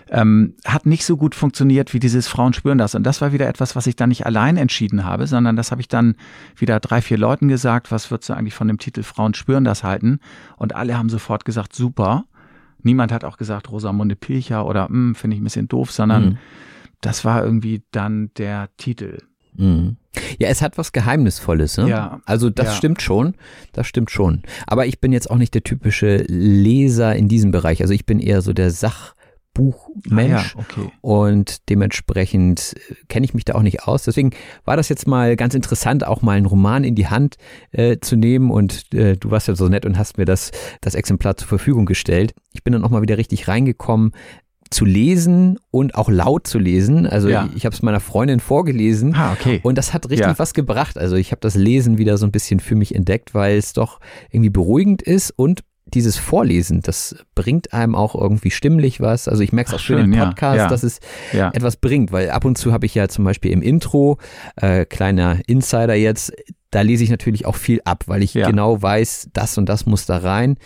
ähm, 0.08 0.54
hat 0.66 0.84
nicht 0.84 1.06
so 1.06 1.16
gut 1.16 1.34
funktioniert 1.34 1.94
wie 1.94 1.98
dieses 1.98 2.28
Frauen 2.28 2.52
spüren 2.52 2.76
das. 2.76 2.94
Und 2.94 3.04
das 3.04 3.22
war 3.22 3.32
wieder 3.32 3.48
etwas, 3.48 3.74
was 3.74 3.86
ich 3.86 3.96
dann 3.96 4.10
nicht 4.10 4.26
allein 4.26 4.58
entschieden 4.58 5.04
habe, 5.04 5.26
sondern 5.26 5.56
das 5.56 5.70
habe 5.70 5.80
ich 5.80 5.88
dann 5.88 6.14
wieder 6.56 6.78
drei, 6.78 7.00
vier 7.00 7.16
Leuten 7.16 7.48
gesagt, 7.48 7.90
was 7.90 8.10
würdest 8.10 8.28
du 8.28 8.34
eigentlich 8.34 8.54
von 8.54 8.68
dem 8.68 8.78
Titel 8.78 9.02
Frauen 9.02 9.32
spüren 9.32 9.64
das 9.64 9.82
halten? 9.82 10.20
Und 10.56 10.74
alle 10.74 10.98
haben 10.98 11.08
sofort 11.08 11.46
gesagt, 11.46 11.74
super. 11.74 12.26
Niemand 12.82 13.12
hat 13.12 13.24
auch 13.24 13.38
gesagt, 13.38 13.70
Rosamunde 13.70 14.16
Pilcher 14.16 14.66
oder 14.66 14.88
hm, 14.88 15.14
finde 15.14 15.36
ich 15.36 15.40
ein 15.40 15.44
bisschen 15.44 15.68
doof, 15.68 15.90
sondern 15.90 16.24
mhm. 16.24 16.38
das 17.00 17.24
war 17.24 17.42
irgendwie 17.42 17.82
dann 17.92 18.30
der 18.36 18.68
Titel. 18.76 19.18
Mhm. 19.60 19.96
Ja, 20.38 20.48
es 20.48 20.62
hat 20.62 20.78
was 20.78 20.92
Geheimnisvolles. 20.92 21.76
Ne? 21.76 21.88
Ja. 21.88 22.20
Also 22.24 22.50
das 22.50 22.66
ja. 22.66 22.72
stimmt 22.72 23.02
schon. 23.02 23.34
Das 23.72 23.86
stimmt 23.86 24.10
schon. 24.10 24.42
Aber 24.66 24.86
ich 24.86 25.00
bin 25.00 25.12
jetzt 25.12 25.30
auch 25.30 25.36
nicht 25.36 25.54
der 25.54 25.62
typische 25.62 26.24
Leser 26.26 27.14
in 27.14 27.28
diesem 27.28 27.50
Bereich. 27.50 27.82
Also 27.82 27.94
ich 27.94 28.06
bin 28.06 28.18
eher 28.18 28.40
so 28.42 28.52
der 28.52 28.70
Sachbuchmensch. 28.70 30.54
Ah, 30.56 30.58
ja, 30.58 30.64
okay. 30.64 30.90
Und 31.02 31.68
dementsprechend 31.68 32.74
äh, 32.88 32.94
kenne 33.08 33.24
ich 33.24 33.34
mich 33.34 33.44
da 33.44 33.54
auch 33.54 33.62
nicht 33.62 33.84
aus. 33.84 34.04
Deswegen 34.04 34.30
war 34.64 34.76
das 34.76 34.88
jetzt 34.88 35.06
mal 35.06 35.36
ganz 35.36 35.54
interessant, 35.54 36.04
auch 36.06 36.22
mal 36.22 36.36
einen 36.38 36.46
Roman 36.46 36.82
in 36.82 36.94
die 36.94 37.08
Hand 37.08 37.36
äh, 37.70 37.98
zu 38.00 38.16
nehmen. 38.16 38.50
Und 38.50 38.92
äh, 38.94 39.16
du 39.16 39.30
warst 39.30 39.46
ja 39.46 39.54
so 39.54 39.68
nett 39.68 39.84
und 39.84 39.98
hast 39.98 40.16
mir 40.16 40.24
das, 40.24 40.50
das 40.80 40.94
Exemplar 40.94 41.36
zur 41.36 41.48
Verfügung 41.48 41.84
gestellt. 41.86 42.34
Ich 42.52 42.64
bin 42.64 42.72
dann 42.72 42.84
auch 42.84 42.90
mal 42.90 43.02
wieder 43.02 43.18
richtig 43.18 43.46
reingekommen 43.46 44.12
zu 44.70 44.84
lesen 44.84 45.58
und 45.70 45.96
auch 45.96 46.08
laut 46.08 46.46
zu 46.46 46.58
lesen. 46.58 47.06
Also 47.06 47.28
ja. 47.28 47.46
ich, 47.46 47.58
ich 47.58 47.66
habe 47.66 47.74
es 47.74 47.82
meiner 47.82 48.00
Freundin 48.00 48.38
vorgelesen 48.38 49.14
ah, 49.14 49.32
okay. 49.32 49.60
und 49.62 49.76
das 49.76 49.92
hat 49.92 50.08
richtig 50.08 50.26
ja. 50.26 50.38
was 50.38 50.54
gebracht. 50.54 50.96
Also 50.96 51.16
ich 51.16 51.32
habe 51.32 51.40
das 51.40 51.56
Lesen 51.56 51.98
wieder 51.98 52.16
so 52.18 52.26
ein 52.26 52.32
bisschen 52.32 52.60
für 52.60 52.76
mich 52.76 52.94
entdeckt, 52.94 53.34
weil 53.34 53.58
es 53.58 53.72
doch 53.72 53.98
irgendwie 54.30 54.50
beruhigend 54.50 55.02
ist 55.02 55.32
und 55.32 55.62
dieses 55.86 56.16
Vorlesen, 56.16 56.82
das 56.82 57.16
bringt 57.34 57.72
einem 57.72 57.96
auch 57.96 58.14
irgendwie 58.14 58.52
stimmlich 58.52 59.00
was. 59.00 59.26
Also 59.26 59.42
ich 59.42 59.52
merke 59.52 59.70
es 59.70 59.74
auch 59.74 59.80
schön 59.80 60.12
im 60.12 60.18
Podcast, 60.18 60.56
ja, 60.56 60.68
dass 60.68 60.84
es 60.84 61.00
etwas 61.32 61.76
bringt, 61.76 62.12
weil 62.12 62.30
ab 62.30 62.44
und 62.44 62.56
zu 62.56 62.72
habe 62.72 62.86
ich 62.86 62.94
ja 62.94 63.08
zum 63.08 63.24
Beispiel 63.24 63.50
im 63.50 63.60
Intro, 63.62 64.18
äh, 64.56 64.84
kleiner 64.84 65.38
Insider 65.48 65.94
jetzt, 65.94 66.32
da 66.70 66.82
lese 66.82 67.02
ich 67.02 67.10
natürlich 67.10 67.46
auch 67.46 67.56
viel 67.56 67.80
ab, 67.84 68.04
weil 68.06 68.22
ich 68.22 68.34
genau 68.34 68.80
weiß, 68.80 69.30
das 69.32 69.58
und 69.58 69.68
das 69.68 69.86
muss 69.86 70.06
da 70.06 70.18
rein. 70.18 70.56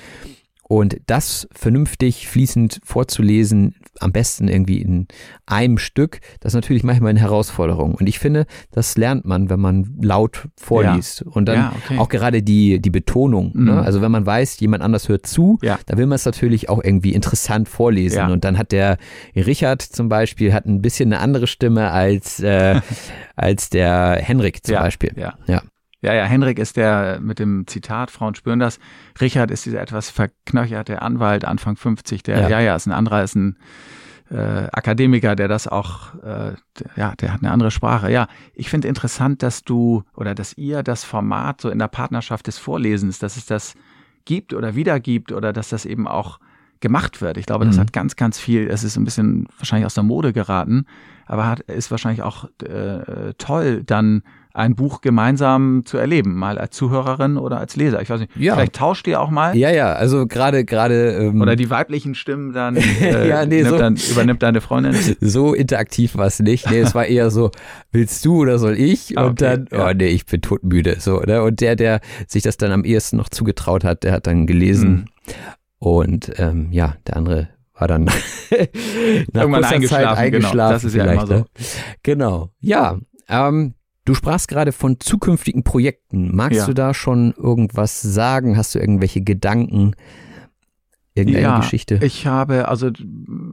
Und 0.66 0.96
das 1.06 1.46
vernünftig 1.52 2.26
fließend 2.26 2.80
vorzulesen, 2.82 3.74
am 4.00 4.12
besten 4.12 4.48
irgendwie 4.48 4.80
in 4.80 5.06
einem 5.46 5.76
Stück, 5.76 6.20
das 6.40 6.50
ist 6.50 6.54
natürlich 6.54 6.82
manchmal 6.84 7.10
eine 7.10 7.20
Herausforderung. 7.20 7.94
Und 7.94 8.08
ich 8.08 8.18
finde, 8.18 8.46
das 8.72 8.96
lernt 8.96 9.26
man, 9.26 9.50
wenn 9.50 9.60
man 9.60 9.94
laut 10.00 10.48
vorliest. 10.56 11.20
Ja. 11.20 11.32
Und 11.32 11.46
dann 11.46 11.56
ja, 11.56 11.72
okay. 11.84 11.98
auch 11.98 12.08
gerade 12.08 12.42
die, 12.42 12.80
die 12.80 12.90
Betonung. 12.90 13.52
Ne? 13.54 13.60
Mhm. 13.60 13.66
Ne? 13.66 13.82
Also 13.82 14.00
wenn 14.00 14.10
man 14.10 14.24
weiß, 14.24 14.58
jemand 14.60 14.82
anders 14.82 15.08
hört 15.08 15.26
zu, 15.26 15.58
ja. 15.62 15.78
da 15.84 15.98
will 15.98 16.06
man 16.06 16.16
es 16.16 16.24
natürlich 16.24 16.70
auch 16.70 16.82
irgendwie 16.82 17.12
interessant 17.12 17.68
vorlesen. 17.68 18.30
Und 18.30 18.44
dann 18.44 18.56
hat 18.56 18.72
der 18.72 18.96
Richard 19.36 19.82
zum 19.82 20.08
Beispiel 20.08 20.54
hat 20.54 20.64
ein 20.64 20.80
bisschen 20.80 21.12
eine 21.12 21.20
andere 21.20 21.46
Stimme 21.46 21.90
als, 21.90 22.40
äh, 22.40 22.80
als 23.36 23.68
der 23.68 24.18
Henrik 24.20 24.64
zum 24.64 24.76
Beispiel. 24.76 25.12
Ja. 25.46 25.62
Ja. 26.04 26.14
Ja, 26.14 26.24
Henrik 26.24 26.58
ist 26.58 26.76
der 26.76 27.18
mit 27.20 27.38
dem 27.38 27.66
Zitat, 27.66 28.10
Frauen 28.10 28.34
spüren 28.34 28.58
das. 28.58 28.78
Richard 29.20 29.50
ist 29.50 29.66
dieser 29.66 29.80
etwas 29.80 30.10
verknöcherte 30.10 31.02
Anwalt, 31.02 31.44
Anfang 31.44 31.76
50, 31.76 32.22
der, 32.22 32.42
ja, 32.42 32.48
ja, 32.48 32.60
ja 32.60 32.76
ist 32.76 32.86
ein 32.86 32.92
anderer, 32.92 33.24
ist 33.24 33.34
ein 33.34 33.56
äh, 34.30 34.68
Akademiker, 34.72 35.36
der 35.36 35.48
das 35.48 35.68
auch, 35.68 36.14
äh, 36.22 36.52
ja, 36.96 37.14
der 37.16 37.32
hat 37.32 37.42
eine 37.42 37.50
andere 37.50 37.70
Sprache. 37.70 38.10
Ja, 38.10 38.26
ich 38.54 38.70
finde 38.70 38.88
interessant, 38.88 39.42
dass 39.42 39.64
du 39.64 40.02
oder 40.14 40.34
dass 40.34 40.56
ihr 40.56 40.82
das 40.82 41.04
Format 41.04 41.60
so 41.60 41.70
in 41.70 41.78
der 41.78 41.88
Partnerschaft 41.88 42.46
des 42.46 42.58
Vorlesens, 42.58 43.18
dass 43.18 43.36
es 43.36 43.46
das 43.46 43.74
gibt 44.24 44.54
oder 44.54 44.74
wiedergibt 44.74 45.32
oder 45.32 45.52
dass 45.52 45.68
das 45.68 45.84
eben 45.84 46.08
auch 46.08 46.38
gemacht 46.80 47.20
wird. 47.20 47.38
Ich 47.38 47.46
glaube, 47.46 47.66
das 47.66 47.76
mhm. 47.76 47.80
hat 47.80 47.92
ganz, 47.92 48.16
ganz 48.16 48.38
viel, 48.38 48.68
es 48.68 48.84
ist 48.84 48.96
ein 48.96 49.04
bisschen 49.04 49.46
wahrscheinlich 49.58 49.86
aus 49.86 49.94
der 49.94 50.02
Mode 50.02 50.32
geraten, 50.32 50.86
aber 51.26 51.46
hat, 51.46 51.60
ist 51.60 51.90
wahrscheinlich 51.90 52.22
auch 52.22 52.48
äh, 52.62 53.32
toll, 53.38 53.82
dann 53.84 54.22
ein 54.54 54.76
Buch 54.76 55.00
gemeinsam 55.00 55.82
zu 55.84 55.98
erleben, 55.98 56.36
mal 56.36 56.58
als 56.58 56.76
Zuhörerin 56.76 57.36
oder 57.36 57.58
als 57.58 57.74
Leser. 57.74 58.00
Ich 58.00 58.08
weiß 58.08 58.20
nicht, 58.20 58.36
ja. 58.36 58.54
vielleicht 58.54 58.76
tauscht 58.76 59.08
ihr 59.08 59.20
auch 59.20 59.30
mal. 59.30 59.56
Ja, 59.56 59.70
ja, 59.70 59.92
also 59.94 60.28
gerade 60.28 60.64
gerade 60.64 61.10
ähm, 61.10 61.40
oder 61.40 61.56
die 61.56 61.70
weiblichen 61.70 62.14
Stimmen 62.14 62.52
dann, 62.52 62.76
äh, 63.00 63.28
ja, 63.28 63.44
nee, 63.46 63.64
so, 63.64 63.76
dann 63.76 63.96
übernimmt 63.96 64.42
deine 64.42 64.60
Freundin. 64.60 64.94
So 65.20 65.54
interaktiv 65.54 66.16
war 66.16 66.26
es 66.26 66.38
nicht. 66.38 66.70
Nee, 66.70 66.78
es 66.78 66.94
war 66.94 67.06
eher 67.06 67.30
so, 67.30 67.50
willst 67.90 68.24
du 68.24 68.42
oder 68.42 68.58
soll 68.58 68.78
ich? 68.78 69.16
Und 69.16 69.42
okay, 69.42 69.64
dann, 69.66 69.68
ja. 69.72 69.88
oh 69.88 69.92
nee, 69.92 70.08
ich 70.08 70.24
bin 70.26 70.40
todmüde. 70.40 70.96
So, 71.00 71.20
ne? 71.20 71.42
Und 71.42 71.60
der, 71.60 71.74
der 71.74 72.00
sich 72.28 72.44
das 72.44 72.56
dann 72.56 72.70
am 72.70 72.84
ehesten 72.84 73.16
noch 73.16 73.28
zugetraut 73.28 73.82
hat, 73.82 74.04
der 74.04 74.12
hat 74.12 74.28
dann 74.28 74.46
gelesen. 74.46 74.90
Mhm. 74.90 75.04
Und 75.78 76.32
ähm, 76.38 76.68
ja, 76.70 76.94
der 77.06 77.16
andere 77.16 77.48
war 77.76 77.88
dann 77.88 78.04
nach 78.04 78.14
Irgendwann 78.52 79.64
eingeschlafen, 79.64 79.88
Zeit 79.88 80.18
eingeschlafen. 80.18 80.56
Genau, 80.56 80.70
das 80.70 80.84
ist 80.84 80.94
ja 80.94 81.04
immer 81.06 81.26
so. 81.26 81.34
Ne? 81.34 81.44
Genau. 82.02 82.50
Ja, 82.60 82.98
ähm, 83.28 83.74
Du 84.04 84.14
sprachst 84.14 84.48
gerade 84.48 84.72
von 84.72 85.00
zukünftigen 85.00 85.64
Projekten. 85.64 86.34
Magst 86.34 86.58
ja. 86.58 86.66
du 86.66 86.74
da 86.74 86.92
schon 86.92 87.32
irgendwas 87.32 88.02
sagen? 88.02 88.56
Hast 88.56 88.74
du 88.74 88.78
irgendwelche 88.78 89.22
Gedanken? 89.22 89.94
Irgendeine 91.14 91.44
ja, 91.44 91.58
Geschichte? 91.60 92.00
Ich 92.02 92.26
habe 92.26 92.68
also 92.68 92.90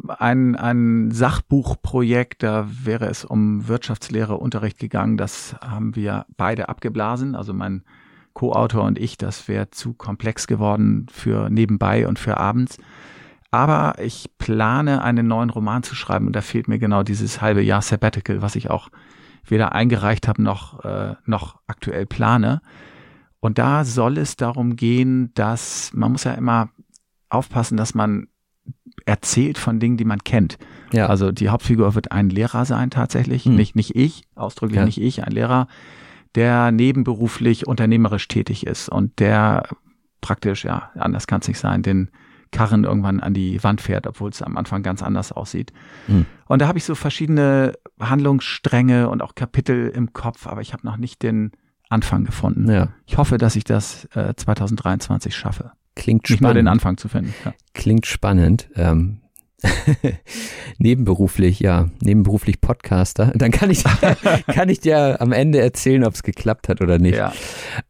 ein, 0.08 0.56
ein 0.56 1.12
Sachbuchprojekt, 1.12 2.44
da 2.44 2.68
wäre 2.84 3.06
es 3.06 3.24
um 3.24 3.68
Wirtschaftslehre 3.68 4.38
Unterricht 4.38 4.80
gegangen. 4.80 5.16
Das 5.16 5.56
haben 5.62 5.96
wir 5.96 6.26
beide 6.38 6.70
abgeblasen. 6.70 7.36
Also 7.36 7.54
mein 7.54 7.84
Co-Autor 8.34 8.84
und 8.84 8.98
ich, 8.98 9.18
das 9.18 9.48
wäre 9.48 9.70
zu 9.70 9.94
komplex 9.94 10.48
geworden 10.48 11.06
für 11.12 11.50
nebenbei 11.50 12.08
und 12.08 12.20
für 12.20 12.38
abends. 12.38 12.78
Aber 13.52 13.96
ich 14.02 14.32
plane, 14.38 15.04
einen 15.04 15.28
neuen 15.28 15.50
Roman 15.50 15.84
zu 15.84 15.94
schreiben 15.96 16.28
und 16.28 16.36
da 16.36 16.42
fehlt 16.42 16.68
mir 16.68 16.80
genau 16.80 17.04
dieses 17.04 17.42
halbe 17.42 17.62
Jahr 17.62 17.82
Sabbatical, 17.82 18.42
was 18.42 18.56
ich 18.56 18.70
auch 18.70 18.90
weder 19.46 19.74
eingereicht 19.74 20.28
habe 20.28 20.42
noch, 20.42 20.84
äh, 20.86 21.16
noch 21.26 21.60
aktuell 21.68 22.06
plane. 22.06 22.62
Und 23.40 23.58
da 23.58 23.86
soll 23.86 24.18
es 24.18 24.36
darum 24.36 24.76
gehen, 24.76 25.34
dass 25.34 25.92
man 25.94 26.12
muss 26.12 26.24
ja 26.24 26.34
immer 26.34 26.70
aufpassen, 27.30 27.78
dass 27.78 27.94
man 27.94 28.28
erzählt 29.06 29.58
von 29.58 29.80
Dingen, 29.80 29.98
die 29.98 30.06
man 30.06 30.24
kennt. 30.24 30.58
Ja. 30.92 31.08
Also 31.08 31.32
die 31.32 31.50
Hauptfigur 31.50 31.96
wird 31.96 32.12
ein 32.12 32.30
Lehrer 32.30 32.66
sein 32.66 32.90
tatsächlich, 32.92 33.46
hm. 33.46 33.56
nicht, 33.56 33.76
nicht 33.76 33.96
ich, 33.96 34.24
ausdrücklich 34.36 34.78
ja. 34.78 34.86
nicht 34.86 35.02
ich, 35.02 35.24
ein 35.24 35.32
Lehrer, 35.32 35.68
der 36.36 36.72
nebenberuflich 36.72 37.68
unternehmerisch 37.68 38.28
tätig 38.28 38.66
ist 38.66 38.90
und 38.90 39.20
der 39.20 39.68
praktisch, 40.22 40.66
ja, 40.66 40.92
anders 40.96 41.28
kann 41.28 41.42
es 41.42 41.48
nicht 41.48 41.60
sein, 41.60 41.82
den 41.82 42.12
Karren 42.52 42.84
irgendwann 42.84 43.22
an 43.22 43.34
die 43.34 43.64
Wand 43.64 43.82
fährt, 43.82 44.06
obwohl 44.08 44.30
es 44.30 44.42
am 44.42 44.58
Anfang 44.58 44.84
ganz 44.84 45.02
anders 45.02 45.32
aussieht. 45.32 45.72
Mhm. 46.08 46.26
Und 46.48 46.62
da 46.62 46.68
habe 46.68 46.78
ich 46.78 46.84
so 46.84 46.96
verschiedene 46.96 47.74
Handlungsstränge 48.02 49.10
und 49.10 49.22
auch 49.22 49.36
Kapitel 49.36 49.90
im 49.90 50.14
Kopf, 50.14 50.48
aber 50.48 50.62
ich 50.62 50.74
habe 50.74 50.86
noch 50.86 50.98
nicht 50.98 51.22
den 51.24 51.52
Anfang 51.90 52.24
gefunden. 52.26 52.70
Ja. 52.72 52.90
Ich 53.06 53.18
hoffe, 53.18 53.38
dass 53.38 53.56
ich 53.56 53.64
das 53.64 54.06
äh, 54.16 54.34
2023 54.36 55.36
schaffe. 55.36 55.72
Klingt 55.96 56.30
nicht 56.30 56.38
spannend. 56.38 56.42
nur 56.42 56.54
den 56.54 56.68
Anfang 56.68 56.98
zu 56.98 57.10
finden. 57.10 57.34
Ja. 57.44 57.54
Klingt 57.74 58.06
spannend. 58.06 58.70
Ähm, 58.76 59.22
nebenberuflich, 60.78 61.60
ja, 61.60 61.90
nebenberuflich 62.02 62.62
Podcaster. 62.62 63.32
Dann 63.36 63.52
kann 63.52 63.70
ich, 63.70 63.84
kann 64.48 64.70
ich 64.70 64.80
dir 64.80 65.22
am 65.22 65.32
Ende 65.32 65.60
erzählen, 65.60 66.04
ob 66.04 66.14
es 66.14 66.24
geklappt 66.24 66.70
hat 66.70 66.82
oder 66.82 66.98
nicht. 66.98 67.18
Ja, 67.18 67.34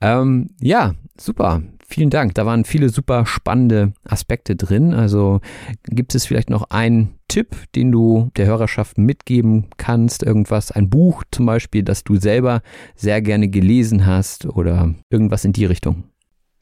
ähm, 0.01 0.49
ja 0.59 0.95
super. 1.20 1.62
Vielen 1.92 2.10
Dank. 2.10 2.36
Da 2.36 2.46
waren 2.46 2.64
viele 2.64 2.88
super 2.88 3.26
spannende 3.26 3.92
Aspekte 4.06 4.56
drin. 4.56 4.94
Also 4.94 5.42
gibt 5.84 6.16
es 6.16 6.26
vielleicht 6.26 6.50
noch 6.50 6.70
einen 6.70 7.16
Tipp, 7.28 7.54
den 7.76 7.92
du 7.92 8.32
der 8.38 8.46
Hörerschaft 8.46 8.98
mitgeben 8.98 9.68
kannst? 9.76 10.24
Irgendwas, 10.24 10.72
ein 10.72 10.89
Buch 10.89 11.26
zum 11.32 11.48
Beispiel, 11.48 11.84
das 11.84 12.06
du 12.06 12.16
selber 12.16 12.62
sehr 12.96 13.22
gerne 13.22 13.50
gelesen 13.50 14.06
hast 14.06 14.46
oder 14.46 14.96
irgendwas 15.10 15.44
in 15.44 15.52
die 15.52 15.66
Richtung? 15.66 16.06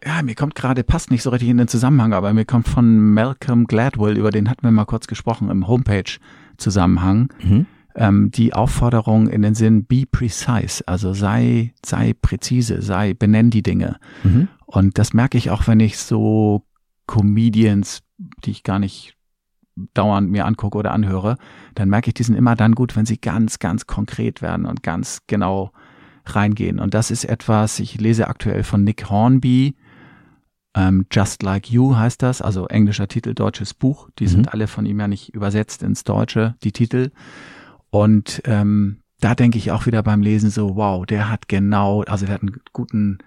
Ja, 0.04 0.24
mir 0.24 0.34
kommt 0.34 0.56
gerade, 0.56 0.84
passt 0.84 1.12
nicht 1.12 1.22
so 1.22 1.30
richtig 1.30 1.50
in 1.50 1.58
den 1.58 1.68
Zusammenhang, 1.68 2.14
aber 2.14 2.34
mir 2.34 2.46
kommt 2.46 2.68
von 2.68 3.14
Malcolm 3.14 3.68
Gladwell, 3.68 4.18
über 4.18 4.32
den 4.32 4.50
hatten 4.50 4.64
wir 4.64 4.72
mal 4.72 4.86
kurz 4.86 5.06
gesprochen 5.06 5.52
im 5.52 5.68
Homepage 5.68 6.18
Zusammenhang 6.58 7.32
mhm. 7.44 7.66
ähm, 7.96 8.32
die 8.32 8.54
Aufforderung 8.54 9.28
in 9.28 9.44
den 9.44 9.54
Sinn, 9.54 9.86
be 9.86 10.06
precise, 10.10 10.82
also 10.88 11.14
sei, 11.14 11.74
sei 11.86 12.14
präzise, 12.20 12.82
sei, 12.82 13.14
benenn 13.14 13.52
die 13.52 13.62
Dinge. 13.62 13.98
Mhm. 14.24 14.48
Und 14.72 15.00
das 15.00 15.14
merke 15.14 15.38
ich 15.38 15.50
auch, 15.50 15.66
wenn 15.68 15.80
ich 15.80 15.98
so 15.98 16.64
Comedians, 17.08 18.04
die 18.46 18.52
ich 18.52 18.64
gar 18.64 18.78
nicht 18.78 19.16
dauernd 19.96 20.30
mir 20.30 20.46
angucke 20.46 20.78
oder 20.78 20.92
anhöre, 20.92 21.38
dann 21.74 21.90
merke 21.90 22.10
ich, 22.10 22.14
die 22.14 22.24
sind 22.24 22.36
immer 22.36 22.56
dann 22.56 22.76
gut, 22.76 22.96
wenn 22.96 23.08
sie 23.08 23.20
ganz, 23.20 23.58
ganz 23.58 23.88
konkret 23.88 24.44
werden 24.44 24.68
und 24.68 24.84
ganz 24.84 25.22
genau 25.26 25.72
reingehen. 26.26 26.80
Und 26.80 26.94
das 26.94 27.10
ist 27.10 27.24
etwas, 27.24 27.80
ich 27.80 28.00
lese 28.00 28.28
aktuell 28.28 28.64
von 28.64 28.84
Nick 28.84 29.10
Hornby, 29.10 29.76
ähm, 30.76 31.08
Just 31.12 31.42
Like 31.42 31.72
You 31.72 31.96
heißt 31.96 32.22
das, 32.22 32.44
also 32.44 32.68
englischer 32.68 33.08
Titel, 33.08 33.34
deutsches 33.34 33.74
Buch. 33.74 34.10
Die 34.20 34.26
mhm. 34.26 34.30
sind 34.30 34.54
alle 34.54 34.68
von 34.68 34.86
ihm 34.86 35.00
ja 35.00 35.08
nicht 35.08 35.34
übersetzt 35.34 35.82
ins 35.82 36.04
Deutsche, 36.04 36.56
die 36.64 36.74
Titel. 36.74 37.10
Und 37.90 38.44
ähm, 38.46 39.00
da 39.20 39.34
denke 39.34 39.58
ich 39.58 39.72
auch 39.72 39.88
wieder 39.88 40.04
beim 40.04 40.22
Lesen 40.22 40.52
so, 40.52 40.76
wow, 40.76 41.08
der 41.08 41.28
hat 41.28 41.48
genau, 41.48 42.04
also 42.04 42.28
der 42.28 42.36
hat 42.36 42.44
einen 42.44 42.62
guten 42.72 43.18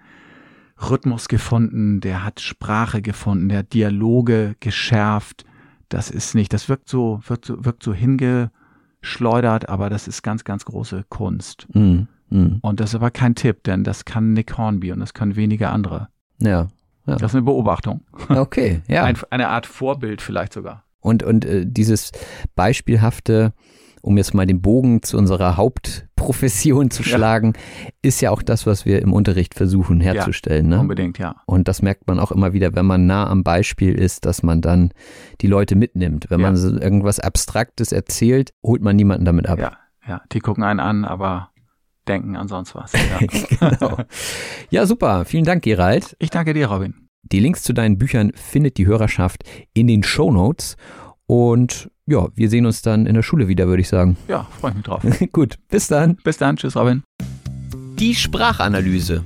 Rhythmus 0.77 1.27
gefunden, 1.27 2.01
der 2.01 2.23
hat 2.23 2.39
Sprache 2.39 3.01
gefunden, 3.01 3.49
der 3.49 3.59
hat 3.59 3.73
Dialoge 3.73 4.55
geschärft. 4.59 5.45
Das 5.89 6.09
ist 6.09 6.35
nicht, 6.35 6.53
das 6.53 6.69
wirkt 6.69 6.89
so, 6.89 7.21
wirkt 7.27 7.45
so, 7.45 7.63
wirkt 7.63 7.83
so 7.83 7.93
hingeschleudert, 7.93 9.69
aber 9.69 9.89
das 9.89 10.07
ist 10.07 10.23
ganz, 10.23 10.43
ganz 10.43 10.65
große 10.65 11.05
Kunst. 11.09 11.67
Mhm. 11.73 12.07
Mhm. 12.29 12.59
Und 12.61 12.79
das 12.79 12.91
ist 12.91 12.95
aber 12.95 13.11
kein 13.11 13.35
Tipp, 13.35 13.63
denn 13.63 13.83
das 13.83 14.05
kann 14.05 14.33
Nick 14.33 14.57
Hornby 14.57 14.91
und 14.91 14.99
das 14.99 15.13
können 15.13 15.35
wenige 15.35 15.69
andere. 15.69 16.09
Ja. 16.39 16.67
ja. 17.05 17.15
Das 17.15 17.31
ist 17.31 17.35
eine 17.35 17.43
Beobachtung. 17.43 18.01
Okay, 18.27 18.81
ja. 18.87 19.03
Ein, 19.05 19.17
eine 19.29 19.49
Art 19.49 19.67
Vorbild 19.67 20.21
vielleicht 20.21 20.53
sogar. 20.53 20.83
Und, 20.99 21.21
und 21.21 21.45
äh, 21.45 21.65
dieses 21.67 22.11
beispielhafte, 22.55 23.53
um 24.03 24.17
jetzt 24.17 24.33
mal 24.33 24.45
den 24.45 24.61
Bogen 24.61 25.01
zu 25.01 25.17
unserer 25.17 25.55
Hauptprofession 25.55 26.91
zu 26.91 27.03
schlagen, 27.03 27.53
ja. 27.55 27.89
ist 28.01 28.21
ja 28.21 28.31
auch 28.31 28.43
das, 28.43 28.67
was 28.67 28.85
wir 28.85 29.01
im 29.01 29.13
Unterricht 29.13 29.53
versuchen 29.53 30.01
herzustellen. 30.01 30.65
Ja, 30.69 30.75
ne? 30.75 30.81
Unbedingt, 30.81 31.17
ja. 31.19 31.37
Und 31.45 31.69
das 31.69 31.81
merkt 31.81 32.05
man 32.05 32.19
auch 32.19 32.31
immer 32.31 32.51
wieder, 32.51 32.75
wenn 32.75 32.85
man 32.85 33.05
nah 33.07 33.27
am 33.27 33.43
Beispiel 33.43 33.95
ist, 33.95 34.25
dass 34.25 34.43
man 34.43 34.61
dann 34.61 34.91
die 35.39 35.47
Leute 35.47 35.75
mitnimmt. 35.75 36.25
Wenn 36.29 36.41
ja. 36.41 36.47
man 36.47 36.57
so 36.57 36.77
irgendwas 36.77 37.21
Abstraktes 37.21 37.93
erzählt, 37.93 38.53
holt 38.61 38.81
man 38.81 38.97
niemanden 38.97 39.23
damit 39.23 39.47
ab. 39.47 39.57
Ja, 39.57 39.77
ja, 40.05 40.21
die 40.33 40.41
gucken 40.41 40.65
einen 40.65 40.81
an, 40.81 41.05
aber 41.05 41.51
denken 42.05 42.35
an 42.35 42.49
sonst 42.49 42.75
was. 42.75 42.91
Ja. 42.91 43.19
genau. 43.79 43.97
ja, 44.69 44.85
super. 44.85 45.23
Vielen 45.23 45.45
Dank, 45.45 45.63
Gerald. 45.63 46.17
Ich 46.19 46.29
danke 46.29 46.53
dir, 46.53 46.67
Robin. 46.67 47.07
Die 47.21 47.39
Links 47.39 47.63
zu 47.63 47.71
deinen 47.71 47.97
Büchern 47.97 48.33
findet 48.35 48.77
die 48.77 48.85
Hörerschaft 48.85 49.45
in 49.73 49.87
den 49.87 50.03
Show 50.03 50.29
Notes. 50.29 50.75
Und 51.25 51.89
ja, 52.05 52.27
wir 52.35 52.49
sehen 52.49 52.65
uns 52.65 52.81
dann 52.81 53.05
in 53.05 53.13
der 53.13 53.23
Schule 53.23 53.47
wieder, 53.47 53.67
würde 53.67 53.81
ich 53.81 53.87
sagen. 53.87 54.17
Ja, 54.27 54.47
freue 54.59 54.71
ich 54.71 54.77
mich 54.77 54.85
drauf. 54.85 55.03
Gut, 55.31 55.57
bis 55.69 55.87
dann. 55.87 56.17
Bis 56.17 56.37
dann. 56.37 56.57
Tschüss, 56.57 56.75
Robin. 56.75 57.03
Die 57.97 58.13
Sprachanalyse. 58.13 59.23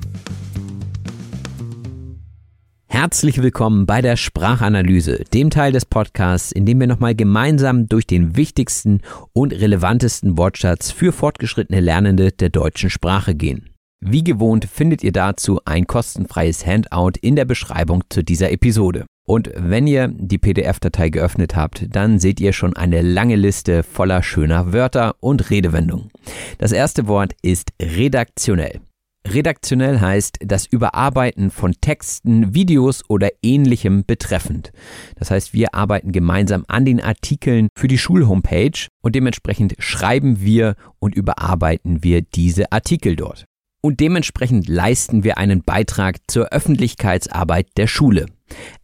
Herzlich 2.88 3.42
willkommen 3.42 3.86
bei 3.86 4.02
der 4.02 4.16
Sprachanalyse, 4.16 5.24
dem 5.34 5.50
Teil 5.50 5.72
des 5.72 5.86
Podcasts, 5.86 6.52
in 6.52 6.66
dem 6.66 6.80
wir 6.80 6.88
nochmal 6.88 7.16
gemeinsam 7.16 7.88
durch 7.88 8.08
den 8.08 8.36
wichtigsten 8.36 9.02
und 9.34 9.54
relevantesten 9.54 10.38
Wortschatz 10.38 10.92
für 10.92 11.12
fortgeschrittene 11.12 11.80
Lernende 11.80 12.32
der 12.32 12.50
deutschen 12.50 12.90
Sprache 12.90 13.36
gehen. 13.36 13.70
Wie 14.00 14.24
gewohnt 14.24 14.66
findet 14.66 15.04
ihr 15.04 15.12
dazu 15.12 15.60
ein 15.66 15.88
kostenfreies 15.88 16.66
Handout 16.66 17.14
in 17.22 17.36
der 17.36 17.46
Beschreibung 17.46 18.04
zu 18.10 18.24
dieser 18.24 18.52
Episode. 18.52 19.06
Und 19.30 19.52
wenn 19.56 19.88
ihr 19.88 20.08
die 20.08 20.38
PDF-Datei 20.38 21.10
geöffnet 21.10 21.54
habt, 21.56 21.94
dann 21.94 22.18
seht 22.18 22.40
ihr 22.40 22.54
schon 22.54 22.78
eine 22.78 23.02
lange 23.02 23.36
Liste 23.36 23.84
voller 23.84 24.24
schöner 24.24 24.72
Wörter 24.72 25.16
und 25.20 25.50
Redewendungen. 25.50 26.12
Das 26.60 26.72
erste 26.72 27.08
Wort 27.08 27.34
ist 27.42 27.74
redaktionell. 27.82 28.80
Redaktionell 29.28 30.00
heißt 30.00 30.38
das 30.40 30.66
Überarbeiten 30.66 31.52
von 31.52 31.74
Texten, 31.82 32.56
Videos 32.56 33.04
oder 33.10 33.28
ähnlichem 33.44 34.06
betreffend. 34.06 34.72
Das 35.18 35.30
heißt, 35.30 35.54
wir 35.54 35.76
arbeiten 35.76 36.14
gemeinsam 36.14 36.64
an 36.70 36.86
den 36.86 37.02
Artikeln 37.02 37.68
für 37.78 37.90
die 37.90 37.98
Schulhomepage 37.98 38.88
und 39.02 39.14
dementsprechend 39.14 39.76
schreiben 39.80 40.40
wir 40.40 40.76
und 41.00 41.16
überarbeiten 41.16 42.02
wir 42.02 42.22
diese 42.22 42.72
Artikel 42.72 43.18
dort. 43.18 43.44
Und 43.82 44.00
dementsprechend 44.00 44.70
leisten 44.70 45.26
wir 45.26 45.38
einen 45.38 45.64
Beitrag 45.64 46.20
zur 46.28 46.54
Öffentlichkeitsarbeit 46.54 47.68
der 47.76 47.88
Schule. 47.88 48.28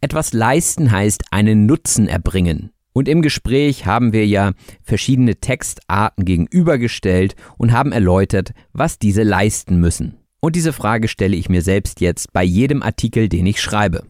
Etwas 0.00 0.32
leisten 0.32 0.90
heißt 0.90 1.24
einen 1.30 1.66
Nutzen 1.66 2.08
erbringen. 2.08 2.70
Und 2.92 3.08
im 3.08 3.22
Gespräch 3.22 3.86
haben 3.86 4.12
wir 4.12 4.26
ja 4.26 4.52
verschiedene 4.82 5.36
Textarten 5.36 6.24
gegenübergestellt 6.24 7.34
und 7.58 7.72
haben 7.72 7.90
erläutert, 7.90 8.52
was 8.72 8.98
diese 8.98 9.24
leisten 9.24 9.78
müssen. 9.80 10.18
Und 10.40 10.54
diese 10.56 10.72
Frage 10.72 11.08
stelle 11.08 11.36
ich 11.36 11.48
mir 11.48 11.62
selbst 11.62 12.00
jetzt 12.00 12.32
bei 12.32 12.44
jedem 12.44 12.82
Artikel, 12.82 13.28
den 13.28 13.46
ich 13.46 13.60
schreibe. 13.60 14.04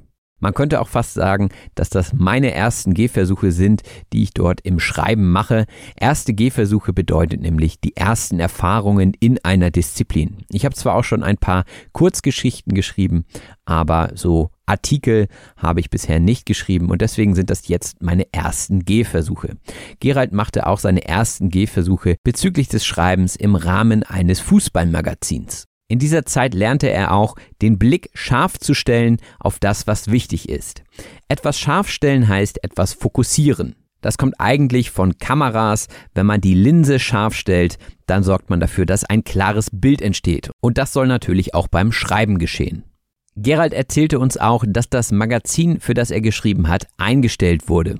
Man 0.44 0.52
könnte 0.52 0.82
auch 0.82 0.88
fast 0.88 1.14
sagen, 1.14 1.48
dass 1.74 1.88
das 1.88 2.12
meine 2.12 2.52
ersten 2.52 2.92
Gehversuche 2.92 3.50
sind, 3.50 3.80
die 4.12 4.22
ich 4.22 4.34
dort 4.34 4.60
im 4.60 4.78
Schreiben 4.78 5.32
mache. 5.32 5.64
Erste 5.96 6.34
Gehversuche 6.34 6.92
bedeutet 6.92 7.40
nämlich 7.40 7.80
die 7.80 7.96
ersten 7.96 8.38
Erfahrungen 8.40 9.14
in 9.18 9.42
einer 9.42 9.70
Disziplin. 9.70 10.44
Ich 10.50 10.66
habe 10.66 10.74
zwar 10.74 10.96
auch 10.96 11.04
schon 11.04 11.22
ein 11.22 11.38
paar 11.38 11.64
Kurzgeschichten 11.92 12.74
geschrieben, 12.74 13.24
aber 13.64 14.10
so 14.16 14.50
Artikel 14.66 15.28
habe 15.56 15.80
ich 15.80 15.88
bisher 15.88 16.20
nicht 16.20 16.44
geschrieben 16.44 16.90
und 16.90 17.00
deswegen 17.00 17.34
sind 17.34 17.48
das 17.48 17.66
jetzt 17.68 18.02
meine 18.02 18.30
ersten 18.30 18.84
Gehversuche. 18.84 19.56
Gerald 19.98 20.32
machte 20.32 20.66
auch 20.66 20.78
seine 20.78 21.08
ersten 21.08 21.48
Gehversuche 21.48 22.16
bezüglich 22.22 22.68
des 22.68 22.84
Schreibens 22.84 23.34
im 23.34 23.54
Rahmen 23.54 24.02
eines 24.02 24.40
Fußballmagazins. 24.40 25.64
In 25.88 25.98
dieser 25.98 26.24
Zeit 26.24 26.54
lernte 26.54 26.90
er 26.90 27.12
auch, 27.12 27.36
den 27.60 27.78
Blick 27.78 28.10
scharf 28.14 28.58
zu 28.58 28.74
stellen 28.74 29.18
auf 29.38 29.58
das, 29.58 29.86
was 29.86 30.10
wichtig 30.10 30.48
ist. 30.48 30.82
Etwas 31.28 31.58
scharf 31.58 31.88
stellen 31.88 32.26
heißt 32.26 32.64
etwas 32.64 32.94
fokussieren. 32.94 33.76
Das 34.00 34.18
kommt 34.18 34.38
eigentlich 34.38 34.90
von 34.90 35.18
Kameras. 35.18 35.88
Wenn 36.14 36.26
man 36.26 36.40
die 36.40 36.54
Linse 36.54 36.98
scharf 36.98 37.34
stellt, 37.34 37.78
dann 38.06 38.22
sorgt 38.22 38.50
man 38.50 38.60
dafür, 38.60 38.86
dass 38.86 39.04
ein 39.04 39.24
klares 39.24 39.70
Bild 39.72 40.02
entsteht. 40.02 40.50
Und 40.60 40.78
das 40.78 40.92
soll 40.92 41.06
natürlich 41.06 41.54
auch 41.54 41.68
beim 41.68 41.92
Schreiben 41.92 42.38
geschehen. 42.38 42.84
Gerald 43.36 43.72
erzählte 43.72 44.18
uns 44.18 44.36
auch, 44.36 44.64
dass 44.66 44.90
das 44.90 45.10
Magazin, 45.10 45.80
für 45.80 45.94
das 45.94 46.10
er 46.10 46.20
geschrieben 46.20 46.68
hat, 46.68 46.86
eingestellt 46.98 47.68
wurde. 47.68 47.98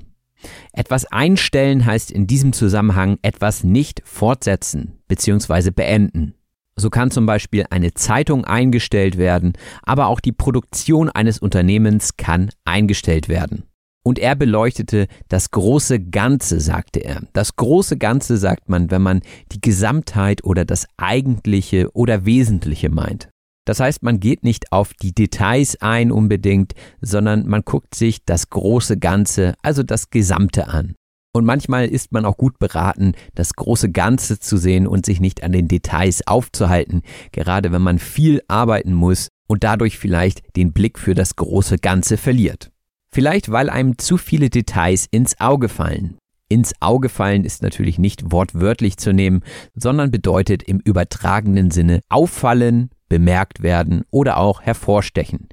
Etwas 0.72 1.07
einstellen 1.07 1.87
heißt 1.87 2.11
in 2.11 2.26
diesem 2.26 2.53
Zusammenhang 2.53 3.18
etwas 3.22 3.64
nicht 3.64 4.03
fortsetzen 4.05 4.99
bzw. 5.09 5.70
beenden. 5.70 6.35
So 6.77 6.91
kann 6.91 7.11
zum 7.11 7.27
Beispiel 7.27 7.64
eine 7.70 7.95
Zeitung 7.95 8.45
eingestellt 8.45 9.16
werden, 9.16 9.53
aber 9.83 10.09
auch 10.09 10.20
die 10.20 10.33
Produktion 10.33 11.09
eines 11.09 11.39
Unternehmens 11.39 12.16
kann 12.16 12.51
eingestellt 12.64 13.29
werden. 13.29 13.64
Und 14.07 14.18
er 14.18 14.35
beleuchtete 14.37 15.07
das 15.29 15.51
große 15.51 15.99
Ganze, 15.99 16.61
sagte 16.61 17.01
er. 17.01 17.22
Das 17.33 17.57
große 17.57 17.97
Ganze 17.97 18.37
sagt 18.37 18.68
man, 18.68 18.91
wenn 18.91 19.01
man 19.01 19.22
die 19.53 19.61
Gesamtheit 19.61 20.45
oder 20.45 20.66
das 20.66 20.87
Eigentliche 20.99 21.91
oder 21.95 22.27
Wesentliche 22.27 22.91
meint. 22.91 23.31
Das 23.66 23.81
heißt, 23.81 24.03
man 24.03 24.20
geht 24.20 24.45
nicht 24.45 24.72
auf 24.72 24.93
die 24.93 25.14
Details 25.14 25.81
ein 25.81 26.12
unbedingt, 26.12 26.75
sondern 27.01 27.47
man 27.47 27.62
guckt 27.62 27.95
sich 27.95 28.25
das 28.27 28.51
große 28.51 28.99
Ganze, 28.99 29.55
also 29.62 29.83
das 29.83 30.11
Gesamte 30.11 30.68
an. 30.68 30.97
Und 31.37 31.45
manchmal 31.45 31.89
ist 31.89 32.12
man 32.12 32.24
auch 32.24 32.37
gut 32.37 32.61
beraten, 32.61 33.12
das 33.35 33.55
große 33.55 33.91
Ganze 33.91 34.39
zu 34.39 34.57
sehen 34.57 34.87
und 34.87 35.05
sich 35.05 35.20
nicht 35.20 35.43
an 35.43 35.51
den 35.51 35.66
Details 35.66 36.24
aufzuhalten, 36.28 37.03
gerade 37.32 37.72
wenn 37.72 37.82
man 37.82 37.99
viel 37.99 38.41
arbeiten 38.47 38.95
muss 38.95 39.30
und 39.49 39.64
dadurch 39.64 39.99
vielleicht 39.99 40.43
den 40.55 40.72
Blick 40.72 40.97
für 40.97 41.14
das 41.14 41.35
große 41.35 41.78
Ganze 41.78 42.18
verliert. 42.18 42.70
Vielleicht 43.12 43.51
weil 43.51 43.68
einem 43.68 43.99
zu 43.99 44.16
viele 44.16 44.49
Details 44.49 45.07
ins 45.11 45.41
Auge 45.41 45.68
fallen. 45.68 46.18
Ins 46.49 46.72
Auge 46.78 47.09
fallen 47.09 47.45
ist 47.45 47.62
natürlich 47.62 47.99
nicht 47.99 48.30
wortwörtlich 48.30 48.97
zu 48.97 49.12
nehmen, 49.12 49.43
sondern 49.74 50.12
bedeutet 50.12 50.62
im 50.62 50.78
übertragenen 50.78 51.72
Sinne 51.72 52.01
auffallen, 52.09 52.91
bemerkt 53.09 53.61
werden 53.61 54.05
oder 54.12 54.37
auch 54.37 54.62
hervorstechen. 54.62 55.49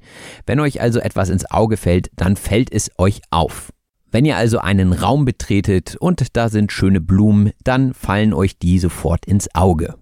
Wenn 0.46 0.60
euch 0.60 0.80
also 0.80 1.00
etwas 1.00 1.28
ins 1.28 1.50
Auge 1.50 1.76
fällt, 1.76 2.10
dann 2.14 2.36
fällt 2.36 2.72
es 2.72 2.90
euch 2.98 3.20
auf. 3.30 3.71
Wenn 4.12 4.26
ihr 4.26 4.36
also 4.36 4.58
einen 4.58 4.92
Raum 4.92 5.24
betretet 5.24 5.96
und 5.96 6.36
da 6.36 6.50
sind 6.50 6.70
schöne 6.70 7.00
Blumen, 7.00 7.52
dann 7.64 7.94
fallen 7.94 8.34
euch 8.34 8.58
die 8.58 8.78
sofort 8.78 9.24
ins 9.24 9.54
Auge. 9.54 9.94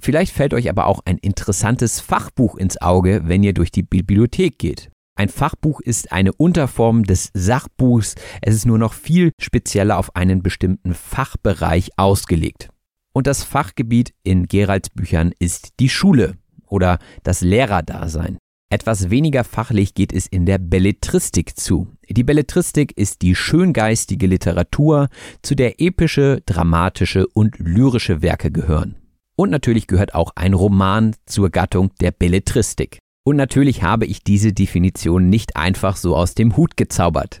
Vielleicht 0.00 0.32
fällt 0.32 0.54
euch 0.54 0.68
aber 0.68 0.86
auch 0.86 1.02
ein 1.04 1.18
interessantes 1.18 2.00
Fachbuch 2.00 2.56
ins 2.56 2.82
Auge, 2.82 3.22
wenn 3.26 3.44
ihr 3.44 3.54
durch 3.54 3.70
die 3.70 3.84
Bibliothek 3.84 4.58
geht. 4.58 4.90
Ein 5.16 5.28
Fachbuch 5.28 5.80
ist 5.80 6.10
eine 6.10 6.32
Unterform 6.32 7.04
des 7.04 7.30
Sachbuchs, 7.32 8.16
es 8.42 8.56
ist 8.56 8.66
nur 8.66 8.78
noch 8.78 8.92
viel 8.92 9.30
spezieller 9.40 9.98
auf 9.98 10.16
einen 10.16 10.42
bestimmten 10.42 10.92
Fachbereich 10.92 11.90
ausgelegt. 11.96 12.70
Und 13.12 13.28
das 13.28 13.44
Fachgebiet 13.44 14.12
in 14.24 14.48
Geralds 14.48 14.90
Büchern 14.90 15.32
ist 15.38 15.74
die 15.78 15.88
Schule 15.88 16.34
oder 16.66 16.98
das 17.22 17.40
Lehrerdasein. 17.40 18.38
Etwas 18.68 19.10
weniger 19.10 19.44
fachlich 19.44 19.94
geht 19.94 20.12
es 20.12 20.26
in 20.26 20.44
der 20.44 20.58
Belletristik 20.58 21.56
zu. 21.56 21.93
Die 22.08 22.24
Belletristik 22.24 22.96
ist 22.96 23.22
die 23.22 23.34
schöngeistige 23.34 24.26
Literatur, 24.26 25.08
zu 25.42 25.54
der 25.54 25.80
epische, 25.80 26.42
dramatische 26.46 27.26
und 27.28 27.58
lyrische 27.58 28.22
Werke 28.22 28.50
gehören. 28.50 28.96
Und 29.36 29.50
natürlich 29.50 29.86
gehört 29.86 30.14
auch 30.14 30.32
ein 30.36 30.54
Roman 30.54 31.16
zur 31.26 31.50
Gattung 31.50 31.90
der 32.00 32.12
Belletristik. 32.12 32.98
Und 33.26 33.36
natürlich 33.36 33.82
habe 33.82 34.04
ich 34.04 34.22
diese 34.22 34.52
Definition 34.52 35.30
nicht 35.30 35.56
einfach 35.56 35.96
so 35.96 36.14
aus 36.14 36.34
dem 36.34 36.56
Hut 36.58 36.76
gezaubert. 36.76 37.40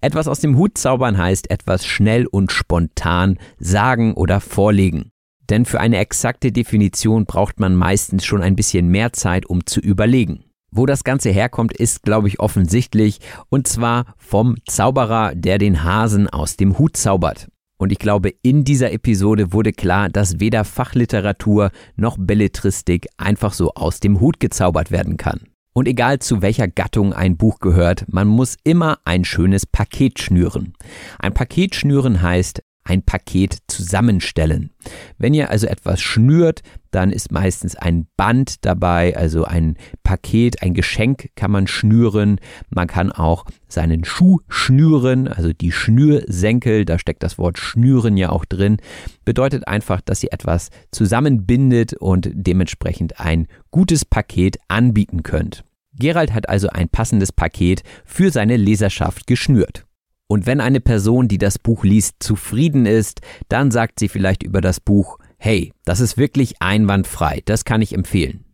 Etwas 0.00 0.28
aus 0.28 0.38
dem 0.38 0.56
Hut 0.56 0.78
zaubern 0.78 1.18
heißt 1.18 1.50
etwas 1.50 1.84
schnell 1.84 2.26
und 2.26 2.52
spontan 2.52 3.38
sagen 3.58 4.14
oder 4.14 4.40
vorlegen. 4.40 5.10
Denn 5.50 5.64
für 5.64 5.80
eine 5.80 5.98
exakte 5.98 6.52
Definition 6.52 7.26
braucht 7.26 7.58
man 7.60 7.74
meistens 7.74 8.24
schon 8.24 8.42
ein 8.42 8.56
bisschen 8.56 8.88
mehr 8.88 9.12
Zeit, 9.12 9.46
um 9.46 9.66
zu 9.66 9.80
überlegen. 9.80 10.43
Wo 10.76 10.86
das 10.86 11.04
Ganze 11.04 11.30
herkommt, 11.30 11.72
ist, 11.72 12.02
glaube 12.02 12.26
ich, 12.26 12.40
offensichtlich, 12.40 13.20
und 13.48 13.68
zwar 13.68 14.14
vom 14.18 14.56
Zauberer, 14.66 15.32
der 15.36 15.58
den 15.58 15.84
Hasen 15.84 16.28
aus 16.28 16.56
dem 16.56 16.78
Hut 16.78 16.96
zaubert. 16.96 17.46
Und 17.76 17.92
ich 17.92 18.00
glaube, 18.00 18.34
in 18.42 18.64
dieser 18.64 18.90
Episode 18.90 19.52
wurde 19.52 19.72
klar, 19.72 20.08
dass 20.08 20.40
weder 20.40 20.64
Fachliteratur 20.64 21.70
noch 21.94 22.16
Belletristik 22.18 23.06
einfach 23.18 23.52
so 23.52 23.72
aus 23.74 24.00
dem 24.00 24.18
Hut 24.18 24.40
gezaubert 24.40 24.90
werden 24.90 25.16
kann. 25.16 25.42
Und 25.74 25.86
egal 25.86 26.18
zu 26.18 26.42
welcher 26.42 26.66
Gattung 26.66 27.12
ein 27.12 27.36
Buch 27.36 27.60
gehört, 27.60 28.04
man 28.08 28.26
muss 28.26 28.56
immer 28.64 28.98
ein 29.04 29.24
schönes 29.24 29.66
Paket 29.66 30.18
schnüren. 30.18 30.72
Ein 31.20 31.34
Paket 31.34 31.76
schnüren 31.76 32.20
heißt, 32.20 32.62
ein 32.84 33.02
Paket 33.02 33.58
zusammenstellen. 33.66 34.70
Wenn 35.18 35.34
ihr 35.34 35.50
also 35.50 35.66
etwas 35.66 36.00
schnürt, 36.00 36.62
dann 36.94 37.10
ist 37.10 37.32
meistens 37.32 37.74
ein 37.74 38.06
Band 38.16 38.64
dabei, 38.64 39.16
also 39.16 39.44
ein 39.44 39.76
Paket, 40.02 40.62
ein 40.62 40.74
Geschenk 40.74 41.30
kann 41.34 41.50
man 41.50 41.66
schnüren. 41.66 42.38
Man 42.70 42.86
kann 42.86 43.10
auch 43.10 43.44
seinen 43.68 44.04
Schuh 44.04 44.38
schnüren, 44.48 45.26
also 45.26 45.52
die 45.52 45.72
Schnürsenkel, 45.72 46.84
da 46.84 46.98
steckt 46.98 47.22
das 47.22 47.36
Wort 47.38 47.58
schnüren 47.58 48.16
ja 48.16 48.30
auch 48.30 48.44
drin, 48.44 48.76
bedeutet 49.24 49.66
einfach, 49.66 50.00
dass 50.00 50.22
ihr 50.22 50.32
etwas 50.32 50.70
zusammenbindet 50.92 51.94
und 51.94 52.30
dementsprechend 52.32 53.18
ein 53.18 53.48
gutes 53.70 54.04
Paket 54.04 54.58
anbieten 54.68 55.22
könnt. 55.22 55.64
Gerald 55.98 56.32
hat 56.32 56.48
also 56.48 56.68
ein 56.68 56.88
passendes 56.88 57.32
Paket 57.32 57.82
für 58.04 58.30
seine 58.30 58.56
Leserschaft 58.56 59.26
geschnürt. 59.26 59.84
Und 60.26 60.46
wenn 60.46 60.60
eine 60.60 60.80
Person, 60.80 61.28
die 61.28 61.38
das 61.38 61.58
Buch 61.58 61.84
liest, 61.84 62.16
zufrieden 62.20 62.86
ist, 62.86 63.20
dann 63.48 63.70
sagt 63.70 64.00
sie 64.00 64.08
vielleicht 64.08 64.42
über 64.42 64.60
das 64.60 64.80
Buch, 64.80 65.18
hey, 65.44 65.72
das 65.84 66.00
ist 66.00 66.16
wirklich 66.16 66.62
einwandfrei, 66.62 67.42
das 67.44 67.66
kann 67.66 67.82
ich 67.82 67.94
empfehlen. 67.94 68.46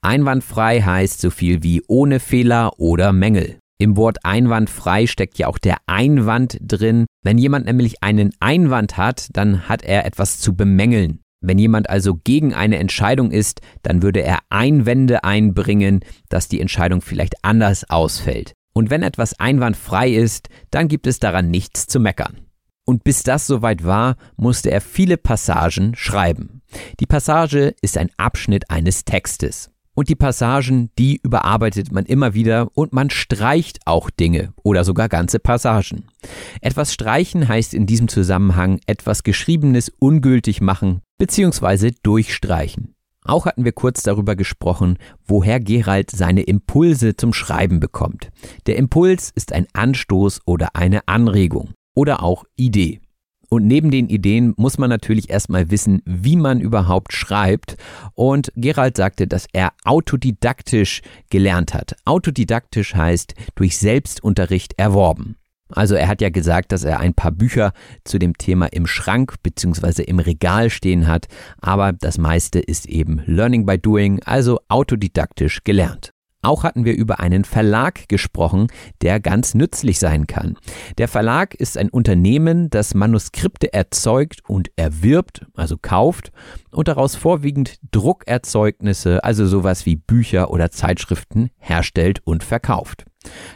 Einwandfrei 0.00 0.80
heißt 0.80 1.20
so 1.20 1.28
viel 1.28 1.62
wie 1.62 1.82
ohne 1.88 2.20
Fehler 2.20 2.78
oder 2.78 3.12
Mängel. 3.12 3.58
Im 3.78 3.98
Wort 3.98 4.24
einwandfrei 4.24 5.06
steckt 5.06 5.36
ja 5.36 5.46
auch 5.48 5.58
der 5.58 5.76
Einwand 5.86 6.56
drin. 6.62 7.04
Wenn 7.22 7.36
jemand 7.36 7.66
nämlich 7.66 8.02
einen 8.02 8.32
Einwand 8.40 8.96
hat, 8.96 9.28
dann 9.34 9.68
hat 9.68 9.82
er 9.82 10.06
etwas 10.06 10.40
zu 10.40 10.56
bemängeln. 10.56 11.20
Wenn 11.44 11.58
jemand 11.58 11.90
also 11.90 12.14
gegen 12.14 12.54
eine 12.54 12.78
Entscheidung 12.78 13.30
ist, 13.30 13.60
dann 13.82 14.02
würde 14.02 14.22
er 14.22 14.38
Einwände 14.48 15.24
einbringen, 15.24 16.00
dass 16.30 16.48
die 16.48 16.62
Entscheidung 16.62 17.02
vielleicht 17.02 17.44
anders 17.44 17.90
ausfällt. 17.90 18.54
Und 18.72 18.88
wenn 18.88 19.02
etwas 19.02 19.38
einwandfrei 19.38 20.08
ist, 20.08 20.48
dann 20.70 20.88
gibt 20.88 21.06
es 21.06 21.18
daran 21.18 21.50
nichts 21.50 21.86
zu 21.86 22.00
meckern. 22.00 22.47
Und 22.88 23.04
bis 23.04 23.22
das 23.22 23.46
soweit 23.46 23.84
war, 23.84 24.16
musste 24.38 24.70
er 24.70 24.80
viele 24.80 25.18
Passagen 25.18 25.94
schreiben. 25.94 26.62
Die 27.00 27.04
Passage 27.04 27.74
ist 27.82 27.98
ein 27.98 28.08
Abschnitt 28.16 28.70
eines 28.70 29.04
Textes. 29.04 29.70
Und 29.92 30.08
die 30.08 30.14
Passagen, 30.14 30.88
die 30.98 31.20
überarbeitet 31.22 31.92
man 31.92 32.06
immer 32.06 32.32
wieder 32.32 32.70
und 32.72 32.94
man 32.94 33.10
streicht 33.10 33.80
auch 33.84 34.08
Dinge 34.08 34.54
oder 34.62 34.84
sogar 34.84 35.10
ganze 35.10 35.38
Passagen. 35.38 36.06
Etwas 36.62 36.94
streichen 36.94 37.46
heißt 37.46 37.74
in 37.74 37.84
diesem 37.84 38.08
Zusammenhang 38.08 38.80
etwas 38.86 39.22
Geschriebenes 39.22 39.92
ungültig 39.98 40.62
machen 40.62 41.02
bzw. 41.18 41.90
durchstreichen. 42.02 42.94
Auch 43.22 43.44
hatten 43.44 43.66
wir 43.66 43.72
kurz 43.72 44.02
darüber 44.02 44.34
gesprochen, 44.34 44.96
woher 45.26 45.60
Gerald 45.60 46.10
seine 46.10 46.40
Impulse 46.40 47.16
zum 47.16 47.34
Schreiben 47.34 47.80
bekommt. 47.80 48.30
Der 48.66 48.76
Impuls 48.76 49.30
ist 49.34 49.52
ein 49.52 49.66
Anstoß 49.74 50.40
oder 50.46 50.74
eine 50.74 51.06
Anregung 51.06 51.74
oder 51.98 52.22
auch 52.22 52.44
Idee. 52.54 53.00
Und 53.48 53.66
neben 53.66 53.90
den 53.90 54.08
Ideen 54.08 54.54
muss 54.56 54.78
man 54.78 54.88
natürlich 54.88 55.30
erstmal 55.30 55.68
wissen, 55.72 56.00
wie 56.04 56.36
man 56.36 56.60
überhaupt 56.60 57.12
schreibt. 57.12 57.76
Und 58.14 58.52
Gerald 58.54 58.96
sagte, 58.96 59.26
dass 59.26 59.48
er 59.52 59.72
autodidaktisch 59.84 61.02
gelernt 61.28 61.74
hat. 61.74 61.96
Autodidaktisch 62.04 62.94
heißt 62.94 63.34
durch 63.56 63.78
Selbstunterricht 63.78 64.74
erworben. 64.76 65.34
Also 65.70 65.96
er 65.96 66.06
hat 66.06 66.20
ja 66.20 66.30
gesagt, 66.30 66.70
dass 66.70 66.84
er 66.84 67.00
ein 67.00 67.14
paar 67.14 67.32
Bücher 67.32 67.72
zu 68.04 68.20
dem 68.20 68.38
Thema 68.38 68.66
im 68.66 68.86
Schrank 68.86 69.34
bzw. 69.42 70.04
im 70.04 70.20
Regal 70.20 70.70
stehen 70.70 71.08
hat, 71.08 71.26
aber 71.60 71.92
das 71.92 72.16
meiste 72.16 72.60
ist 72.60 72.86
eben 72.86 73.22
Learning 73.26 73.66
by 73.66 73.76
Doing, 73.76 74.22
also 74.24 74.60
autodidaktisch 74.68 75.64
gelernt. 75.64 76.12
Auch 76.40 76.62
hatten 76.62 76.84
wir 76.84 76.96
über 76.96 77.18
einen 77.18 77.44
Verlag 77.44 78.08
gesprochen, 78.08 78.68
der 79.02 79.18
ganz 79.18 79.54
nützlich 79.54 79.98
sein 79.98 80.28
kann. 80.28 80.56
Der 80.96 81.08
Verlag 81.08 81.54
ist 81.54 81.76
ein 81.76 81.90
Unternehmen, 81.90 82.70
das 82.70 82.94
Manuskripte 82.94 83.72
erzeugt 83.72 84.42
und 84.46 84.70
erwirbt, 84.76 85.46
also 85.56 85.76
kauft, 85.76 86.30
und 86.70 86.86
daraus 86.86 87.16
vorwiegend 87.16 87.80
Druckerzeugnisse, 87.90 89.24
also 89.24 89.46
sowas 89.46 89.84
wie 89.84 89.96
Bücher 89.96 90.50
oder 90.50 90.70
Zeitschriften, 90.70 91.50
herstellt 91.58 92.20
und 92.24 92.44
verkauft. 92.44 93.07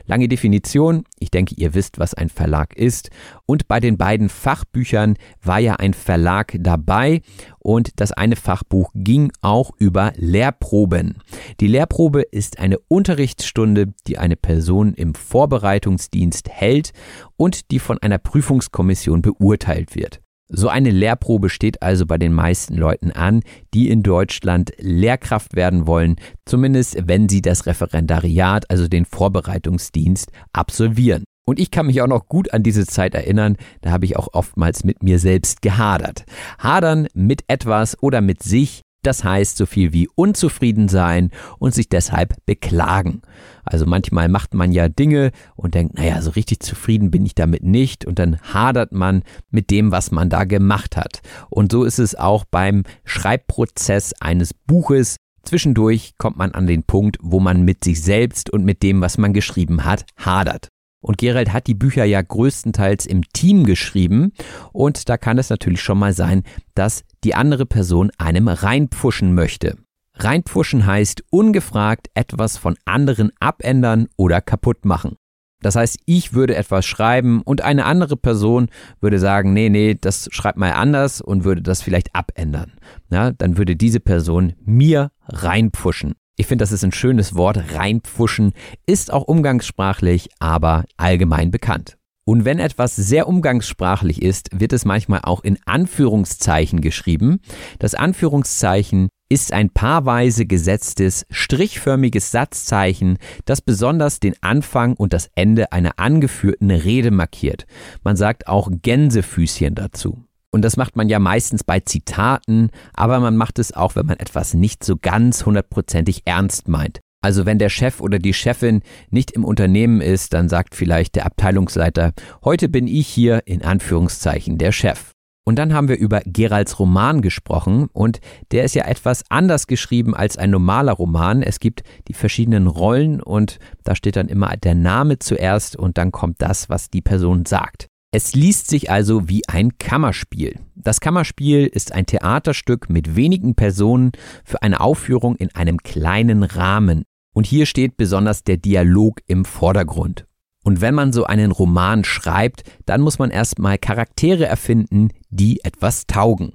Lange 0.07 0.29
Definition, 0.29 1.05
ich 1.19 1.31
denke, 1.31 1.55
ihr 1.57 1.75
wisst, 1.75 1.99
was 1.99 2.15
ein 2.15 2.29
Verlag 2.29 2.77
ist. 2.77 3.11
Und 3.47 3.69
bei 3.69 3.81
den 3.81 3.99
beiden 3.99 4.29
Fachbüchern 4.29 5.17
war 5.43 5.59
ja 5.59 5.77
ein 5.77 5.95
Verlag 5.95 6.57
dabei 6.61 7.23
und 7.59 8.01
das 8.01 8.13
eine 8.13 8.37
Fachbuch 8.37 8.91
ging 8.95 9.33
auch 9.41 9.71
über 9.79 10.13
Lehrproben. 10.17 11.19
Die 11.61 11.69
Lehrprobe 11.69 12.23
ist 12.23 12.59
eine 12.59 12.79
Unterrichtsstunde, 12.89 13.95
die 14.07 14.19
eine 14.19 14.37
Person 14.37 14.95
im 14.95 15.15
Vorbereitungsdienst 15.15 16.49
hält 16.49 16.93
und 17.37 17.71
die 17.71 17.79
von 17.79 17.99
einer 17.99 18.19
Prüfungskommission 18.19 19.23
beurteilt 19.23 19.95
wird. 19.95 20.21
So 20.55 20.69
eine 20.69 20.91
Lehrprobe 20.91 21.49
steht 21.49 21.81
also 21.81 22.05
bei 22.05 22.19
den 22.19 22.35
meisten 22.35 22.77
Leuten 22.77 23.11
an, 23.11 23.41
die 23.73 23.89
in 23.89 24.03
Deutschland 24.03 24.73
Lehrkraft 24.77 25.57
werden 25.57 25.87
wollen, 25.87 26.17
zumindest 26.45 27.09
wenn 27.09 27.31
sie 27.31 27.41
das 27.41 27.65
Referendariat, 27.65 28.71
also 28.71 28.87
den 28.87 29.07
Vorbereitungsdienst, 29.07 30.31
absolvieren. 30.53 31.25
Und 31.47 31.59
ich 31.59 31.71
kann 31.71 31.87
mich 31.87 32.03
auch 32.03 32.07
noch 32.07 32.29
gut 32.29 32.53
an 32.53 32.63
diese 32.63 32.87
Zeit 32.87 33.15
erinnern, 33.15 33.57
da 33.81 33.93
habe 33.93 34.05
ich 34.05 34.17
auch 34.19 34.29
oftmals 34.35 34.85
mit 34.85 35.03
mir 35.03 35.19
selbst 35.19 35.63
gehadert. 35.63 36.25
Hadern 36.59 37.09
mit 37.15 37.45
etwas 37.49 38.01
oder 38.03 38.21
mit 38.21 38.43
sich 38.43 38.83
das 39.03 39.25
heißt 39.25 39.57
so 39.57 39.67
viel 39.67 39.93
wie 39.93 40.09
unzufrieden 40.15 40.89
sein 40.89 41.31
und 41.59 41.75
sich 41.75 41.89
deshalb 41.89 42.35
beklagen. 42.47 43.23
Also 43.65 43.87
manchmal 43.87 44.29
macht 44.29 44.55
man 44.55 44.73
ja 44.73 44.89
Dinge 44.89 45.31
und 45.57 45.75
denkt, 45.75 45.97
naja, 45.97 46.21
so 46.23 46.31
richtig 46.31 46.61
zufrieden 46.61 47.11
bin 47.11 47.25
ich 47.27 47.35
damit 47.35 47.63
nicht 47.63 48.05
und 48.05 48.19
dann 48.19 48.41
hadert 48.41 48.93
man 48.93 49.23
mit 49.51 49.71
dem, 49.71 49.93
was 49.93 50.11
man 50.11 50.29
da 50.29 50.45
gemacht 50.45 50.97
hat. 50.97 51.21
Und 51.51 51.73
so 51.73 51.85
ist 51.85 51.99
es 51.99 52.15
auch 52.15 52.45
beim 52.45 52.85
Schreibprozess 53.05 54.15
eines 54.21 54.55
Buches. 54.55 55.17
Zwischendurch 55.45 56.15
kommt 56.19 56.37
man 56.37 56.53
an 56.53 56.67
den 56.67 56.85
Punkt, 56.85 57.19
wo 57.21 57.41
man 57.41 57.63
mit 57.63 57.85
sich 57.85 58.03
selbst 58.03 58.51
und 58.51 58.65
mit 58.65 58.83
dem, 58.83 59.01
was 59.01 59.19
man 59.19 59.33
geschrieben 59.33 59.85
hat, 59.85 60.05
hadert. 60.17 60.69
Und 61.03 61.19
Gerald 61.19 61.53
hat 61.53 61.67
die 61.67 61.75
Bücher 61.75 62.05
ja 62.05 62.23
größtenteils 62.23 63.07
im 63.07 63.23
Team 63.33 63.65
geschrieben 63.65 64.33
und 64.73 65.09
da 65.09 65.19
kann 65.19 65.37
es 65.37 65.51
natürlich 65.51 65.83
schon 65.83 65.99
mal 65.99 66.15
sein, 66.15 66.45
dass 66.75 67.05
die 67.25 67.35
andere 67.35 67.67
Person 67.67 68.11
einem 68.19 68.49
reinpfuschen 68.49 69.35
möchte. 69.35 69.77
Reinpfuschen 70.15 70.87
heißt 70.87 71.25
ungefragt 71.31 72.09
etwas 72.15 72.57
von 72.57 72.77
anderen 72.85 73.31
abändern 73.41 74.09
oder 74.17 74.41
kaputt 74.41 74.85
machen. 74.85 75.17
Das 75.63 75.77
heißt, 75.77 75.99
ich 76.07 76.35
würde 76.35 76.57
etwas 76.57 76.85
schreiben 76.85 77.41
und 77.43 77.63
eine 77.63 77.85
andere 77.85 78.17
Person 78.17 78.69
würde 79.01 79.19
sagen, 79.19 79.53
nee, 79.53 79.69
nee, 79.69 79.97
das 79.99 80.29
schreibt 80.33 80.59
mal 80.59 80.73
anders 80.73 81.21
und 81.21 81.45
würde 81.45 81.63
das 81.63 81.83
vielleicht 81.83 82.15
abändern. 82.15 82.73
Ja, 83.11 83.31
dann 83.31 83.57
würde 83.57 83.77
diese 83.77 84.01
Person 84.01 84.55
mir 84.65 85.13
reinpfuschen. 85.29 86.15
Ich 86.37 86.47
finde, 86.47 86.63
das 86.63 86.73
ist 86.73 86.83
ein 86.83 86.93
schönes 86.93 87.35
Wort. 87.35 87.75
Reinpfuschen 87.75 88.53
ist 88.87 89.13
auch 89.13 89.25
umgangssprachlich, 89.25 90.31
aber 90.39 90.85
allgemein 90.97 91.51
bekannt. 91.51 91.99
Und 92.25 92.45
wenn 92.45 92.59
etwas 92.59 92.97
sehr 92.97 93.27
umgangssprachlich 93.27 94.23
ist, 94.23 94.49
wird 94.53 94.73
es 94.73 94.85
manchmal 94.85 95.21
auch 95.25 95.43
in 95.43 95.59
Anführungszeichen 95.67 96.81
geschrieben. 96.81 97.41
Das 97.81 97.95
Anführungszeichen 97.95 99.09
ist 99.29 99.53
ein 99.53 99.71
paarweise 99.71 100.47
gesetztes, 100.47 101.27
strichförmiges 101.31 102.31
Satzzeichen, 102.31 103.19
das 103.45 103.61
besonders 103.61 104.21
den 104.21 104.35
Anfang 104.41 104.95
und 104.95 105.13
das 105.13 105.31
Ende 105.35 105.73
einer 105.73 105.99
angeführten 105.99 106.71
Rede 106.71 107.11
markiert. 107.11 107.67
Man 108.05 108.17
sagt 108.17 108.47
auch 108.47 108.71
Gänsefüßchen 108.71 109.75
dazu. 109.75 110.25
Und 110.55 110.63
das 110.63 110.77
macht 110.77 110.97
man 110.97 111.09
ja 111.09 111.19
meistens 111.19 111.65
bei 111.65 111.81
Zitaten, 111.81 112.71
aber 112.93 113.21
man 113.21 113.37
macht 113.37 113.59
es 113.59 113.73
auch, 113.73 113.97
wenn 113.97 114.07
man 114.07 114.19
etwas 114.19 114.53
nicht 114.53 114.85
so 114.85 114.97
ganz 115.01 115.47
hundertprozentig 115.47 116.23
ernst 116.27 116.69
meint. 116.69 117.01
Also 117.25 117.47
wenn 117.47 117.59
der 117.59 117.71
Chef 117.71 118.01
oder 118.01 118.19
die 118.19 118.35
Chefin 118.35 118.83
nicht 119.11 119.31
im 119.31 119.45
Unternehmen 119.45 120.01
ist, 120.01 120.35
dann 120.35 120.49
sagt 120.49 120.75
vielleicht 120.75 121.15
der 121.15 121.25
Abteilungsleiter, 121.25 122.13
heute 122.45 122.69
bin 122.69 122.87
ich 122.87 123.09
hier 123.09 123.47
in 123.47 123.63
Anführungszeichen 123.63 124.59
der 124.59 124.73
Chef. 124.73 125.13
Und 125.45 125.59
dann 125.59 125.73
haben 125.73 125.89
wir 125.89 125.99
über 125.99 126.21
Geralds 126.25 126.79
Roman 126.79 127.21
gesprochen 127.21 127.89
und 127.93 128.21
der 128.53 128.65
ist 128.65 128.75
ja 128.75 128.85
etwas 128.85 129.25
anders 129.29 129.67
geschrieben 129.67 130.15
als 130.15 130.37
ein 130.37 130.51
normaler 130.51 130.93
Roman. 130.93 131.43
Es 131.43 131.59
gibt 131.59 131.83
die 132.07 132.15
verschiedenen 132.15 132.69
Rollen 132.69 133.21
und 133.21 133.59
da 133.83 133.97
steht 133.97 134.17
dann 134.17 134.29
immer 134.29 134.57
der 134.57 134.77
Name 134.77 135.19
zuerst 135.19 135.75
und 135.75 135.99
dann 135.99 136.13
kommt 136.13 136.41
das, 136.41 136.69
was 136.69 136.91
die 136.91 137.03
Person 137.03 137.45
sagt. 137.45 137.89
Es 138.15 138.35
liest 138.35 138.69
sich 138.69 138.91
also 138.91 139.31
wie 139.31 139.41
ein 139.49 139.79
Kammerspiel. 139.79 140.61
Das 140.75 141.01
Kammerspiel 141.01 141.67
ist 141.67 141.93
ein 141.93 142.05
Theaterstück 142.05 142.91
mit 142.91 143.17
wenigen 143.17 143.55
Personen 143.55 144.13
für 144.45 144.61
eine 144.61 144.83
Aufführung 144.83 145.35
in 145.37 145.55
einem 145.55 145.79
kleinen 145.79 146.43
Rahmen. 146.43 147.05
Und 147.33 147.47
hier 147.47 147.65
steht 147.65 147.97
besonders 147.97 148.45
der 148.45 148.59
Dialog 148.59 149.23
im 149.29 149.47
Vordergrund. 149.47 150.27
Und 150.63 150.83
wenn 150.83 150.95
man 150.95 151.15
so 151.15 151.25
einen 151.25 151.53
Roman 151.53 152.05
schreibt, 152.05 152.65
dann 152.85 153.01
muss 153.01 153.19
man 153.19 153.31
erstmal 153.31 153.79
Charaktere 153.79 154.45
erfinden, 154.45 155.09
die 155.31 155.65
etwas 155.65 156.07
taugen. 156.07 156.53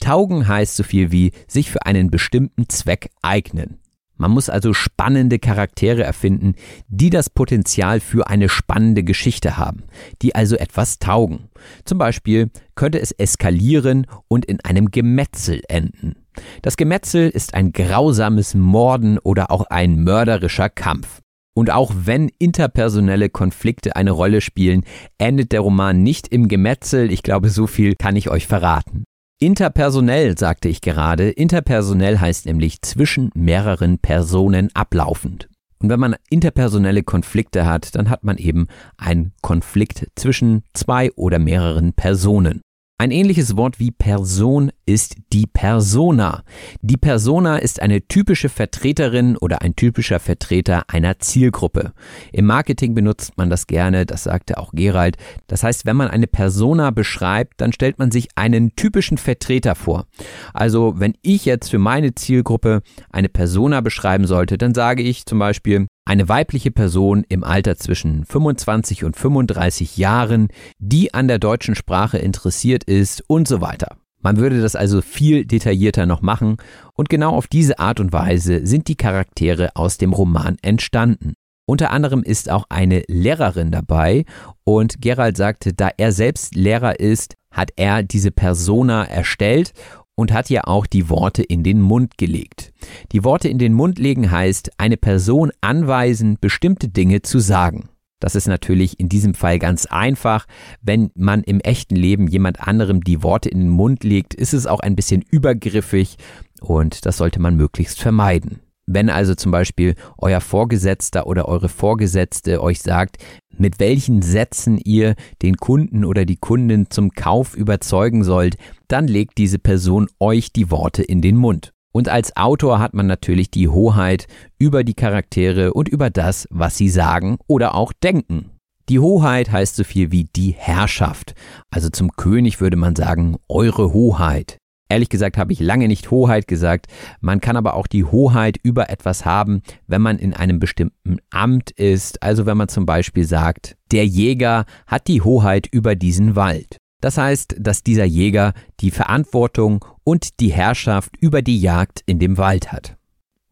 Taugen 0.00 0.46
heißt 0.46 0.76
so 0.76 0.84
viel 0.84 1.10
wie 1.10 1.32
sich 1.48 1.72
für 1.72 1.84
einen 1.84 2.12
bestimmten 2.12 2.68
Zweck 2.68 3.10
eignen. 3.22 3.81
Man 4.22 4.30
muss 4.30 4.48
also 4.48 4.72
spannende 4.72 5.40
Charaktere 5.40 6.04
erfinden, 6.04 6.54
die 6.86 7.10
das 7.10 7.28
Potenzial 7.28 7.98
für 7.98 8.28
eine 8.28 8.48
spannende 8.48 9.02
Geschichte 9.02 9.56
haben, 9.56 9.82
die 10.22 10.36
also 10.36 10.54
etwas 10.54 11.00
taugen. 11.00 11.48
Zum 11.84 11.98
Beispiel 11.98 12.48
könnte 12.76 13.00
es 13.00 13.10
eskalieren 13.10 14.06
und 14.28 14.44
in 14.44 14.60
einem 14.60 14.92
Gemetzel 14.92 15.60
enden. 15.66 16.14
Das 16.62 16.76
Gemetzel 16.76 17.30
ist 17.30 17.54
ein 17.54 17.72
grausames 17.72 18.54
Morden 18.54 19.18
oder 19.18 19.50
auch 19.50 19.64
ein 19.70 20.04
mörderischer 20.04 20.68
Kampf. 20.68 21.18
Und 21.52 21.72
auch 21.72 21.92
wenn 21.92 22.30
interpersonelle 22.38 23.28
Konflikte 23.28 23.96
eine 23.96 24.12
Rolle 24.12 24.40
spielen, 24.40 24.84
endet 25.18 25.50
der 25.50 25.62
Roman 25.62 26.00
nicht 26.00 26.28
im 26.28 26.46
Gemetzel. 26.46 27.10
Ich 27.10 27.24
glaube, 27.24 27.50
so 27.50 27.66
viel 27.66 27.96
kann 27.96 28.14
ich 28.14 28.30
euch 28.30 28.46
verraten. 28.46 29.02
Interpersonell, 29.42 30.38
sagte 30.38 30.68
ich 30.68 30.82
gerade. 30.82 31.28
Interpersonell 31.28 32.20
heißt 32.20 32.46
nämlich 32.46 32.80
zwischen 32.80 33.32
mehreren 33.34 33.98
Personen 33.98 34.70
ablaufend. 34.72 35.48
Und 35.80 35.88
wenn 35.88 35.98
man 35.98 36.14
interpersonelle 36.30 37.02
Konflikte 37.02 37.66
hat, 37.66 37.96
dann 37.96 38.08
hat 38.08 38.22
man 38.22 38.36
eben 38.36 38.68
einen 38.98 39.32
Konflikt 39.42 40.06
zwischen 40.14 40.62
zwei 40.74 41.10
oder 41.16 41.40
mehreren 41.40 41.92
Personen. 41.92 42.60
Ein 42.98 43.10
ähnliches 43.10 43.56
Wort 43.56 43.80
wie 43.80 43.90
Person 43.90 44.70
ist 44.86 45.16
die 45.32 45.46
Persona. 45.46 46.44
Die 46.82 46.96
Persona 46.96 47.56
ist 47.56 47.82
eine 47.82 48.06
typische 48.06 48.48
Vertreterin 48.48 49.36
oder 49.36 49.60
ein 49.62 49.74
typischer 49.74 50.20
Vertreter 50.20 50.84
einer 50.86 51.18
Zielgruppe. 51.18 51.94
Im 52.32 52.46
Marketing 52.46 52.94
benutzt 52.94 53.32
man 53.36 53.50
das 53.50 53.66
gerne, 53.66 54.06
das 54.06 54.22
sagte 54.22 54.56
auch 54.56 54.70
Gerald. 54.72 55.16
Das 55.48 55.64
heißt, 55.64 55.84
wenn 55.84 55.96
man 55.96 56.08
eine 56.08 56.28
Persona 56.28 56.90
beschreibt, 56.90 57.60
dann 57.60 57.72
stellt 57.72 57.98
man 57.98 58.12
sich 58.12 58.28
einen 58.36 58.76
typischen 58.76 59.18
Vertreter 59.18 59.74
vor. 59.74 60.06
Also 60.54 60.94
wenn 60.96 61.14
ich 61.22 61.44
jetzt 61.44 61.70
für 61.70 61.78
meine 61.78 62.14
Zielgruppe 62.14 62.82
eine 63.10 63.28
Persona 63.28 63.80
beschreiben 63.80 64.28
sollte, 64.28 64.58
dann 64.58 64.74
sage 64.74 65.02
ich 65.02 65.26
zum 65.26 65.40
Beispiel, 65.40 65.88
eine 66.04 66.28
weibliche 66.28 66.70
Person 66.70 67.24
im 67.28 67.44
Alter 67.44 67.76
zwischen 67.76 68.24
25 68.24 69.04
und 69.04 69.16
35 69.16 69.96
Jahren, 69.96 70.48
die 70.78 71.14
an 71.14 71.28
der 71.28 71.38
deutschen 71.38 71.74
Sprache 71.74 72.18
interessiert 72.18 72.84
ist 72.84 73.22
und 73.28 73.46
so 73.46 73.60
weiter. 73.60 73.96
Man 74.20 74.36
würde 74.36 74.60
das 74.60 74.76
also 74.76 75.00
viel 75.00 75.44
detaillierter 75.44 76.06
noch 76.06 76.22
machen 76.22 76.56
und 76.94 77.08
genau 77.08 77.34
auf 77.34 77.48
diese 77.48 77.78
Art 77.78 77.98
und 77.98 78.12
Weise 78.12 78.66
sind 78.66 78.88
die 78.88 78.96
Charaktere 78.96 79.70
aus 79.74 79.98
dem 79.98 80.12
Roman 80.12 80.56
entstanden. 80.62 81.34
Unter 81.66 81.90
anderem 81.90 82.22
ist 82.22 82.50
auch 82.50 82.66
eine 82.68 83.02
Lehrerin 83.08 83.70
dabei 83.70 84.24
und 84.64 85.00
Gerald 85.00 85.36
sagte, 85.36 85.72
da 85.72 85.90
er 85.96 86.12
selbst 86.12 86.54
Lehrer 86.54 87.00
ist, 87.00 87.34
hat 87.50 87.70
er 87.76 88.02
diese 88.02 88.30
Persona 88.30 89.04
erstellt 89.04 89.72
und 90.14 90.32
hat 90.32 90.50
ja 90.50 90.64
auch 90.64 90.86
die 90.86 91.08
Worte 91.08 91.42
in 91.42 91.62
den 91.62 91.80
Mund 91.80 92.18
gelegt. 92.18 92.72
Die 93.12 93.24
Worte 93.24 93.48
in 93.48 93.58
den 93.58 93.74
Mund 93.74 93.98
legen 93.98 94.30
heißt, 94.30 94.72
eine 94.78 94.96
Person 94.96 95.52
anweisen, 95.60 96.38
bestimmte 96.40 96.88
Dinge 96.88 97.22
zu 97.22 97.38
sagen. 97.38 97.88
Das 98.20 98.36
ist 98.36 98.46
natürlich 98.46 99.00
in 99.00 99.08
diesem 99.08 99.34
Fall 99.34 99.58
ganz 99.58 99.86
einfach. 99.86 100.46
Wenn 100.80 101.10
man 101.16 101.42
im 101.42 101.60
echten 101.60 101.96
Leben 101.96 102.28
jemand 102.28 102.60
anderem 102.60 103.02
die 103.02 103.22
Worte 103.24 103.48
in 103.48 103.58
den 103.58 103.68
Mund 103.68 104.04
legt, 104.04 104.32
ist 104.34 104.54
es 104.54 104.66
auch 104.66 104.78
ein 104.78 104.94
bisschen 104.94 105.22
übergriffig 105.28 106.18
und 106.60 107.04
das 107.04 107.16
sollte 107.16 107.40
man 107.40 107.56
möglichst 107.56 108.00
vermeiden. 108.00 108.60
Wenn 108.86 109.10
also 109.10 109.34
zum 109.34 109.52
Beispiel 109.52 109.94
euer 110.18 110.40
Vorgesetzter 110.40 111.26
oder 111.26 111.46
eure 111.46 111.68
Vorgesetzte 111.68 112.62
euch 112.62 112.80
sagt, 112.80 113.16
mit 113.56 113.78
welchen 113.78 114.22
Sätzen 114.22 114.78
ihr 114.78 115.14
den 115.42 115.56
Kunden 115.56 116.04
oder 116.04 116.24
die 116.24 116.36
Kundin 116.36 116.90
zum 116.90 117.10
Kauf 117.12 117.54
überzeugen 117.54 118.24
sollt, 118.24 118.56
dann 118.88 119.06
legt 119.06 119.38
diese 119.38 119.58
Person 119.58 120.08
euch 120.18 120.52
die 120.52 120.70
Worte 120.70 121.02
in 121.02 121.22
den 121.22 121.36
Mund. 121.36 121.72
Und 121.92 122.08
als 122.08 122.36
Autor 122.36 122.78
hat 122.78 122.94
man 122.94 123.06
natürlich 123.06 123.50
die 123.50 123.68
Hoheit 123.68 124.26
über 124.58 124.82
die 124.82 124.94
Charaktere 124.94 125.74
und 125.74 125.88
über 125.88 126.10
das, 126.10 126.48
was 126.50 126.76
sie 126.76 126.88
sagen 126.88 127.36
oder 127.46 127.74
auch 127.74 127.92
denken. 127.92 128.50
Die 128.88 128.98
Hoheit 128.98 129.52
heißt 129.52 129.76
so 129.76 129.84
viel 129.84 130.10
wie 130.10 130.24
die 130.24 130.52
Herrschaft. 130.52 131.34
Also 131.70 131.88
zum 131.88 132.10
König 132.16 132.60
würde 132.60 132.76
man 132.76 132.96
sagen, 132.96 133.36
eure 133.48 133.92
Hoheit. 133.92 134.58
Ehrlich 134.92 135.08
gesagt 135.08 135.38
habe 135.38 135.54
ich 135.54 135.60
lange 135.60 135.88
nicht 135.88 136.10
Hoheit 136.10 136.46
gesagt. 136.46 136.86
Man 137.22 137.40
kann 137.40 137.56
aber 137.56 137.76
auch 137.76 137.86
die 137.86 138.04
Hoheit 138.04 138.58
über 138.62 138.90
etwas 138.90 139.24
haben, 139.24 139.62
wenn 139.86 140.02
man 140.02 140.18
in 140.18 140.34
einem 140.34 140.58
bestimmten 140.58 141.16
Amt 141.30 141.70
ist. 141.70 142.22
Also 142.22 142.44
wenn 142.44 142.58
man 142.58 142.68
zum 142.68 142.84
Beispiel 142.84 143.24
sagt, 143.24 143.74
der 143.90 144.04
Jäger 144.04 144.66
hat 144.86 145.08
die 145.08 145.22
Hoheit 145.22 145.66
über 145.66 145.94
diesen 145.94 146.36
Wald. 146.36 146.76
Das 147.00 147.16
heißt, 147.16 147.56
dass 147.58 147.82
dieser 147.82 148.04
Jäger 148.04 148.52
die 148.80 148.90
Verantwortung 148.90 149.82
und 150.04 150.40
die 150.40 150.52
Herrschaft 150.52 151.16
über 151.18 151.40
die 151.40 151.58
Jagd 151.58 152.02
in 152.04 152.18
dem 152.18 152.36
Wald 152.36 152.70
hat. 152.70 152.98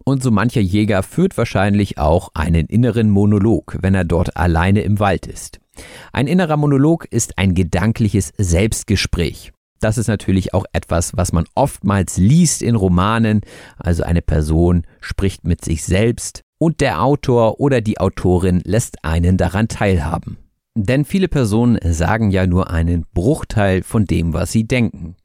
Und 0.04 0.22
so 0.22 0.30
mancher 0.30 0.60
Jäger 0.60 1.02
führt 1.02 1.38
wahrscheinlich 1.38 1.96
auch 1.96 2.32
einen 2.34 2.66
inneren 2.66 3.08
Monolog, 3.08 3.78
wenn 3.80 3.94
er 3.94 4.04
dort 4.04 4.36
alleine 4.36 4.82
im 4.82 4.98
Wald 4.98 5.26
ist. 5.26 5.58
Ein 6.12 6.26
innerer 6.26 6.58
Monolog 6.58 7.06
ist 7.06 7.38
ein 7.38 7.54
gedankliches 7.54 8.34
Selbstgespräch. 8.36 9.52
Das 9.80 9.96
ist 9.96 10.08
natürlich 10.08 10.52
auch 10.52 10.66
etwas, 10.72 11.16
was 11.16 11.32
man 11.32 11.46
oftmals 11.54 12.18
liest 12.18 12.62
in 12.62 12.74
Romanen. 12.74 13.40
Also 13.78 14.02
eine 14.02 14.22
Person 14.22 14.84
spricht 15.00 15.44
mit 15.44 15.64
sich 15.64 15.84
selbst 15.84 16.42
und 16.58 16.82
der 16.82 17.02
Autor 17.02 17.60
oder 17.60 17.80
die 17.80 17.98
Autorin 17.98 18.60
lässt 18.64 19.04
einen 19.04 19.38
daran 19.38 19.68
teilhaben. 19.68 20.36
Denn 20.76 21.04
viele 21.04 21.28
Personen 21.28 21.78
sagen 21.92 22.30
ja 22.30 22.46
nur 22.46 22.70
einen 22.70 23.06
Bruchteil 23.12 23.82
von 23.82 24.04
dem, 24.04 24.34
was 24.34 24.52
sie 24.52 24.64
denken. 24.64 25.16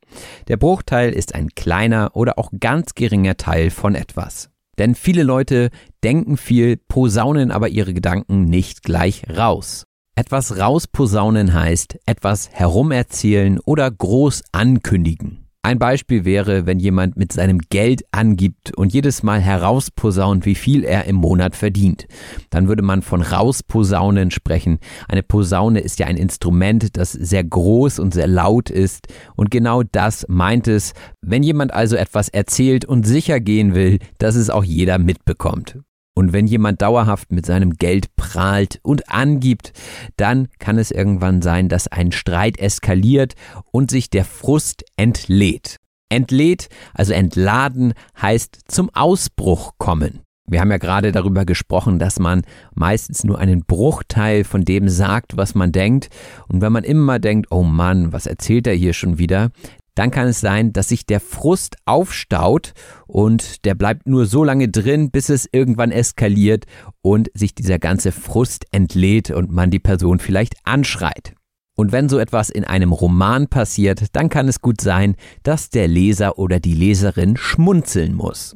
Der 0.48 0.58
Bruchteil 0.58 1.12
ist 1.12 1.36
ein 1.36 1.50
kleiner 1.50 2.12
oder 2.14 2.40
auch 2.40 2.52
ganz 2.60 2.96
geringer 2.96 3.36
Teil 3.36 3.70
von 3.70 3.94
etwas. 3.94 4.50
Denn 4.78 4.96
viele 4.96 5.24
Leute 5.24 5.70
denken 6.04 6.38
viel, 6.38 6.78
posaunen 6.78 7.52
aber 7.52 7.70
ihre 7.70 7.94
Gedanken 7.94 8.46
nicht 8.46 8.84
gleich 8.84 9.24
raus. 9.30 9.86
Etwas 10.18 10.58
rausposaunen 10.58 11.54
heißt 11.54 12.00
etwas 12.06 12.50
herumerzählen 12.54 13.60
oder 13.60 13.92
groß 13.92 14.44
ankündigen. 14.54 15.46
Ein 15.62 15.78
Beispiel 15.78 16.24
wäre, 16.24 16.66
wenn 16.66 16.80
jemand 16.80 17.18
mit 17.18 17.34
seinem 17.34 17.58
Geld 17.58 18.04
angibt 18.14 18.74
und 18.78 18.94
jedes 18.94 19.24
Mal 19.24 19.42
herausposaunt, 19.42 20.46
wie 20.46 20.56
viel 20.56 20.86
er 20.86 21.04
im 21.04 21.18
Monat 21.18 21.58
verdient. 21.58 22.08
Dann 22.50 22.70
würde 22.70 22.82
man 22.82 23.02
von 23.02 23.22
rausposaunen 23.22 24.32
sprechen. 24.32 24.80
Eine 25.10 25.24
Posaune 25.24 25.82
ist 25.82 26.00
ja 26.00 26.06
ein 26.06 26.16
Instrument, 26.16 26.96
das 26.96 27.12
sehr 27.12 27.44
groß 27.44 28.00
und 28.00 28.14
sehr 28.14 28.28
laut 28.28 28.70
ist. 28.70 29.08
Und 29.36 29.52
genau 29.52 29.84
das 29.84 30.26
meint 30.30 30.70
es, 30.70 30.94
wenn 31.22 31.44
jemand 31.44 31.74
also 31.74 31.98
etwas 31.98 32.30
erzählt 32.30 32.86
und 32.86 33.06
sicher 33.06 33.42
gehen 33.42 33.76
will, 33.76 34.00
dass 34.18 34.36
es 34.36 34.50
auch 34.50 34.64
jeder 34.64 34.98
mitbekommt. 34.98 35.80
Und 36.18 36.32
wenn 36.32 36.48
jemand 36.48 36.82
dauerhaft 36.82 37.32
mit 37.32 37.46
seinem 37.46 37.74
Geld 37.74 38.16
prahlt 38.16 38.80
und 38.84 39.12
angibt, 39.12 39.74
dann 40.16 40.48
kann 40.60 40.78
es 40.78 40.90
irgendwann 40.92 41.42
sein, 41.42 41.68
dass 41.68 41.90
ein 41.90 42.14
Streit 42.14 42.58
eskaliert 42.58 43.36
und 43.72 43.92
sich 43.92 44.10
der 44.10 44.24
Frust 44.24 44.86
entlädt. 44.96 45.78
Entlädt, 46.10 46.70
also 46.94 47.14
entladen, 47.14 47.94
heißt 48.22 48.60
zum 48.68 48.90
Ausbruch 48.94 49.74
kommen. 49.78 50.22
Wir 50.48 50.62
haben 50.62 50.72
ja 50.72 50.78
gerade 50.78 51.12
darüber 51.12 51.44
gesprochen, 51.44 51.98
dass 51.98 52.20
man 52.20 52.44
meistens 52.76 53.24
nur 53.24 53.40
einen 53.40 53.66
Bruchteil 53.66 54.44
von 54.44 54.64
dem 54.64 54.88
sagt, 54.88 55.38
was 55.38 55.56
man 55.56 55.72
denkt. 55.72 56.10
Und 56.48 56.62
wenn 56.62 56.72
man 56.72 56.84
immer 56.84 57.18
denkt, 57.18 57.48
oh 57.50 57.64
Mann, 57.64 58.14
was 58.14 58.28
erzählt 58.28 58.68
er 58.68 58.76
hier 58.76 58.94
schon 58.94 59.18
wieder, 59.18 59.50
dann 59.96 60.12
kann 60.12 60.28
es 60.28 60.42
sein, 60.42 60.74
dass 60.74 60.90
sich 60.90 61.06
der 61.06 61.20
Frust 61.20 61.78
aufstaut 61.86 62.74
und 63.08 63.66
der 63.66 63.76
bleibt 63.76 64.08
nur 64.08 64.26
so 64.26 64.44
lange 64.44 64.70
drin, 64.70 65.10
bis 65.10 65.30
es 65.30 65.48
irgendwann 65.52 65.92
eskaliert 65.92 66.66
und 67.02 67.32
sich 67.34 67.56
dieser 67.56 67.80
ganze 67.80 68.12
Frust 68.12 68.66
entlädt 68.72 69.32
und 69.32 69.52
man 69.52 69.72
die 69.72 69.80
Person 69.80 70.20
vielleicht 70.20 70.56
anschreit. 70.66 71.34
Und 71.76 71.92
wenn 71.92 72.08
so 72.08 72.20
etwas 72.20 72.50
in 72.50 72.64
einem 72.64 72.92
Roman 72.92 73.48
passiert, 73.48 74.06
dann 74.14 74.30
kann 74.30 74.48
es 74.48 74.62
gut 74.62 74.80
sein, 74.80 75.16
dass 75.44 75.70
der 75.70 75.88
Leser 75.88 76.38
oder 76.38 76.60
die 76.60 76.74
Leserin 76.74 77.36
schmunzeln 77.36 78.14
muss. 78.14 78.56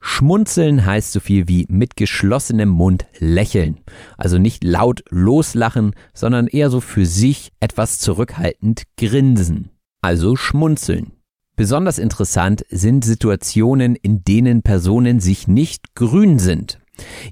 Schmunzeln 0.00 0.84
heißt 0.84 1.12
so 1.12 1.20
viel 1.20 1.48
wie 1.48 1.66
mit 1.68 1.96
geschlossenem 1.96 2.68
Mund 2.68 3.06
lächeln. 3.18 3.80
Also 4.18 4.36
nicht 4.38 4.62
laut 4.62 5.02
loslachen, 5.08 5.94
sondern 6.12 6.46
eher 6.46 6.68
so 6.68 6.80
für 6.80 7.06
sich 7.06 7.52
etwas 7.60 7.98
zurückhaltend 7.98 8.82
grinsen. 8.98 9.73
Also 10.04 10.36
schmunzeln. 10.36 11.12
Besonders 11.56 11.98
interessant 11.98 12.66
sind 12.68 13.06
Situationen, 13.06 13.96
in 13.96 14.22
denen 14.22 14.60
Personen 14.60 15.18
sich 15.18 15.48
nicht 15.48 15.94
grün 15.94 16.38
sind. 16.38 16.78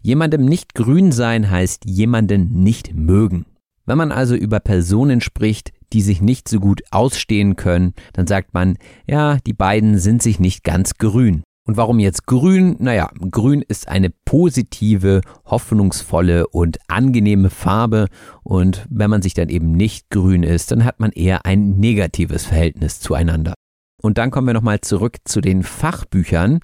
Jemandem 0.01 0.47
nicht 0.47 0.75
grün 0.75 1.13
sein 1.13 1.51
heißt 1.51 1.85
jemanden 1.85 2.63
nicht 2.63 2.95
mögen. 2.95 3.45
Wenn 3.85 3.99
man 3.99 4.11
also 4.11 4.35
über 4.35 4.59
Personen 4.59 5.21
spricht, 5.21 5.73
die 5.93 6.01
sich 6.01 6.23
nicht 6.23 6.49
so 6.49 6.61
gut 6.61 6.81
ausstehen 6.91 7.57
können, 7.57 7.93
dann 8.15 8.27
sagt 8.27 8.55
man, 8.55 8.79
ja, 9.07 9.37
die 9.47 9.53
beiden 9.53 9.99
sind 9.99 10.23
sich 10.23 10.41
nicht 10.41 10.65
ganz 10.65 10.95
grün. 10.95 11.43
Und 11.73 11.79
warum 11.79 12.01
jetzt 12.01 12.27
grün? 12.27 12.77
Naja, 12.81 13.09
grün 13.31 13.63
ist 13.67 13.89
eine 13.89 14.11
positive, 14.27 15.23
hoffnungsvolle 15.47 16.47
und 16.49 16.77
angenehme 16.87 17.49
Farbe. 17.49 18.09
Und 18.43 18.87
wenn 18.91 19.09
man 19.09 19.23
sich 19.23 19.33
dann 19.33 19.49
eben 19.49 19.73
nicht 19.73 20.11
grün 20.11 20.43
ist, 20.43 20.71
dann 20.71 20.85
hat 20.85 21.01
man 21.01 21.13
eher 21.13 21.47
ein 21.47 21.79
negatives 21.79 22.45
Verhältnis 22.45 23.01
zueinander. 23.01 23.55
Und 24.03 24.19
dann 24.19 24.31
kommen 24.31 24.49
wir 24.49 24.53
nochmal 24.53 24.83
zurück 24.83 25.17
zu 25.25 25.41
den 25.41 25.63
Fachbüchern. 25.63 26.61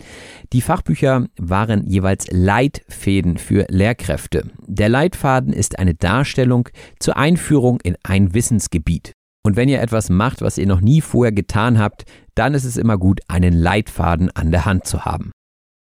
Die 0.53 0.61
Fachbücher 0.61 1.25
waren 1.39 1.87
jeweils 1.87 2.27
Leitfäden 2.31 3.39
für 3.39 3.65
Lehrkräfte. 3.71 4.51
Der 4.67 4.91
Leitfaden 4.91 5.55
ist 5.55 5.79
eine 5.79 5.95
Darstellung 5.95 6.69
zur 7.01 7.17
Einführung 7.17 7.81
in 7.81 7.97
ein 8.03 8.35
Wissensgebiet. 8.35 9.15
Und 9.49 9.57
wenn 9.57 9.71
ihr 9.71 9.81
etwas 9.81 10.11
macht, 10.11 10.43
was 10.43 10.59
ihr 10.59 10.67
noch 10.67 10.83
nie 10.83 11.01
vorher 11.01 11.33
getan 11.33 11.79
habt, 11.79 12.05
dann 12.35 12.53
ist 12.53 12.65
es 12.65 12.77
immer 12.77 12.99
gut, 12.99 13.21
einen 13.29 13.55
Leitfaden 13.55 14.31
an 14.33 14.51
der 14.51 14.67
Hand 14.67 14.87
zu 14.87 15.07
haben. 15.07 15.31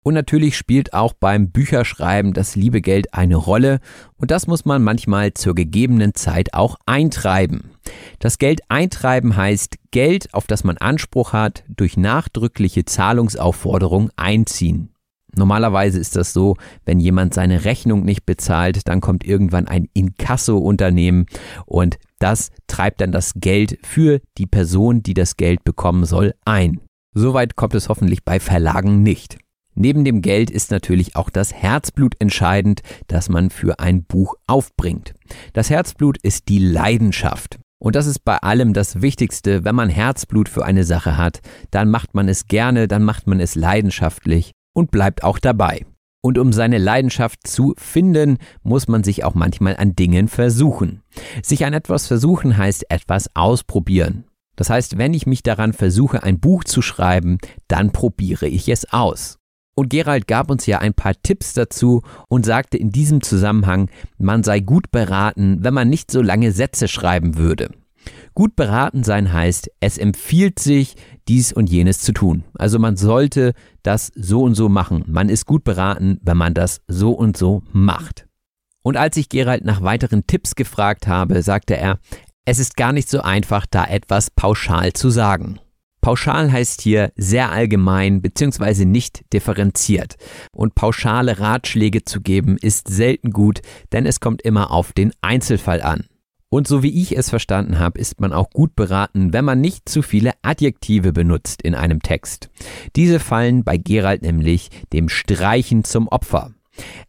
Und 0.03 0.13
natürlich 0.13 0.55
spielt 0.55 0.93
auch 0.93 1.13
beim 1.13 1.49
Bücherschreiben 1.49 2.33
das 2.33 2.55
liebe 2.55 2.79
Geld 2.79 3.15
eine 3.15 3.37
Rolle 3.37 3.79
und 4.17 4.29
das 4.29 4.45
muss 4.45 4.65
man 4.65 4.83
manchmal 4.83 5.33
zur 5.33 5.55
gegebenen 5.55 6.13
Zeit 6.13 6.53
auch 6.53 6.75
eintreiben. 6.85 7.71
Das 8.19 8.37
Geld 8.37 8.61
eintreiben 8.69 9.35
heißt 9.35 9.77
Geld, 9.89 10.31
auf 10.35 10.45
das 10.45 10.63
man 10.63 10.77
Anspruch 10.77 11.33
hat, 11.33 11.63
durch 11.67 11.97
nachdrückliche 11.97 12.85
Zahlungsaufforderung 12.85 14.11
einziehen. 14.15 14.91
Normalerweise 15.35 15.99
ist 15.99 16.15
das 16.15 16.33
so, 16.33 16.55
wenn 16.85 16.99
jemand 16.99 17.33
seine 17.33 17.65
Rechnung 17.65 18.05
nicht 18.05 18.27
bezahlt, 18.27 18.87
dann 18.87 19.01
kommt 19.01 19.25
irgendwann 19.25 19.67
ein 19.67 19.87
Inkasso-Unternehmen 19.93 21.25
und 21.65 21.97
das 22.19 22.49
treibt 22.67 23.01
dann 23.01 23.11
das 23.11 23.33
Geld 23.35 23.77
für 23.83 24.21
die 24.37 24.47
Person, 24.47 25.03
die 25.03 25.13
das 25.13 25.37
Geld 25.37 25.63
bekommen 25.63 26.05
soll, 26.05 26.33
ein. 26.45 26.79
Soweit 27.13 27.55
kommt 27.55 27.75
es 27.75 27.89
hoffentlich 27.89 28.23
bei 28.23 28.39
Verlagen 28.39 29.03
nicht. 29.03 29.37
Neben 29.73 30.05
dem 30.05 30.21
Geld 30.21 30.49
ist 30.49 30.71
natürlich 30.71 31.15
auch 31.15 31.29
das 31.29 31.53
Herzblut 31.53 32.15
entscheidend, 32.19 32.81
das 33.07 33.27
man 33.27 33.49
für 33.49 33.79
ein 33.79 34.03
Buch 34.03 34.35
aufbringt. 34.47 35.13
Das 35.53 35.69
Herzblut 35.69 36.17
ist 36.17 36.47
die 36.47 36.59
Leidenschaft. 36.59 37.59
Und 37.77 37.95
das 37.95 38.07
ist 38.07 38.19
bei 38.19 38.37
allem 38.37 38.73
das 38.73 39.01
Wichtigste. 39.01 39.65
Wenn 39.65 39.75
man 39.75 39.89
Herzblut 39.89 40.47
für 40.47 40.65
eine 40.65 40.85
Sache 40.85 41.17
hat, 41.17 41.41
dann 41.71 41.89
macht 41.89 42.15
man 42.15 42.29
es 42.29 42.47
gerne, 42.47 42.87
dann 42.87 43.03
macht 43.03 43.27
man 43.27 43.41
es 43.41 43.55
leidenschaftlich 43.55 44.51
und 44.73 44.91
bleibt 44.91 45.23
auch 45.23 45.39
dabei. 45.39 45.85
Und 46.25 46.39
um 46.39 46.51
seine 46.53 46.79
Leidenschaft 46.79 47.45
zu 47.45 47.75
finden, 47.77 48.39
muss 48.63 48.87
man 48.87 49.03
sich 49.03 49.23
auch 49.23 49.35
manchmal 49.35 49.77
an 49.77 49.95
Dingen 49.95 50.27
versuchen. 50.27 51.03
Sich 51.43 51.67
an 51.67 51.73
etwas 51.73 52.07
versuchen 52.07 52.57
heißt 52.57 52.89
etwas 52.89 53.29
ausprobieren. 53.35 54.23
Das 54.55 54.71
heißt, 54.71 54.97
wenn 54.97 55.13
ich 55.13 55.27
mich 55.27 55.43
daran 55.43 55.71
versuche, 55.71 56.23
ein 56.23 56.39
Buch 56.39 56.63
zu 56.63 56.81
schreiben, 56.81 57.37
dann 57.67 57.91
probiere 57.91 58.47
ich 58.47 58.69
es 58.69 58.91
aus. 58.91 59.37
Und 59.75 59.91
Gerald 59.91 60.27
gab 60.27 60.49
uns 60.49 60.65
ja 60.65 60.79
ein 60.79 60.95
paar 60.95 61.13
Tipps 61.21 61.53
dazu 61.53 62.01
und 62.27 62.43
sagte 62.43 62.79
in 62.79 62.89
diesem 62.89 63.21
Zusammenhang, 63.21 63.91
man 64.17 64.41
sei 64.41 64.61
gut 64.61 64.89
beraten, 64.89 65.59
wenn 65.61 65.75
man 65.75 65.89
nicht 65.89 66.09
so 66.09 66.23
lange 66.23 66.51
Sätze 66.53 66.87
schreiben 66.87 67.37
würde. 67.37 67.69
Gut 68.33 68.55
beraten 68.55 69.03
sein 69.03 69.31
heißt, 69.31 69.69
es 69.79 69.99
empfiehlt 69.99 70.57
sich, 70.57 70.95
dies 71.27 71.51
und 71.53 71.69
jenes 71.69 71.99
zu 71.99 72.11
tun. 72.11 72.43
Also 72.53 72.79
man 72.79 72.97
sollte 72.97 73.53
das 73.83 74.11
so 74.15 74.43
und 74.43 74.55
so 74.55 74.69
machen. 74.69 75.03
Man 75.07 75.29
ist 75.29 75.45
gut 75.45 75.63
beraten, 75.63 76.19
wenn 76.21 76.37
man 76.37 76.53
das 76.53 76.81
so 76.87 77.11
und 77.11 77.37
so 77.37 77.63
macht. 77.71 78.27
Und 78.83 78.97
als 78.97 79.17
ich 79.17 79.29
Gerald 79.29 79.65
nach 79.65 79.81
weiteren 79.81 80.27
Tipps 80.27 80.55
gefragt 80.55 81.07
habe, 81.07 81.41
sagte 81.41 81.75
er, 81.75 81.99
es 82.45 82.59
ist 82.59 82.77
gar 82.77 82.93
nicht 82.93 83.09
so 83.09 83.21
einfach, 83.21 83.65
da 83.65 83.85
etwas 83.85 84.29
pauschal 84.29 84.93
zu 84.93 85.09
sagen. 85.09 85.59
Pauschal 86.05 86.51
heißt 86.51 86.81
hier 86.81 87.11
sehr 87.15 87.51
allgemein 87.51 88.21
bzw. 88.21 88.85
nicht 88.85 89.25
differenziert. 89.33 90.17
Und 90.51 90.75
pauschale 90.75 91.39
Ratschläge 91.39 92.03
zu 92.03 92.21
geben 92.21 92.57
ist 92.61 92.87
selten 92.87 93.31
gut, 93.31 93.61
denn 93.91 94.05
es 94.05 94.19
kommt 94.19 94.43
immer 94.43 94.69
auf 94.69 94.93
den 94.93 95.13
Einzelfall 95.21 95.81
an. 95.81 96.05
Und 96.49 96.67
so 96.67 96.83
wie 96.83 97.01
ich 97.01 97.17
es 97.17 97.29
verstanden 97.29 97.79
habe, 97.79 97.99
ist 97.99 98.21
man 98.21 98.31
auch 98.31 98.49
gut 98.49 98.75
beraten, 98.75 99.33
wenn 99.33 99.45
man 99.45 99.61
nicht 99.61 99.89
zu 99.89 100.01
viele 100.01 100.31
Adjektive 100.41 101.11
benutzt 101.11 101.61
in 101.61 101.75
einem 101.75 102.01
Text. 102.01 102.49
Diese 102.95 103.19
fallen 103.19 103.63
bei 103.63 103.77
Gerald 103.77 104.21
nämlich 104.21 104.69
dem 104.93 105.09
Streichen 105.09 105.83
zum 105.83 106.07
Opfer. 106.07 106.51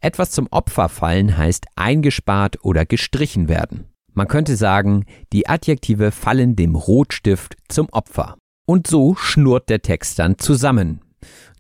Etwas 0.01 0.31
zum 0.31 0.49
Opfer 0.51 0.89
fallen 0.89 1.37
heißt 1.37 1.67
eingespart 1.77 2.65
oder 2.65 2.87
gestrichen 2.87 3.49
werden. 3.49 3.87
Man 4.15 4.29
könnte 4.29 4.57
sagen, 4.57 5.05
die 5.33 5.47
Adjektive 5.47 6.11
fallen 6.11 6.57
dem 6.57 6.75
Rotstift 6.75 7.57
zum 7.69 7.89
Opfer. 7.91 8.37
Und 8.67 8.87
so 8.87 9.15
schnurrt 9.15 9.69
der 9.69 9.83
Text 9.83 10.19
dann 10.19 10.39
zusammen. 10.39 11.03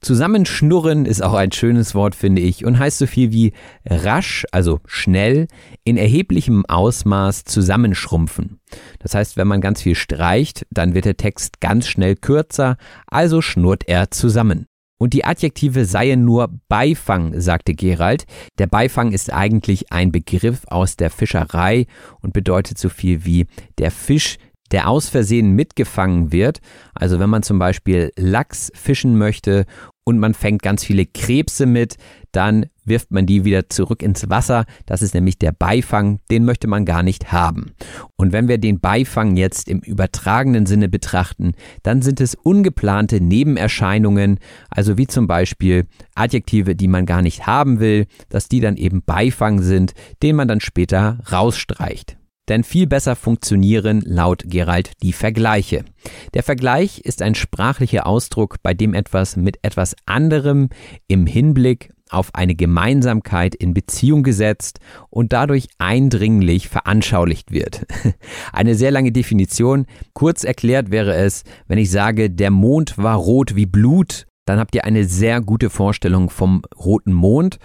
Zusammenschnurren 0.00 1.06
ist 1.06 1.22
auch 1.22 1.34
ein 1.34 1.52
schönes 1.52 1.94
Wort, 1.94 2.14
finde 2.14 2.42
ich, 2.42 2.64
und 2.64 2.78
heißt 2.78 2.98
so 2.98 3.06
viel 3.06 3.32
wie 3.32 3.52
rasch, 3.84 4.44
also 4.52 4.80
schnell, 4.86 5.48
in 5.84 5.96
erheblichem 5.96 6.64
Ausmaß 6.66 7.44
zusammenschrumpfen. 7.44 8.60
Das 8.98 9.14
heißt, 9.14 9.36
wenn 9.36 9.48
man 9.48 9.60
ganz 9.60 9.82
viel 9.82 9.94
streicht, 9.94 10.66
dann 10.70 10.94
wird 10.94 11.06
der 11.06 11.16
Text 11.16 11.60
ganz 11.60 11.88
schnell 11.88 12.14
kürzer, 12.14 12.76
also 13.06 13.40
schnurrt 13.40 13.84
er 13.88 14.10
zusammen. 14.10 14.66
Und 14.98 15.12
die 15.12 15.24
Adjektive 15.24 15.84
seien 15.84 16.24
nur 16.24 16.48
Beifang, 16.68 17.38
sagte 17.38 17.74
Gerald. 17.74 18.24
Der 18.58 18.66
Beifang 18.66 19.12
ist 19.12 19.30
eigentlich 19.30 19.92
ein 19.92 20.10
Begriff 20.10 20.62
aus 20.68 20.96
der 20.96 21.10
Fischerei 21.10 21.86
und 22.22 22.32
bedeutet 22.32 22.78
so 22.78 22.88
viel 22.88 23.24
wie 23.26 23.46
der 23.78 23.90
Fisch, 23.90 24.38
der 24.72 24.88
aus 24.88 25.08
Versehen 25.08 25.52
mitgefangen 25.52 26.32
wird. 26.32 26.60
Also 26.94 27.18
wenn 27.18 27.30
man 27.30 27.42
zum 27.42 27.58
Beispiel 27.58 28.12
Lachs 28.16 28.70
fischen 28.74 29.18
möchte 29.18 29.66
und 30.04 30.18
man 30.18 30.34
fängt 30.34 30.62
ganz 30.62 30.84
viele 30.84 31.04
Krebse 31.04 31.66
mit, 31.66 31.96
dann 32.30 32.66
wirft 32.84 33.10
man 33.10 33.26
die 33.26 33.44
wieder 33.44 33.68
zurück 33.68 34.02
ins 34.02 34.30
Wasser. 34.30 34.64
Das 34.86 35.02
ist 35.02 35.14
nämlich 35.14 35.38
der 35.38 35.50
Beifang, 35.50 36.20
den 36.30 36.44
möchte 36.44 36.68
man 36.68 36.84
gar 36.84 37.02
nicht 37.02 37.32
haben. 37.32 37.72
Und 38.14 38.32
wenn 38.32 38.46
wir 38.46 38.58
den 38.58 38.78
Beifang 38.78 39.36
jetzt 39.36 39.68
im 39.68 39.80
übertragenen 39.80 40.66
Sinne 40.66 40.88
betrachten, 40.88 41.54
dann 41.82 42.02
sind 42.02 42.20
es 42.20 42.36
ungeplante 42.36 43.20
Nebenerscheinungen, 43.20 44.38
also 44.70 44.96
wie 44.96 45.08
zum 45.08 45.26
Beispiel 45.26 45.86
Adjektive, 46.14 46.76
die 46.76 46.88
man 46.88 47.04
gar 47.04 47.22
nicht 47.22 47.46
haben 47.48 47.80
will, 47.80 48.06
dass 48.28 48.48
die 48.48 48.60
dann 48.60 48.76
eben 48.76 49.02
Beifang 49.02 49.60
sind, 49.60 49.94
den 50.22 50.36
man 50.36 50.46
dann 50.46 50.60
später 50.60 51.18
rausstreicht. 51.32 52.15
Denn 52.48 52.64
viel 52.64 52.86
besser 52.86 53.16
funktionieren 53.16 54.02
laut 54.04 54.44
Gerald 54.46 54.92
die 55.02 55.12
Vergleiche. 55.12 55.84
Der 56.34 56.42
Vergleich 56.42 57.00
ist 57.00 57.22
ein 57.22 57.34
sprachlicher 57.34 58.06
Ausdruck, 58.06 58.56
bei 58.62 58.74
dem 58.74 58.94
etwas 58.94 59.36
mit 59.36 59.58
etwas 59.62 59.96
anderem 60.06 60.68
im 61.08 61.26
Hinblick 61.26 61.92
auf 62.10 62.34
eine 62.34 62.54
Gemeinsamkeit 62.54 63.54
in 63.54 63.74
Beziehung 63.74 64.22
gesetzt 64.22 64.78
und 65.10 65.32
dadurch 65.32 65.66
eindringlich 65.78 66.68
veranschaulicht 66.68 67.50
wird. 67.50 67.84
Eine 68.52 68.76
sehr 68.76 68.92
lange 68.92 69.10
Definition. 69.10 69.86
Kurz 70.12 70.44
erklärt 70.44 70.90
wäre 70.90 71.14
es, 71.14 71.42
wenn 71.66 71.78
ich 71.78 71.90
sage, 71.90 72.30
der 72.30 72.50
Mond 72.50 72.96
war 72.96 73.16
rot 73.16 73.56
wie 73.56 73.66
Blut, 73.66 74.26
dann 74.44 74.60
habt 74.60 74.76
ihr 74.76 74.84
eine 74.84 75.04
sehr 75.04 75.40
gute 75.40 75.70
Vorstellung 75.70 76.30
vom 76.30 76.62
roten 76.76 77.12
Mond 77.12 77.58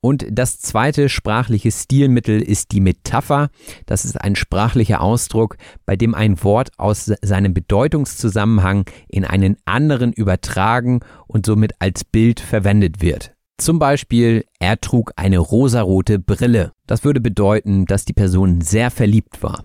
und 0.00 0.26
das 0.30 0.58
zweite 0.58 1.08
sprachliche 1.08 1.70
Stilmittel 1.70 2.40
ist 2.40 2.72
die 2.72 2.80
Metapher. 2.80 3.50
Das 3.86 4.04
ist 4.04 4.20
ein 4.20 4.34
sprachlicher 4.34 5.00
Ausdruck, 5.02 5.56
bei 5.84 5.96
dem 5.96 6.14
ein 6.14 6.42
Wort 6.42 6.70
aus 6.78 7.12
seinem 7.22 7.52
Bedeutungszusammenhang 7.52 8.86
in 9.08 9.24
einen 9.24 9.56
anderen 9.66 10.12
übertragen 10.12 11.00
und 11.26 11.44
somit 11.44 11.74
als 11.80 12.04
Bild 12.04 12.40
verwendet 12.40 13.02
wird. 13.02 13.34
Zum 13.58 13.78
Beispiel, 13.78 14.46
er 14.58 14.80
trug 14.80 15.12
eine 15.16 15.38
rosarote 15.38 16.18
Brille. 16.18 16.72
Das 16.86 17.04
würde 17.04 17.20
bedeuten, 17.20 17.84
dass 17.84 18.06
die 18.06 18.14
Person 18.14 18.62
sehr 18.62 18.90
verliebt 18.90 19.42
war. 19.42 19.64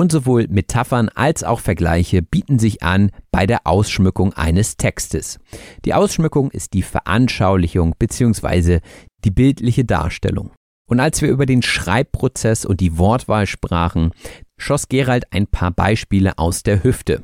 Und 0.00 0.10
sowohl 0.10 0.46
Metaphern 0.48 1.10
als 1.10 1.44
auch 1.44 1.60
Vergleiche 1.60 2.22
bieten 2.22 2.58
sich 2.58 2.82
an 2.82 3.10
bei 3.30 3.46
der 3.46 3.66
Ausschmückung 3.66 4.32
eines 4.32 4.78
Textes. 4.78 5.38
Die 5.84 5.92
Ausschmückung 5.92 6.50
ist 6.52 6.72
die 6.72 6.80
Veranschaulichung 6.80 7.94
bzw 7.98 8.80
die 9.26 9.30
bildliche 9.30 9.84
Darstellung. 9.84 10.52
Und 10.88 11.00
als 11.00 11.20
wir 11.20 11.28
über 11.28 11.44
den 11.44 11.60
Schreibprozess 11.60 12.64
und 12.64 12.80
die 12.80 12.96
Wortwahl 12.96 13.46
sprachen, 13.46 14.12
schoss 14.56 14.88
Gerald 14.88 15.30
ein 15.34 15.46
paar 15.46 15.70
Beispiele 15.70 16.38
aus 16.38 16.62
der 16.62 16.82
Hüfte. 16.82 17.22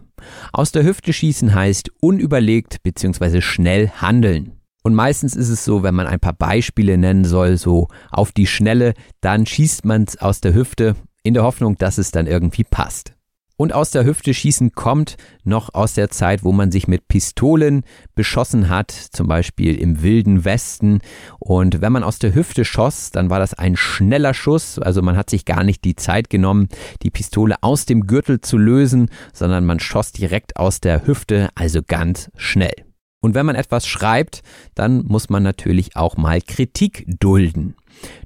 Aus 0.53 0.71
der 0.71 0.85
Hüfte 0.85 1.15
schießen 1.15 1.55
heißt 1.55 1.91
unüberlegt 2.03 2.83
bzw. 2.83 3.41
schnell 3.41 3.89
handeln. 3.89 4.53
Und 4.83 4.95
meistens 4.95 5.35
ist 5.35 5.49
es 5.49 5.65
so, 5.65 5.83
wenn 5.83 5.95
man 5.95 6.09
ein 6.09 6.21
paar 6.21 6.35
Beispiele 6.35 6.99
nennen 6.99 7.25
soll, 7.25 7.57
so 7.57 7.89
auf 8.11 8.33
die 8.33 8.47
Schnelle, 8.47 8.93
dann 9.23 9.47
schießt 9.47 9.87
man 9.87 10.03
es 10.03 10.19
aus 10.19 10.43
der 10.43 10.53
Hüfte 10.53 10.95
in 11.27 11.35
der 11.35 11.43
Hoffnung, 11.43 11.77
dass 11.77 11.99
es 11.99 12.11
dann 12.11 12.27
irgendwie 12.27 12.65
passt. 12.65 13.17
Und 13.59 13.73
aus 13.73 13.91
der 13.91 14.05
Hüfte 14.05 14.35
schießen 14.35 14.73
kommt 14.73 15.17
noch 15.43 15.73
aus 15.73 15.95
der 15.95 16.11
Zeit, 16.11 16.45
wo 16.45 16.53
man 16.53 16.71
sich 16.71 16.89
mit 16.89 17.09
Pistolen 17.09 17.85
beschossen 18.15 18.69
hat, 18.69 18.91
zum 18.91 19.29
Beispiel 19.29 19.77
im 19.77 20.03
wilden 20.03 20.45
Westen. 20.45 21.01
Und 21.39 21.81
wenn 21.81 21.93
man 21.93 22.05
aus 22.05 22.19
der 22.19 22.35
Hüfte 22.35 22.67
schoss, 22.67 23.11
dann 23.13 23.31
war 23.31 23.39
das 23.39 23.55
ein 23.55 23.75
schneller 23.77 24.35
Schuss. 24.35 24.79
Also 24.79 25.01
man 25.01 25.17
hat 25.17 25.31
sich 25.31 25.47
gar 25.47 25.65
nicht 25.65 25.85
die 25.85 25.97
Zeit 25.97 26.29
genommen, 26.29 26.69
die 27.03 27.11
Pistole 27.11 27.57
aus 27.63 27.87
dem 27.87 28.07
Gürtel 28.07 28.43
zu 28.43 28.59
lösen, 28.59 29.09
sondern 29.33 29.65
man 29.65 29.81
schoss 29.81 30.13
direkt 30.13 30.59
aus 30.59 30.81
der 30.81 31.07
Hüfte, 31.07 31.49
also 31.55 31.81
ganz 31.83 32.31
schnell. 32.37 32.75
Und 33.23 33.35
wenn 33.35 33.47
man 33.47 33.57
etwas 33.57 33.87
schreibt, 33.87 34.43
dann 34.75 35.03
muss 35.07 35.31
man 35.31 35.43
natürlich 35.43 35.97
auch 35.97 36.19
mal 36.19 36.43
Kritik 36.43 37.07
dulden. 37.19 37.75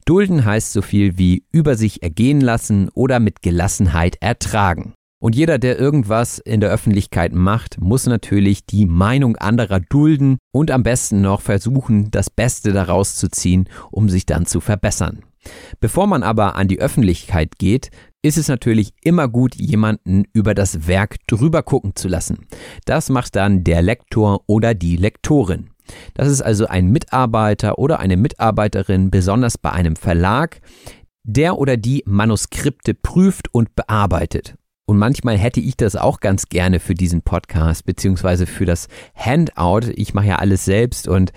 Dulden 0.05 0.45
heißt 0.45 0.73
so 0.73 0.83
viel 0.83 1.19
wie 1.19 1.45
über 1.53 1.77
sich 1.77 2.03
ergehen 2.03 2.41
lassen 2.41 2.89
oder 2.95 3.21
mit 3.21 3.43
Gelassenheit 3.43 4.17
ertragen. 4.21 4.95
Und 5.23 5.37
jeder, 5.37 5.59
der 5.59 5.79
irgendwas 5.79 6.39
in 6.39 6.61
der 6.61 6.71
Öffentlichkeit 6.71 7.35
macht, 7.35 7.79
muss 7.79 8.07
natürlich 8.07 8.65
die 8.65 8.87
Meinung 8.87 9.37
anderer 9.37 9.81
dulden 9.81 10.39
und 10.51 10.71
am 10.71 10.83
besten 10.83 11.21
noch 11.21 11.43
versuchen, 11.43 12.11
das 12.11 12.31
Beste 12.31 12.73
daraus 12.73 13.17
zu 13.17 13.29
ziehen, 13.29 13.69
um 13.91 14.09
sich 14.09 14.25
dann 14.25 14.47
zu 14.47 14.61
verbessern. 14.61 15.21
Bevor 15.79 16.07
man 16.07 16.23
aber 16.23 16.57
an 16.57 16.69
die 16.69 16.81
Öffentlichkeit 16.81 17.59
geht, 17.59 17.91
ist 18.23 18.39
es 18.39 18.49
natürlich 18.49 18.93
immer 19.03 19.29
gut, 19.29 19.55
jemanden 19.55 20.25
über 20.33 20.55
das 20.55 20.87
Werk 20.87 21.17
drüber 21.27 21.63
gucken 21.63 21.97
zu 21.97 22.09
lassen. 22.09 22.47
Das 22.87 23.11
macht 23.11 23.37
dann 23.37 23.63
der 23.65 23.83
Lektor 23.83 24.43
oder 24.47 24.75
die 24.75 24.97
Lektorin. 24.97 25.71
Das 26.15 26.29
ist 26.29 26.43
also 26.43 26.67
ein 26.67 26.89
Mitarbeiter 26.89 27.79
oder 27.79 28.01
eine 28.01 28.17
Mitarbeiterin, 28.17 29.11
besonders 29.11 29.59
bei 29.59 29.71
einem 29.73 29.97
Verlag, 29.97 30.61
der 31.23 31.59
oder 31.59 31.77
die 31.77 32.03
Manuskripte 32.07 32.95
prüft 32.95 33.53
und 33.55 33.75
bearbeitet. 33.75 34.55
Und 34.91 34.99
manchmal 34.99 35.39
hätte 35.39 35.61
ich 35.61 35.77
das 35.77 35.95
auch 35.95 36.19
ganz 36.19 36.49
gerne 36.49 36.81
für 36.81 36.95
diesen 36.95 37.23
Podcast, 37.23 37.87
beziehungsweise 37.87 38.45
für 38.47 38.67
das 38.67 38.89
Handout. 39.15 39.93
Ich 39.95 40.15
mache 40.15 40.27
ja 40.27 40.37
alles 40.41 40.65
selbst 40.65 41.07
und 41.07 41.33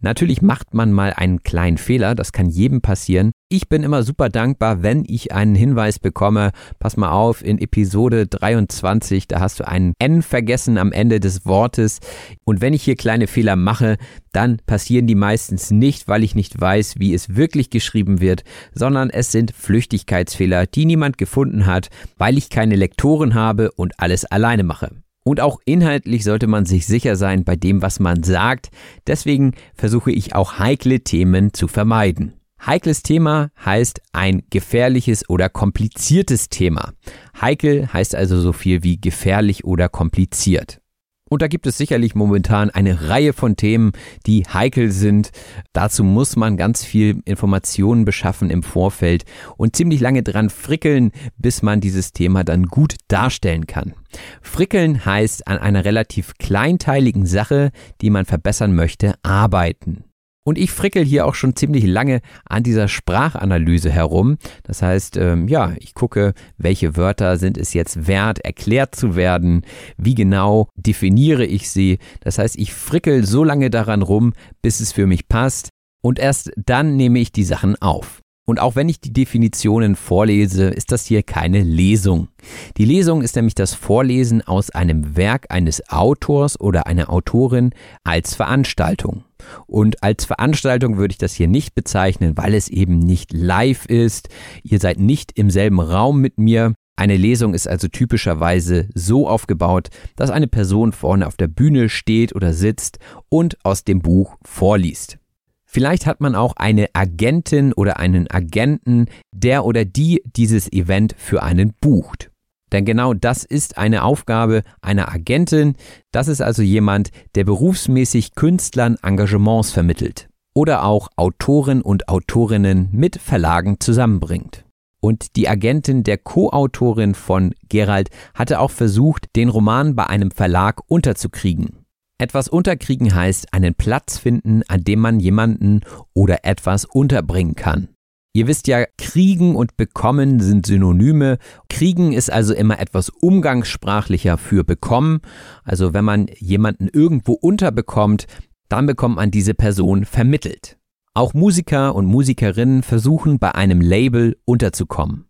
natürlich 0.00 0.42
macht 0.42 0.74
man 0.74 0.90
mal 0.90 1.12
einen 1.12 1.44
kleinen 1.44 1.78
Fehler, 1.78 2.16
das 2.16 2.32
kann 2.32 2.48
jedem 2.48 2.80
passieren. 2.80 3.30
Ich 3.48 3.68
bin 3.68 3.84
immer 3.84 4.02
super 4.02 4.28
dankbar, 4.28 4.82
wenn 4.82 5.04
ich 5.06 5.30
einen 5.30 5.54
Hinweis 5.54 6.00
bekomme. 6.00 6.50
Pass 6.80 6.96
mal 6.96 7.12
auf, 7.12 7.44
in 7.44 7.60
Episode 7.60 8.26
23, 8.26 9.28
da 9.28 9.38
hast 9.38 9.60
du 9.60 9.68
einen 9.68 9.92
N 10.00 10.22
vergessen 10.22 10.78
am 10.78 10.90
Ende 10.90 11.20
des 11.20 11.46
Wortes. 11.46 12.00
Und 12.44 12.60
wenn 12.60 12.74
ich 12.74 12.82
hier 12.82 12.96
kleine 12.96 13.28
Fehler 13.28 13.54
mache, 13.54 13.98
dann 14.32 14.58
passieren 14.66 15.06
die 15.06 15.14
meistens 15.14 15.70
nicht, 15.70 16.08
weil 16.08 16.24
ich 16.24 16.34
nicht 16.34 16.60
weiß, 16.60 16.96
wie 16.98 17.14
es 17.14 17.36
wirklich 17.36 17.70
geschrieben 17.70 18.20
wird, 18.20 18.42
sondern 18.74 19.10
es 19.10 19.30
sind 19.30 19.52
Flüchtigkeitsfehler, 19.52 20.66
die 20.66 20.84
niemand 20.84 21.16
gefunden 21.16 21.66
hat, 21.66 21.88
weil 22.18 22.38
ich 22.38 22.50
keine 22.50 22.74
Lektoren 22.74 23.34
habe 23.34 23.70
und 23.70 24.00
alles 24.00 24.24
alleine 24.24 24.64
mache. 24.64 24.90
Und 25.24 25.40
auch 25.40 25.60
inhaltlich 25.64 26.24
sollte 26.24 26.48
man 26.48 26.66
sich 26.66 26.84
sicher 26.88 27.14
sein 27.14 27.44
bei 27.44 27.54
dem, 27.54 27.80
was 27.80 28.00
man 28.00 28.24
sagt. 28.24 28.70
Deswegen 29.06 29.52
versuche 29.76 30.10
ich 30.10 30.34
auch 30.34 30.58
heikle 30.58 30.98
Themen 30.98 31.52
zu 31.52 31.68
vermeiden. 31.68 32.35
Heikles 32.64 33.02
Thema 33.02 33.50
heißt 33.64 34.00
ein 34.12 34.42
gefährliches 34.50 35.28
oder 35.28 35.48
kompliziertes 35.48 36.48
Thema. 36.48 36.92
Heikel 37.40 37.92
heißt 37.92 38.14
also 38.14 38.40
so 38.40 38.52
viel 38.52 38.82
wie 38.82 39.00
gefährlich 39.00 39.64
oder 39.64 39.88
kompliziert. 39.88 40.80
Und 41.28 41.42
da 41.42 41.48
gibt 41.48 41.66
es 41.66 41.76
sicherlich 41.76 42.14
momentan 42.14 42.70
eine 42.70 43.08
Reihe 43.08 43.32
von 43.32 43.56
Themen, 43.56 43.92
die 44.26 44.44
heikel 44.44 44.92
sind. 44.92 45.30
Dazu 45.72 46.04
muss 46.04 46.36
man 46.36 46.56
ganz 46.56 46.84
viel 46.84 47.20
Informationen 47.24 48.04
beschaffen 48.04 48.48
im 48.48 48.62
Vorfeld 48.62 49.24
und 49.56 49.74
ziemlich 49.74 50.00
lange 50.00 50.22
dran 50.22 50.50
frickeln, 50.50 51.10
bis 51.36 51.62
man 51.62 51.80
dieses 51.80 52.12
Thema 52.12 52.44
dann 52.44 52.66
gut 52.66 52.94
darstellen 53.08 53.66
kann. 53.66 53.94
Frickeln 54.40 55.04
heißt 55.04 55.48
an 55.48 55.58
einer 55.58 55.84
relativ 55.84 56.34
kleinteiligen 56.38 57.26
Sache, 57.26 57.72
die 58.00 58.10
man 58.10 58.24
verbessern 58.24 58.74
möchte, 58.74 59.14
arbeiten. 59.24 60.04
Und 60.46 60.58
ich 60.58 60.70
frickel 60.70 61.04
hier 61.04 61.26
auch 61.26 61.34
schon 61.34 61.56
ziemlich 61.56 61.84
lange 61.84 62.20
an 62.44 62.62
dieser 62.62 62.86
Sprachanalyse 62.86 63.90
herum. 63.90 64.38
Das 64.62 64.80
heißt, 64.80 65.16
ähm, 65.16 65.48
ja, 65.48 65.74
ich 65.80 65.92
gucke, 65.92 66.34
welche 66.56 66.96
Wörter 66.96 67.36
sind 67.36 67.58
es 67.58 67.74
jetzt 67.74 68.06
wert, 68.06 68.38
erklärt 68.44 68.94
zu 68.94 69.16
werden, 69.16 69.62
wie 69.96 70.14
genau 70.14 70.68
definiere 70.76 71.44
ich 71.44 71.68
sie. 71.68 71.98
Das 72.20 72.38
heißt, 72.38 72.56
ich 72.58 72.72
frickel 72.72 73.26
so 73.26 73.42
lange 73.42 73.70
daran 73.70 74.02
rum, 74.02 74.34
bis 74.62 74.78
es 74.78 74.92
für 74.92 75.08
mich 75.08 75.26
passt. 75.26 75.70
Und 76.00 76.20
erst 76.20 76.52
dann 76.54 76.96
nehme 76.96 77.18
ich 77.18 77.32
die 77.32 77.42
Sachen 77.42 77.74
auf. 77.82 78.20
Und 78.46 78.60
auch 78.60 78.76
wenn 78.76 78.88
ich 78.88 79.00
die 79.00 79.12
Definitionen 79.12 79.96
vorlese, 79.96 80.68
ist 80.68 80.92
das 80.92 81.06
hier 81.06 81.24
keine 81.24 81.64
Lesung. 81.64 82.28
Die 82.76 82.84
Lesung 82.84 83.22
ist 83.22 83.34
nämlich 83.34 83.56
das 83.56 83.74
Vorlesen 83.74 84.46
aus 84.46 84.70
einem 84.70 85.16
Werk 85.16 85.46
eines 85.48 85.90
Autors 85.90 86.60
oder 86.60 86.86
einer 86.86 87.10
Autorin 87.10 87.72
als 88.04 88.36
Veranstaltung. 88.36 89.24
Und 89.66 90.02
als 90.02 90.24
Veranstaltung 90.24 90.96
würde 90.96 91.12
ich 91.12 91.18
das 91.18 91.34
hier 91.34 91.48
nicht 91.48 91.74
bezeichnen, 91.74 92.36
weil 92.36 92.54
es 92.54 92.68
eben 92.68 92.98
nicht 92.98 93.32
live 93.32 93.86
ist. 93.86 94.28
Ihr 94.62 94.78
seid 94.78 94.98
nicht 94.98 95.32
im 95.38 95.50
selben 95.50 95.80
Raum 95.80 96.20
mit 96.20 96.38
mir. 96.38 96.74
Eine 96.98 97.16
Lesung 97.16 97.52
ist 97.52 97.68
also 97.68 97.88
typischerweise 97.88 98.88
so 98.94 99.28
aufgebaut, 99.28 99.88
dass 100.16 100.30
eine 100.30 100.46
Person 100.46 100.92
vorne 100.92 101.26
auf 101.26 101.36
der 101.36 101.48
Bühne 101.48 101.90
steht 101.90 102.34
oder 102.34 102.54
sitzt 102.54 102.98
und 103.28 103.58
aus 103.64 103.84
dem 103.84 104.00
Buch 104.00 104.36
vorliest. 104.42 105.18
Vielleicht 105.66 106.06
hat 106.06 106.22
man 106.22 106.34
auch 106.34 106.54
eine 106.56 106.86
Agentin 106.94 107.74
oder 107.74 107.98
einen 107.98 108.30
Agenten, 108.30 109.06
der 109.30 109.66
oder 109.66 109.84
die 109.84 110.22
dieses 110.24 110.72
Event 110.72 111.14
für 111.18 111.42
einen 111.42 111.74
bucht. 111.80 112.30
Denn 112.72 112.84
genau 112.84 113.14
das 113.14 113.44
ist 113.44 113.78
eine 113.78 114.02
Aufgabe 114.02 114.62
einer 114.80 115.12
Agentin. 115.12 115.76
Das 116.12 116.28
ist 116.28 116.42
also 116.42 116.62
jemand, 116.62 117.10
der 117.34 117.44
berufsmäßig 117.44 118.34
Künstlern 118.34 118.96
Engagements 119.02 119.70
vermittelt 119.70 120.28
oder 120.54 120.84
auch 120.84 121.08
Autoren 121.16 121.82
und 121.82 122.08
Autorinnen 122.08 122.88
mit 122.90 123.20
Verlagen 123.20 123.78
zusammenbringt. 123.78 124.64
Und 125.00 125.36
die 125.36 125.48
Agentin 125.48 126.02
der 126.02 126.18
Co-Autorin 126.18 127.14
von 127.14 127.54
Gerald 127.68 128.08
hatte 128.34 128.58
auch 128.58 128.70
versucht, 128.70 129.36
den 129.36 129.50
Roman 129.50 129.94
bei 129.94 130.06
einem 130.06 130.30
Verlag 130.30 130.80
unterzukriegen. 130.88 131.84
Etwas 132.18 132.48
unterkriegen 132.48 133.14
heißt 133.14 133.52
einen 133.52 133.74
Platz 133.74 134.18
finden, 134.18 134.62
an 134.68 134.80
dem 134.80 135.00
man 135.00 135.20
jemanden 135.20 135.82
oder 136.14 136.44
etwas 136.44 136.86
unterbringen 136.86 137.54
kann. 137.54 137.88
Ihr 138.36 138.46
wisst 138.46 138.66
ja, 138.66 138.84
kriegen 138.98 139.56
und 139.56 139.78
bekommen 139.78 140.40
sind 140.40 140.66
Synonyme. 140.66 141.38
Kriegen 141.70 142.12
ist 142.12 142.30
also 142.30 142.52
immer 142.52 142.78
etwas 142.78 143.08
umgangssprachlicher 143.08 144.36
für 144.36 144.62
bekommen. 144.62 145.20
Also 145.64 145.94
wenn 145.94 146.04
man 146.04 146.26
jemanden 146.36 146.86
irgendwo 146.86 147.32
unterbekommt, 147.32 148.26
dann 148.68 148.84
bekommt 148.84 149.16
man 149.16 149.30
diese 149.30 149.54
Person 149.54 150.04
vermittelt. 150.04 150.76
Auch 151.14 151.32
Musiker 151.32 151.94
und 151.94 152.04
Musikerinnen 152.04 152.82
versuchen 152.82 153.38
bei 153.38 153.54
einem 153.54 153.80
Label 153.80 154.36
unterzukommen. 154.44 155.24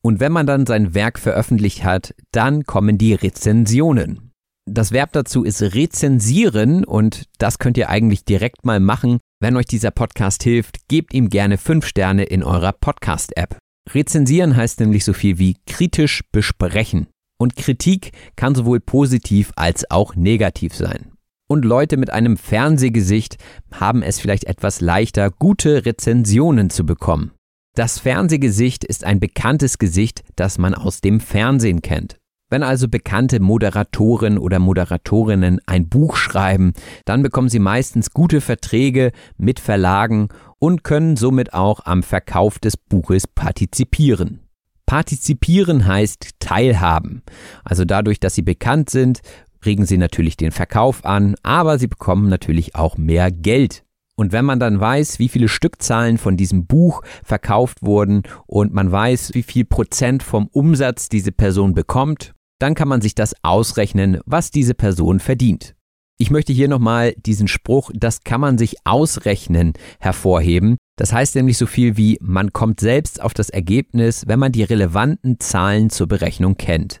Und 0.00 0.20
wenn 0.20 0.30
man 0.30 0.46
dann 0.46 0.64
sein 0.64 0.94
Werk 0.94 1.18
veröffentlicht 1.18 1.82
hat, 1.82 2.14
dann 2.30 2.62
kommen 2.62 2.96
die 2.96 3.14
Rezensionen. 3.14 4.30
Das 4.70 4.92
Verb 4.92 5.10
dazu 5.14 5.42
ist 5.42 5.62
rezensieren 5.62 6.84
und 6.84 7.24
das 7.38 7.58
könnt 7.58 7.76
ihr 7.76 7.88
eigentlich 7.88 8.24
direkt 8.24 8.64
mal 8.64 8.78
machen. 8.78 9.18
Wenn 9.42 9.56
euch 9.56 9.66
dieser 9.66 9.90
Podcast 9.90 10.44
hilft, 10.44 10.86
gebt 10.86 11.12
ihm 11.12 11.28
gerne 11.28 11.58
fünf 11.58 11.84
Sterne 11.84 12.22
in 12.22 12.44
eurer 12.44 12.70
Podcast-App. 12.70 13.58
Rezensieren 13.90 14.54
heißt 14.54 14.78
nämlich 14.78 15.04
so 15.04 15.12
viel 15.12 15.40
wie 15.40 15.56
kritisch 15.66 16.22
besprechen. 16.30 17.08
Und 17.40 17.56
Kritik 17.56 18.12
kann 18.36 18.54
sowohl 18.54 18.78
positiv 18.78 19.50
als 19.56 19.90
auch 19.90 20.14
negativ 20.14 20.76
sein. 20.76 21.10
Und 21.48 21.64
Leute 21.64 21.96
mit 21.96 22.10
einem 22.10 22.36
Fernsehgesicht 22.36 23.36
haben 23.72 24.04
es 24.04 24.20
vielleicht 24.20 24.44
etwas 24.44 24.80
leichter, 24.80 25.32
gute 25.32 25.86
Rezensionen 25.86 26.70
zu 26.70 26.86
bekommen. 26.86 27.32
Das 27.74 27.98
Fernsehgesicht 27.98 28.84
ist 28.84 29.02
ein 29.02 29.18
bekanntes 29.18 29.78
Gesicht, 29.78 30.22
das 30.36 30.58
man 30.58 30.72
aus 30.72 31.00
dem 31.00 31.18
Fernsehen 31.18 31.82
kennt. 31.82 32.16
Wenn 32.52 32.62
also 32.62 32.86
bekannte 32.86 33.40
Moderatoren 33.40 34.36
oder 34.36 34.58
Moderatorinnen 34.58 35.62
ein 35.64 35.88
Buch 35.88 36.16
schreiben, 36.16 36.74
dann 37.06 37.22
bekommen 37.22 37.48
sie 37.48 37.58
meistens 37.58 38.10
gute 38.10 38.42
Verträge 38.42 39.12
mit 39.38 39.58
Verlagen 39.58 40.28
und 40.58 40.84
können 40.84 41.16
somit 41.16 41.54
auch 41.54 41.86
am 41.86 42.02
Verkauf 42.02 42.58
des 42.58 42.76
Buches 42.76 43.26
partizipieren. 43.26 44.40
Partizipieren 44.84 45.86
heißt 45.86 46.32
teilhaben. 46.40 47.22
Also 47.64 47.86
dadurch, 47.86 48.20
dass 48.20 48.34
sie 48.34 48.42
bekannt 48.42 48.90
sind, 48.90 49.22
regen 49.64 49.86
sie 49.86 49.96
natürlich 49.96 50.36
den 50.36 50.52
Verkauf 50.52 51.06
an, 51.06 51.36
aber 51.42 51.78
sie 51.78 51.88
bekommen 51.88 52.28
natürlich 52.28 52.74
auch 52.74 52.98
mehr 52.98 53.30
Geld. 53.30 53.82
Und 54.14 54.32
wenn 54.32 54.44
man 54.44 54.60
dann 54.60 54.78
weiß, 54.78 55.18
wie 55.18 55.30
viele 55.30 55.48
Stückzahlen 55.48 56.18
von 56.18 56.36
diesem 56.36 56.66
Buch 56.66 57.00
verkauft 57.24 57.78
wurden 57.80 58.24
und 58.46 58.74
man 58.74 58.92
weiß, 58.92 59.30
wie 59.32 59.42
viel 59.42 59.64
Prozent 59.64 60.22
vom 60.22 60.48
Umsatz 60.48 61.08
diese 61.08 61.32
Person 61.32 61.72
bekommt, 61.72 62.34
dann 62.62 62.74
kann 62.74 62.88
man 62.88 63.00
sich 63.00 63.14
das 63.16 63.34
ausrechnen, 63.42 64.20
was 64.24 64.52
diese 64.52 64.74
Person 64.74 65.18
verdient. 65.18 65.74
Ich 66.18 66.30
möchte 66.30 66.52
hier 66.52 66.68
nochmal 66.68 67.14
diesen 67.16 67.48
Spruch, 67.48 67.90
das 67.92 68.22
kann 68.22 68.40
man 68.40 68.56
sich 68.56 68.76
ausrechnen, 68.84 69.72
hervorheben. 69.98 70.76
Das 70.96 71.12
heißt 71.12 71.34
nämlich 71.34 71.58
so 71.58 71.66
viel 71.66 71.96
wie, 71.96 72.18
man 72.20 72.52
kommt 72.52 72.78
selbst 72.78 73.20
auf 73.20 73.34
das 73.34 73.50
Ergebnis, 73.50 74.28
wenn 74.28 74.38
man 74.38 74.52
die 74.52 74.62
relevanten 74.62 75.40
Zahlen 75.40 75.90
zur 75.90 76.06
Berechnung 76.06 76.56
kennt. 76.56 77.00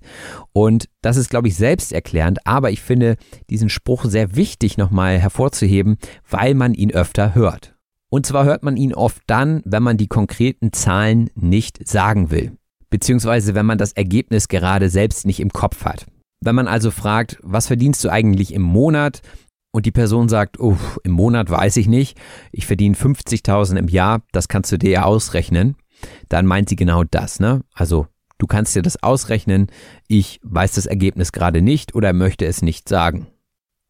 Und 0.52 0.88
das 1.02 1.16
ist, 1.16 1.30
glaube 1.30 1.46
ich, 1.46 1.54
selbsterklärend, 1.54 2.44
aber 2.44 2.72
ich 2.72 2.80
finde 2.80 3.16
diesen 3.48 3.68
Spruch 3.68 4.06
sehr 4.06 4.34
wichtig 4.34 4.76
nochmal 4.76 5.20
hervorzuheben, 5.20 5.98
weil 6.28 6.54
man 6.54 6.74
ihn 6.74 6.90
öfter 6.90 7.36
hört. 7.36 7.76
Und 8.10 8.26
zwar 8.26 8.44
hört 8.44 8.64
man 8.64 8.76
ihn 8.76 8.94
oft 8.94 9.22
dann, 9.28 9.62
wenn 9.64 9.84
man 9.84 9.96
die 9.96 10.08
konkreten 10.08 10.72
Zahlen 10.72 11.30
nicht 11.36 11.86
sagen 11.86 12.32
will, 12.32 12.56
beziehungsweise 12.92 13.54
wenn 13.54 13.66
man 13.66 13.78
das 13.78 13.94
Ergebnis 13.94 14.48
gerade 14.48 14.90
selbst 14.90 15.24
nicht 15.24 15.40
im 15.40 15.50
Kopf 15.50 15.86
hat. 15.86 16.06
Wenn 16.44 16.54
man 16.54 16.68
also 16.68 16.90
fragt, 16.90 17.38
was 17.42 17.66
verdienst 17.66 18.04
du 18.04 18.10
eigentlich 18.10 18.52
im 18.52 18.62
Monat? 18.62 19.22
Und 19.74 19.86
die 19.86 19.90
Person 19.90 20.28
sagt, 20.28 20.60
oh, 20.60 20.76
im 21.02 21.12
Monat 21.12 21.48
weiß 21.48 21.78
ich 21.78 21.88
nicht, 21.88 22.20
ich 22.52 22.66
verdiene 22.66 22.94
50.000 22.94 23.78
im 23.78 23.88
Jahr, 23.88 24.20
das 24.32 24.48
kannst 24.48 24.70
du 24.70 24.76
dir 24.76 24.90
ja 24.90 25.04
ausrechnen. 25.04 25.76
Dann 26.28 26.44
meint 26.44 26.68
sie 26.68 26.76
genau 26.76 27.04
das, 27.04 27.40
ne? 27.40 27.62
Also, 27.72 28.08
du 28.36 28.46
kannst 28.46 28.76
dir 28.76 28.82
das 28.82 29.02
ausrechnen, 29.02 29.68
ich 30.06 30.40
weiß 30.42 30.72
das 30.72 30.84
Ergebnis 30.84 31.32
gerade 31.32 31.62
nicht 31.62 31.94
oder 31.94 32.12
möchte 32.12 32.44
es 32.44 32.60
nicht 32.60 32.90
sagen. 32.90 33.28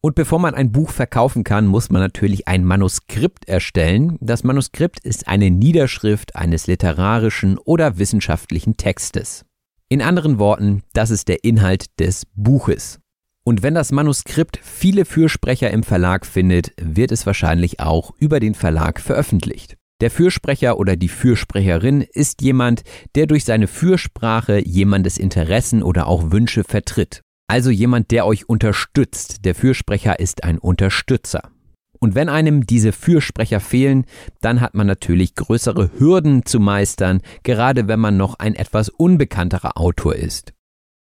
Und 0.05 0.15
bevor 0.15 0.37
man 0.37 0.53
ein 0.53 0.73
Buch 0.73 0.89
verkaufen 0.89 1.45
kann, 1.45 1.65
muss 1.65 1.89
man 1.89 2.01
natürlich 2.01 2.45
ein 2.45 2.65
Manuskript 2.65 3.47
erstellen. 3.47 4.17
Das 4.19 4.43
Manuskript 4.43 4.99
ist 4.99 5.29
eine 5.29 5.49
Niederschrift 5.49 6.35
eines 6.35 6.67
literarischen 6.67 7.57
oder 7.57 7.97
wissenschaftlichen 7.97 8.75
Textes. 8.75 9.45
In 9.87 10.01
anderen 10.01 10.39
Worten, 10.39 10.83
das 10.91 11.09
ist 11.09 11.29
der 11.29 11.45
Inhalt 11.45 11.85
des 12.01 12.23
Buches. 12.35 12.99
Und 13.45 13.63
wenn 13.63 13.75
das 13.75 13.93
Manuskript 13.93 14.59
viele 14.61 15.05
Fürsprecher 15.05 15.71
im 15.71 15.83
Verlag 15.83 16.25
findet, 16.25 16.73
wird 16.81 17.13
es 17.13 17.25
wahrscheinlich 17.25 17.79
auch 17.79 18.11
über 18.19 18.41
den 18.41 18.55
Verlag 18.55 18.99
veröffentlicht. 18.99 19.77
Der 20.01 20.11
Fürsprecher 20.11 20.79
oder 20.79 20.97
die 20.97 21.07
Fürsprecherin 21.07 22.01
ist 22.01 22.41
jemand, 22.41 22.83
der 23.15 23.25
durch 23.25 23.45
seine 23.45 23.67
Fürsprache 23.67 24.59
jemandes 24.59 25.17
Interessen 25.17 25.81
oder 25.81 26.07
auch 26.07 26.31
Wünsche 26.31 26.65
vertritt. 26.65 27.22
Also 27.47 27.69
jemand, 27.69 28.11
der 28.11 28.25
euch 28.25 28.47
unterstützt. 28.47 29.45
Der 29.45 29.55
Fürsprecher 29.55 30.19
ist 30.19 30.43
ein 30.43 30.57
Unterstützer. 30.57 31.51
Und 31.99 32.15
wenn 32.15 32.27
einem 32.27 32.65
diese 32.65 32.91
Fürsprecher 32.91 33.59
fehlen, 33.59 34.05
dann 34.41 34.59
hat 34.59 34.73
man 34.73 34.87
natürlich 34.87 35.35
größere 35.35 35.91
Hürden 35.97 36.45
zu 36.45 36.59
meistern, 36.59 37.21
gerade 37.43 37.87
wenn 37.87 37.99
man 37.99 38.17
noch 38.17 38.39
ein 38.39 38.55
etwas 38.55 38.89
unbekannterer 38.89 39.77
Autor 39.77 40.15
ist. 40.15 40.53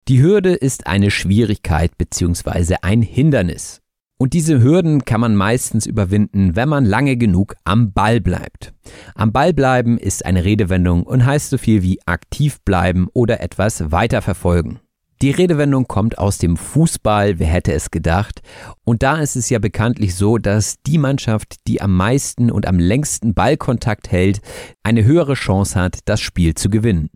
Die 0.06 0.22
Hürde 0.22 0.54
ist 0.54 0.86
eine 0.86 1.10
Schwierigkeit 1.10 1.98
bzw. 1.98 2.76
ein 2.82 3.02
Hindernis. 3.02 3.80
Und 4.18 4.32
diese 4.32 4.62
Hürden 4.62 5.04
kann 5.04 5.20
man 5.20 5.34
meistens 5.34 5.86
überwinden, 5.86 6.54
wenn 6.54 6.68
man 6.68 6.84
lange 6.84 7.16
genug 7.16 7.56
am 7.64 7.92
Ball 7.92 8.20
bleibt. 8.20 8.72
Am 9.14 9.32
Ball 9.32 9.52
bleiben 9.52 9.98
ist 9.98 10.24
eine 10.24 10.44
Redewendung 10.44 11.02
und 11.02 11.26
heißt 11.26 11.50
so 11.50 11.58
viel 11.58 11.82
wie 11.82 12.00
aktiv 12.06 12.60
bleiben 12.64 13.08
oder 13.12 13.40
etwas 13.40 13.90
weiterverfolgen. 13.90 14.78
Die 15.22 15.30
Redewendung 15.30 15.86
kommt 15.86 16.18
aus 16.18 16.38
dem 16.38 16.56
Fußball, 16.56 17.38
wer 17.38 17.46
hätte 17.46 17.72
es 17.72 17.90
gedacht? 17.90 18.42
Und 18.84 19.02
da 19.02 19.18
ist 19.18 19.36
es 19.36 19.48
ja 19.48 19.58
bekanntlich 19.58 20.14
so, 20.14 20.38
dass 20.38 20.76
die 20.86 20.98
Mannschaft, 20.98 21.66
die 21.66 21.80
am 21.80 21.96
meisten 21.96 22.50
und 22.50 22.66
am 22.66 22.78
längsten 22.78 23.32
Ballkontakt 23.32 24.10
hält, 24.10 24.40
eine 24.82 25.04
höhere 25.04 25.34
Chance 25.34 25.80
hat, 25.80 26.00
das 26.04 26.20
Spiel 26.20 26.54
zu 26.54 26.68
gewinnen. 26.68 27.10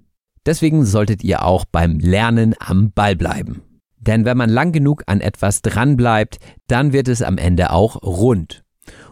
Deswegen 0.47 0.85
solltet 0.87 1.25
ihr 1.25 1.45
auch 1.45 1.65
beim 1.65 1.99
Lernen 1.99 2.55
am 2.59 2.93
Ball 2.93 3.17
bleiben. 3.17 3.63
Denn 3.99 4.25
wenn 4.25 4.37
man 4.37 4.49
lang 4.49 4.73
genug 4.73 5.03
an 5.07 5.21
etwas 5.21 5.61
dranbleibt, 5.61 6.39
dann 6.69 6.93
wird 6.93 7.09
es 7.09 7.21
am 7.21 7.37
Ende 7.37 7.71
auch 7.71 8.03
rund. 8.03 8.65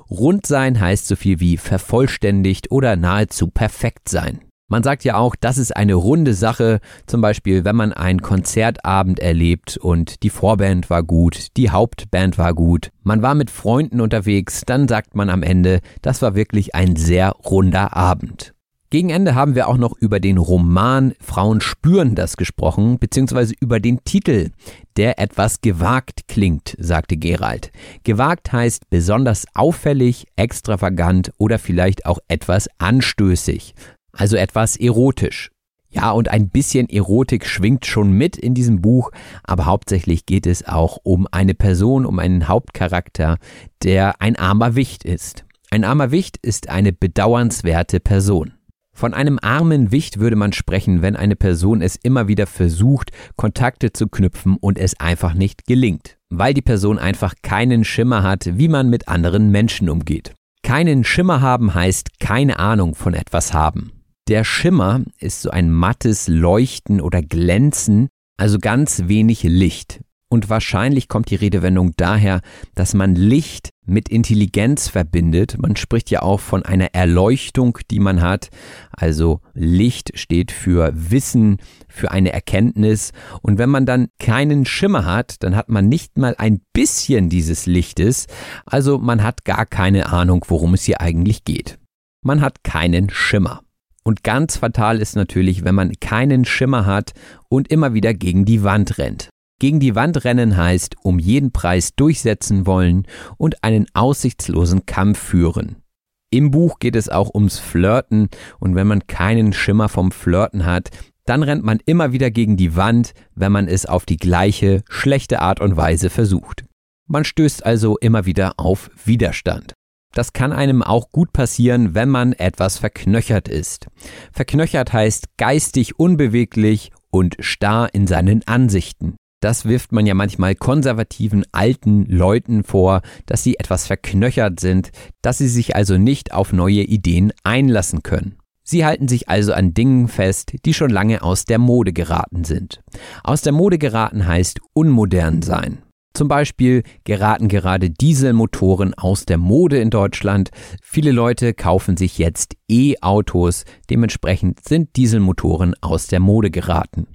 Rund 0.09 0.47
sein 0.47 0.80
heißt 0.80 1.07
so 1.07 1.16
viel 1.16 1.41
wie 1.41 1.57
vervollständigt 1.57 2.70
oder 2.70 2.97
nahezu 2.97 3.49
perfekt 3.49 4.09
sein. 4.09 4.46
Man 4.69 4.83
sagt 4.83 5.05
ja 5.05 5.17
auch, 5.17 5.37
das 5.37 5.59
ist 5.59 5.77
eine 5.77 5.95
runde 5.95 6.35
Sache, 6.35 6.81
zum 7.07 7.21
Beispiel 7.21 7.64
wenn 7.64 7.77
man 7.77 7.93
einen 7.93 8.21
Konzertabend 8.21 9.21
erlebt 9.21 9.77
und 9.77 10.25
die 10.25 10.31
Vorband 10.31 10.91
war 10.91 11.05
gut, 11.05 11.57
die 11.57 11.71
Hauptband 11.71 12.37
war 12.37 12.53
gut, 12.53 12.91
man 13.05 13.23
war 13.23 13.37
mit 13.37 13.51
Freunden 13.51 14.01
unterwegs, 14.01 14.62
dann 14.67 14.89
sagt 14.89 15.14
man 15.14 15.31
am 15.31 15.45
Ende, 15.45 15.79
das 16.03 16.21
war 16.21 16.35
wirklich 16.35 16.75
ein 16.75 16.97
sehr 16.97 17.31
runder 17.31 17.97
Abend. 17.97 18.55
Gegen 18.91 19.11
Ende 19.11 19.37
haben 19.37 19.55
wir 19.55 19.69
auch 19.69 19.77
noch 19.77 19.97
über 19.99 20.21
den 20.21 20.39
Roman 20.39 21.14
Frauen 21.21 21.61
spüren 21.61 22.17
das 22.17 22.37
gesprochen, 22.37 22.99
beziehungsweise 22.99 23.55
über 23.61 23.79
den 23.79 24.03
Titel, 24.05 24.51
der 24.97 25.21
etwas 25.21 25.61
gewagt 25.61 26.29
klingt, 26.29 26.77
sagte 26.79 27.17
Gerald. 27.17 27.71
Gewagt 28.05 28.53
heißt 28.53 28.89
besonders 28.89 29.45
auffällig, 29.55 30.27
extravagant 30.37 31.33
oder 31.39 31.59
vielleicht 31.59 32.07
auch 32.07 32.19
etwas 32.29 32.69
anstößig 32.79 33.75
also 34.17 34.37
etwas 34.37 34.77
erotisch. 34.77 35.51
Ja, 35.89 36.11
und 36.11 36.29
ein 36.31 36.51
bisschen 36.51 36.91
Erotik 36.91 37.47
schwingt 37.47 37.87
schon 37.87 38.12
mit 38.12 38.37
in 38.37 38.55
diesem 38.55 38.83
Buch, 38.83 39.12
aber 39.45 39.64
hauptsächlich 39.64 40.27
geht 40.27 40.47
es 40.47 40.67
auch 40.67 40.99
um 41.05 41.27
eine 41.31 41.55
Person, 41.55 42.05
um 42.05 42.19
einen 42.19 42.49
Hauptcharakter, 42.49 43.39
der 43.83 44.21
ein 44.21 44.37
armer 44.37 44.75
Wicht 44.75 45.05
ist. 45.05 45.45
Ein 45.71 45.85
armer 45.85 46.11
Wicht 46.11 46.37
ist 46.43 46.69
eine 46.69 46.93
bedauernswerte 46.93 48.01
Person. 48.01 48.53
Von 48.93 49.14
einem 49.14 49.39
armen 49.41 49.93
Wicht 49.93 50.21
würde 50.21 50.37
man 50.37 50.53
sprechen, 50.53 51.03
wenn 51.03 51.17
eine 51.17 51.37
Person 51.37 51.83
es 51.83 51.97
immer 51.97 52.29
wieder 52.29 52.47
versucht, 52.47 53.11
Kontakte 53.37 53.93
zu 53.93 54.07
knüpfen 54.07 54.57
und 54.59 54.79
es 54.79 54.99
einfach 55.01 55.35
nicht 55.35 55.67
gelingt, 55.67 56.17
weil 56.31 56.55
die 56.55 56.62
Person 56.62 56.99
einfach 56.99 57.35
keinen 57.43 57.85
Schimmer 57.85 58.23
hat, 58.23 58.59
wie 58.59 58.69
man 58.69 58.89
mit 58.89 59.09
anderen 59.09 59.51
Menschen 59.51 59.91
umgeht. 59.91 60.35
Keinen 60.62 61.05
Schimmer 61.05 61.43
haben 61.43 61.75
heißt 61.75 62.21
keine 62.21 62.59
Ahnung 62.59 62.95
von 62.95 63.12
etwas 63.12 63.53
haben. 63.53 63.96
Der 64.29 64.43
Schimmer 64.43 65.03
ist 65.20 65.43
so 65.43 65.51
ein 65.51 65.70
mattes 65.70 66.27
Leuchten 66.27 67.01
oder 67.01 67.22
Glänzen, 67.22 68.09
also 68.37 68.59
ganz 68.59 69.05
wenig 69.07 69.45
Licht. 69.45 70.01
Und 70.29 70.51
wahrscheinlich 70.51 71.07
kommt 71.07 71.31
die 71.31 71.37
Redewendung 71.37 71.93
daher, 71.97 72.41
dass 72.74 72.93
man 72.93 73.14
Licht 73.14 73.70
mit 73.87 74.09
Intelligenz 74.09 74.89
verbindet. 74.89 75.57
Man 75.59 75.77
spricht 75.77 76.11
ja 76.11 76.22
auch 76.22 76.41
von 76.41 76.64
einer 76.64 76.93
Erleuchtung, 76.93 77.79
die 77.93 78.01
man 78.01 78.20
hat. 78.20 78.49
Also 78.91 79.41
Licht 79.55 80.18
steht 80.18 80.51
für 80.51 80.91
Wissen, 80.93 81.59
für 81.89 82.11
eine 82.11 82.33
Erkenntnis. 82.33 83.12
Und 83.43 83.59
wenn 83.59 83.70
man 83.70 83.87
dann 83.87 84.09
keinen 84.18 84.64
Schimmer 84.64 85.05
hat, 85.05 85.45
dann 85.45 85.55
hat 85.55 85.68
man 85.68 85.89
nicht 85.89 86.18
mal 86.18 86.35
ein 86.37 86.61
bisschen 86.72 87.29
dieses 87.29 87.66
Lichtes. 87.66 88.27
Also 88.64 88.99
man 88.99 89.22
hat 89.22 89.45
gar 89.45 89.66
keine 89.66 90.09
Ahnung, 90.09 90.45
worum 90.49 90.74
es 90.74 90.83
hier 90.83 91.01
eigentlich 91.01 91.45
geht. 91.45 91.79
Man 92.22 92.41
hat 92.41 92.64
keinen 92.64 93.09
Schimmer. 93.11 93.62
Und 94.07 94.23
ganz 94.23 94.59
fatal 94.59 95.01
ist 95.01 95.17
natürlich, 95.17 95.65
wenn 95.65 95.75
man 95.75 95.91
keinen 95.99 96.45
Schimmer 96.45 96.87
hat 96.87 97.11
und 97.49 97.73
immer 97.73 97.93
wieder 97.93 98.15
gegen 98.15 98.45
die 98.45 98.63
Wand 98.63 98.99
rennt. 98.99 99.31
Gegen 99.59 99.81
die 99.81 99.97
Wand 99.97 100.25
rennen 100.25 100.57
heißt, 100.57 100.95
um 101.03 101.19
jeden 101.19 101.51
Preis 101.51 101.97
durchsetzen 101.97 102.67
wollen 102.67 103.09
und 103.37 103.65
einen 103.65 103.87
aussichtslosen 103.95 104.87
Kampf 104.87 105.19
führen. 105.19 105.83
Im 106.31 106.53
Buch 106.53 106.79
geht 106.79 106.95
es 106.95 107.09
auch 107.09 107.35
ums 107.35 107.59
Flirten 107.59 108.29
und 108.61 108.77
wenn 108.77 108.87
man 108.87 109.09
keinen 109.09 109.53
Schimmer 109.53 109.89
vom 109.89 110.13
Flirten 110.13 110.67
hat, 110.67 110.91
dann 111.25 111.43
rennt 111.43 111.65
man 111.65 111.81
immer 111.85 112.13
wieder 112.13 112.31
gegen 112.31 112.57
die 112.57 112.77
Wand, 112.77 113.13
wenn 113.35 113.51
man 113.51 113.67
es 113.67 113.87
auf 113.87 114.07
die 114.07 114.19
gleiche 114.19 114.85
schlechte 114.89 115.41
Art 115.41 115.61
und 115.61 115.77
Weise 115.77 116.11
versucht. 116.11 116.65
Man 117.09 117.25
stößt 117.25 117.67
also 117.67 117.99
immer 117.99 118.25
wieder 118.25 118.53
auf 118.57 118.89
Widerstand. 119.05 119.76
Das 120.17 120.33
kann 120.33 120.55
einem 120.55 120.83
auch 120.83 121.12
gut 121.12 121.35
passieren, 121.35 121.95
wenn 121.95 122.09
man 122.09 122.33
etwas 122.33 122.79
verknöchert 122.79 123.49
ist. 123.49 123.89
Verknöchert 124.33 124.95
heißt 124.95 125.37
geistig 125.37 125.99
unbeweglich 125.99 126.91
und 127.11 127.37
starr 127.41 127.93
in 127.93 128.07
seinen 128.07 128.41
Ansichten. 128.49 129.17
Das 129.43 129.67
wirft 129.67 129.93
man 129.93 130.07
ja 130.07 130.14
manchmal 130.14 130.55
konservativen 130.55 131.45
alten 131.53 132.07
Leuten 132.07 132.64
vor, 132.64 133.03
dass 133.27 133.43
sie 133.43 133.59
etwas 133.59 133.87
verknöchert 133.87 134.59
sind, 134.59 134.91
dass 135.21 135.37
sie 135.37 135.49
sich 135.49 135.77
also 135.77 135.99
nicht 135.99 136.33
auf 136.33 136.55
neue 136.55 136.81
Ideen 136.81 137.35
einlassen 137.45 138.03
können. 138.03 138.39
Sie 138.64 138.87
halten 138.87 139.09
sich 139.09 139.29
also 139.29 139.53
an 139.53 139.75
Dingen 139.75 140.09
fest, 140.09 140.55
die 140.64 140.73
schon 140.73 140.89
lange 140.89 141.21
aus 141.21 141.45
der 141.45 141.59
Mode 141.59 141.93
geraten 141.93 142.45
sind. 142.45 142.83
Aus 143.23 143.43
der 143.43 143.53
Mode 143.53 143.77
geraten 143.77 144.27
heißt 144.27 144.61
unmodern 144.73 145.43
sein. 145.43 145.83
Zum 146.17 146.29
Beispiel 146.29 146.83
geraten 147.05 147.47
gerade 147.47 147.91
Dieselmotoren 147.91 148.95
aus 148.95 149.27
der 149.27 149.37
Mode 149.37 149.81
in 149.81 149.91
Deutschland. 149.91 150.49
Viele 150.81 151.12
Leute 151.12 151.53
kaufen 151.53 151.99
sich 151.99 152.17
jetzt 152.17 152.57
E-Autos. 152.71 153.67
Dementsprechend 153.91 154.67
sind 154.67 154.97
Dieselmotoren 154.97 155.75
aus 155.83 156.07
der 156.07 156.21
Mode 156.21 156.51
geraten. 156.51 157.07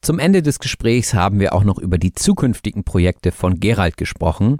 Zum 0.00 0.20
Ende 0.20 0.42
des 0.42 0.60
Gesprächs 0.60 1.12
haben 1.12 1.40
wir 1.40 1.52
auch 1.52 1.64
noch 1.64 1.78
über 1.78 1.98
die 1.98 2.12
zukünftigen 2.12 2.84
Projekte 2.84 3.32
von 3.32 3.58
Gerald 3.58 3.96
gesprochen 3.96 4.58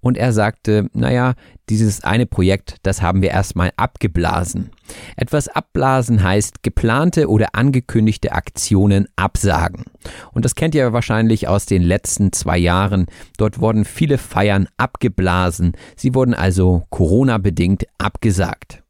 und 0.00 0.18
er 0.18 0.32
sagte, 0.32 0.88
naja, 0.92 1.34
dieses 1.68 2.02
eine 2.02 2.26
Projekt, 2.26 2.76
das 2.82 3.00
haben 3.00 3.22
wir 3.22 3.30
erstmal 3.30 3.70
abgeblasen. 3.76 4.70
Etwas 5.16 5.46
abblasen 5.46 6.24
heißt 6.24 6.64
geplante 6.64 7.28
oder 7.28 7.54
angekündigte 7.54 8.32
Aktionen 8.32 9.06
absagen. 9.14 9.84
Und 10.32 10.44
das 10.44 10.56
kennt 10.56 10.74
ihr 10.74 10.92
wahrscheinlich 10.92 11.46
aus 11.46 11.66
den 11.66 11.82
letzten 11.82 12.32
zwei 12.32 12.58
Jahren. 12.58 13.06
Dort 13.38 13.60
wurden 13.60 13.84
viele 13.84 14.18
Feiern 14.18 14.68
abgeblasen. 14.76 15.72
Sie 15.94 16.16
wurden 16.16 16.34
also 16.34 16.82
Corona-bedingt 16.90 17.84
abgesagt. 17.98 18.82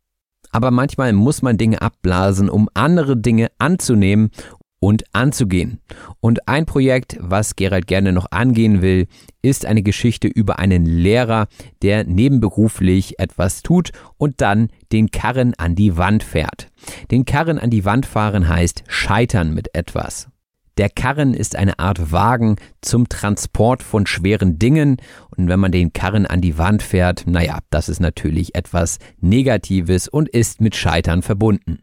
Aber 0.53 0.71
manchmal 0.71 1.13
muss 1.13 1.43
man 1.43 1.59
Dinge 1.59 1.81
abblasen, 1.81 2.49
um 2.49 2.69
andere 2.75 3.17
Dinge 3.17 3.51
anzunehmen 3.59 4.31
und 4.81 5.05
anzugehen. 5.13 5.81
Und 6.21 6.49
ein 6.49 6.67
Projekt, 6.67 7.17
was 7.21 7.55
Gerald 7.55 7.87
gerne 7.87 8.13
noch 8.13 8.27
angehen 8.33 8.83
will, 8.83 9.07
ist 9.43 9.67
eine 9.67 9.83
Geschichte 9.83 10.27
über 10.27 10.59
einen 10.59 10.85
Lehrer, 10.87 11.47
der 11.83 12.05
nebenberuflich 12.05 13.19
etwas 13.19 13.63
tut 13.63 13.93
und 14.17 14.41
dann 14.41 14.69
den 14.91 15.11
Karren 15.11 15.55
an 15.55 15.75
die 15.77 15.97
Wand 15.97 16.23
fährt. 16.23 16.71
Den 17.11 17.25
Karren 17.25 17.59
an 17.59 17.71
die 17.71 17.85
Wand 17.85 18.07
fahren 18.07 18.49
heißt 18.49 18.85
scheitern 18.89 19.55
mit 19.55 19.75
etwas. 19.75 20.29
Der 20.79 20.89
Karren 20.89 21.35
ist 21.35 21.57
eine 21.57 21.79
Art 21.79 22.11
Wagen 22.11 22.57
zum 22.81 23.07
Transport 23.09 23.83
von 23.83 24.07
schweren 24.07 24.59
Dingen 24.59 24.97
und 25.37 25.49
wenn 25.49 25.61
man 25.61 25.73
den 25.73 25.93
Karren 25.93 26.25
an 26.25 26.41
die 26.41 26.57
Wand 26.57 26.83
fährt, 26.83 27.27
naja, 27.27 27.59
das 27.69 27.91
ist 27.91 28.01
natürlich 28.01 28.55
etwas 28.55 28.99
Negatives 29.21 30.09
und 30.09 30.31
ist 30.31 30.63
mit 30.63 30.75
Scheitern 30.75 31.21
verbunden. 31.21 31.81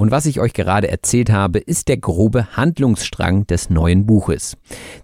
Und 0.00 0.12
was 0.12 0.26
ich 0.26 0.38
euch 0.38 0.52
gerade 0.52 0.88
erzählt 0.88 1.30
habe, 1.30 1.58
ist 1.58 1.88
der 1.88 1.96
grobe 1.96 2.56
Handlungsstrang 2.56 3.48
des 3.48 3.68
neuen 3.68 4.06
Buches. 4.06 4.56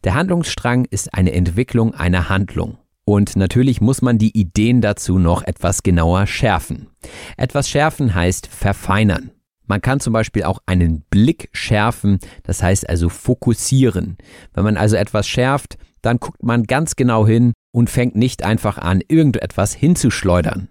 Der 0.05 0.15
Handlungsstrang 0.15 0.85
ist 0.85 1.13
eine 1.13 1.33
Entwicklung 1.33 1.95
einer 1.95 2.29
Handlung. 2.29 2.79
Und 3.05 3.35
natürlich 3.35 3.81
muss 3.81 4.03
man 4.03 4.19
die 4.19 4.39
Ideen 4.39 4.81
dazu 4.81 5.19
noch 5.19 5.43
etwas 5.43 5.83
genauer 5.83 6.29
schärfen. 6.29 6.91
Etwas 7.37 7.69
schärfen 7.69 8.15
heißt 8.15 8.47
verfeinern. 8.47 9.33
Man 9.67 9.83
kann 9.83 9.99
zum 9.99 10.13
Beispiel 10.13 10.45
auch 10.45 10.61
einen 10.67 11.03
Blick 11.11 11.49
schärfen, 11.53 12.19
das 12.45 12.63
heißt 12.63 12.89
also 12.89 13.09
fokussieren. 13.09 14.17
Wenn 14.53 14.63
man 14.65 14.77
also 14.77 14.95
etwas 14.95 15.27
schärft, 15.27 15.77
dann 16.03 16.19
guckt 16.19 16.43
man 16.43 16.65
ganz 16.65 16.95
genau 16.95 17.27
hin 17.27 17.53
und 17.75 17.91
fängt 17.91 18.15
nicht 18.15 18.45
einfach 18.45 18.79
an, 18.79 19.01
irgendetwas 19.09 19.75
hinzuschleudern. 19.75 20.69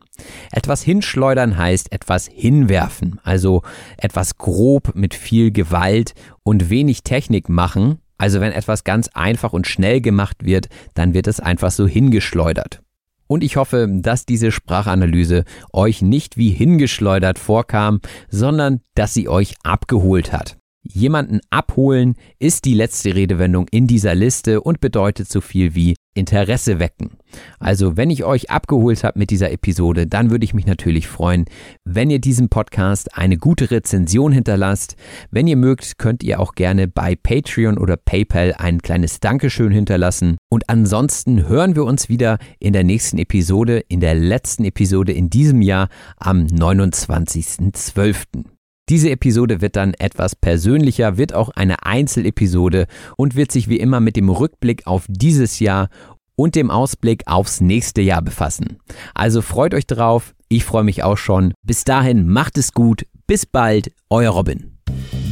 Etwas 0.54 0.82
hinschleudern 0.82 1.58
heißt 1.58 1.92
etwas 1.92 2.28
hinwerfen, 2.28 3.20
also 3.24 3.62
etwas 3.98 4.38
grob 4.38 4.96
mit 4.96 5.14
viel 5.14 5.52
Gewalt 5.52 6.14
und 6.44 6.70
wenig 6.70 7.04
Technik 7.04 7.50
machen. 7.50 8.00
Also 8.18 8.40
wenn 8.40 8.54
etwas 8.54 8.86
ganz 8.86 9.10
einfach 9.10 9.52
und 9.52 9.68
schnell 9.68 10.00
gemacht 10.00 10.46
wird, 10.46 10.70
dann 10.94 11.14
wird 11.14 11.28
es 11.28 11.42
einfach 11.42 11.72
so 11.72 11.86
hingeschleudert. 11.90 12.82
Und 13.28 13.44
ich 13.44 13.58
hoffe, 13.58 13.90
dass 13.92 14.26
diese 14.26 14.54
Sprachanalyse 14.54 15.44
euch 15.74 16.02
nicht 16.02 16.38
wie 16.38 16.52
hingeschleudert 16.52 17.38
vorkam, 17.38 18.00
sondern 18.30 18.80
dass 18.96 19.14
sie 19.14 19.28
euch 19.28 19.56
abgeholt 19.64 20.32
hat. 20.32 20.56
Jemanden 20.84 21.42
abholen 21.50 22.16
ist 22.40 22.64
die 22.64 22.74
letzte 22.74 23.14
Redewendung 23.14 23.68
in 23.72 23.88
dieser 23.88 24.16
Liste 24.16 24.62
und 24.62 24.80
bedeutet 24.80 25.30
so 25.30 25.42
viel 25.42 25.76
wie 25.76 25.96
Interesse 26.14 26.80
wecken. 26.80 27.18
Also 27.60 27.98
wenn 27.98 28.10
ich 28.10 28.24
euch 28.24 28.52
abgeholt 28.52 29.04
habe 29.04 29.20
mit 29.20 29.30
dieser 29.30 29.52
Episode, 29.52 30.08
dann 30.08 30.30
würde 30.30 30.46
ich 30.46 30.54
mich 30.54 30.66
natürlich 30.66 31.08
freuen, 31.08 31.46
wenn 31.84 32.10
ihr 32.10 32.20
diesem 32.20 32.50
Podcast 32.50 33.18
eine 33.18 33.38
gute 33.38 33.72
Rezension 33.72 34.32
hinterlasst. 34.32 34.96
Wenn 35.32 35.48
ihr 35.48 35.58
mögt, 35.58 35.98
könnt 35.98 36.24
ihr 36.24 36.40
auch 36.40 36.56
gerne 36.56 36.88
bei 36.88 37.16
Patreon 37.16 37.78
oder 37.78 37.98
PayPal 37.98 38.54
ein 38.58 38.82
kleines 38.82 39.20
Dankeschön 39.20 39.72
hinterlassen. 39.72 40.38
Und 40.50 40.70
ansonsten 40.70 41.48
hören 41.48 41.76
wir 41.76 41.86
uns 41.86 42.10
wieder 42.10 42.38
in 42.60 42.74
der 42.74 42.84
nächsten 42.84 43.18
Episode, 43.18 43.84
in 43.88 44.00
der 44.00 44.16
letzten 44.16 44.66
Episode 44.66 45.14
in 45.14 45.30
diesem 45.30 45.62
Jahr 45.62 45.90
am 46.18 46.46
29.12. 46.46 48.53
Diese 48.90 49.10
Episode 49.10 49.62
wird 49.62 49.78
dann 49.78 49.94
etwas 49.94 50.36
persönlicher, 50.36 51.18
wird 51.18 51.34
auch 51.34 51.50
eine 51.50 51.86
Einzelepisode 51.86 52.88
und 53.16 53.36
wird 53.36 53.52
sich 53.52 53.70
wie 53.70 53.78
immer 53.78 54.02
mit 54.02 54.18
dem 54.18 54.30
Rückblick 54.30 54.88
auf 54.88 55.06
dieses 55.08 55.60
Jahr 55.60 55.90
und 56.36 56.56
dem 56.56 56.70
Ausblick 56.70 57.24
aufs 57.26 57.62
nächste 57.62 58.02
Jahr 58.02 58.22
befassen. 58.22 58.78
Also 59.14 59.42
freut 59.42 59.74
euch 59.74 59.88
drauf, 59.88 60.34
ich 60.50 60.66
freue 60.66 60.84
mich 60.84 61.04
auch 61.04 61.18
schon. 61.18 61.54
Bis 61.66 61.86
dahin 61.86 62.28
macht 62.28 62.58
es 62.58 62.74
gut, 62.74 63.06
bis 63.26 63.46
bald, 63.46 63.92
euer 64.10 64.32
Robin. 64.32 64.78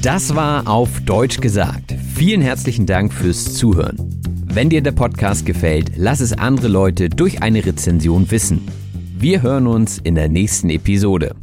Das 0.02 0.34
war 0.34 0.68
auf 0.68 1.02
Deutsch 1.02 1.41
gesagt. 1.41 1.93
Vielen 2.16 2.41
herzlichen 2.41 2.86
Dank 2.86 3.14
fürs 3.14 3.54
Zuhören. 3.54 3.97
Wenn 4.45 4.70
dir 4.70 4.82
der 4.82 4.93
Podcast 4.93 5.45
gefällt, 5.45 5.91
lass 5.95 6.22
es 6.22 6.34
andere 6.34 6.70
Leute 6.70 7.10
durch 7.10 7.41
eine 7.41 7.66
Rezension 7.66 8.32
wissen. 8.32 8.68
Wir 9.18 9.41
hören 9.41 9.68
uns 9.68 9.97
in 9.99 10.16
der 10.16 10.30
nächsten 10.30 10.70
Episode. 10.70 11.36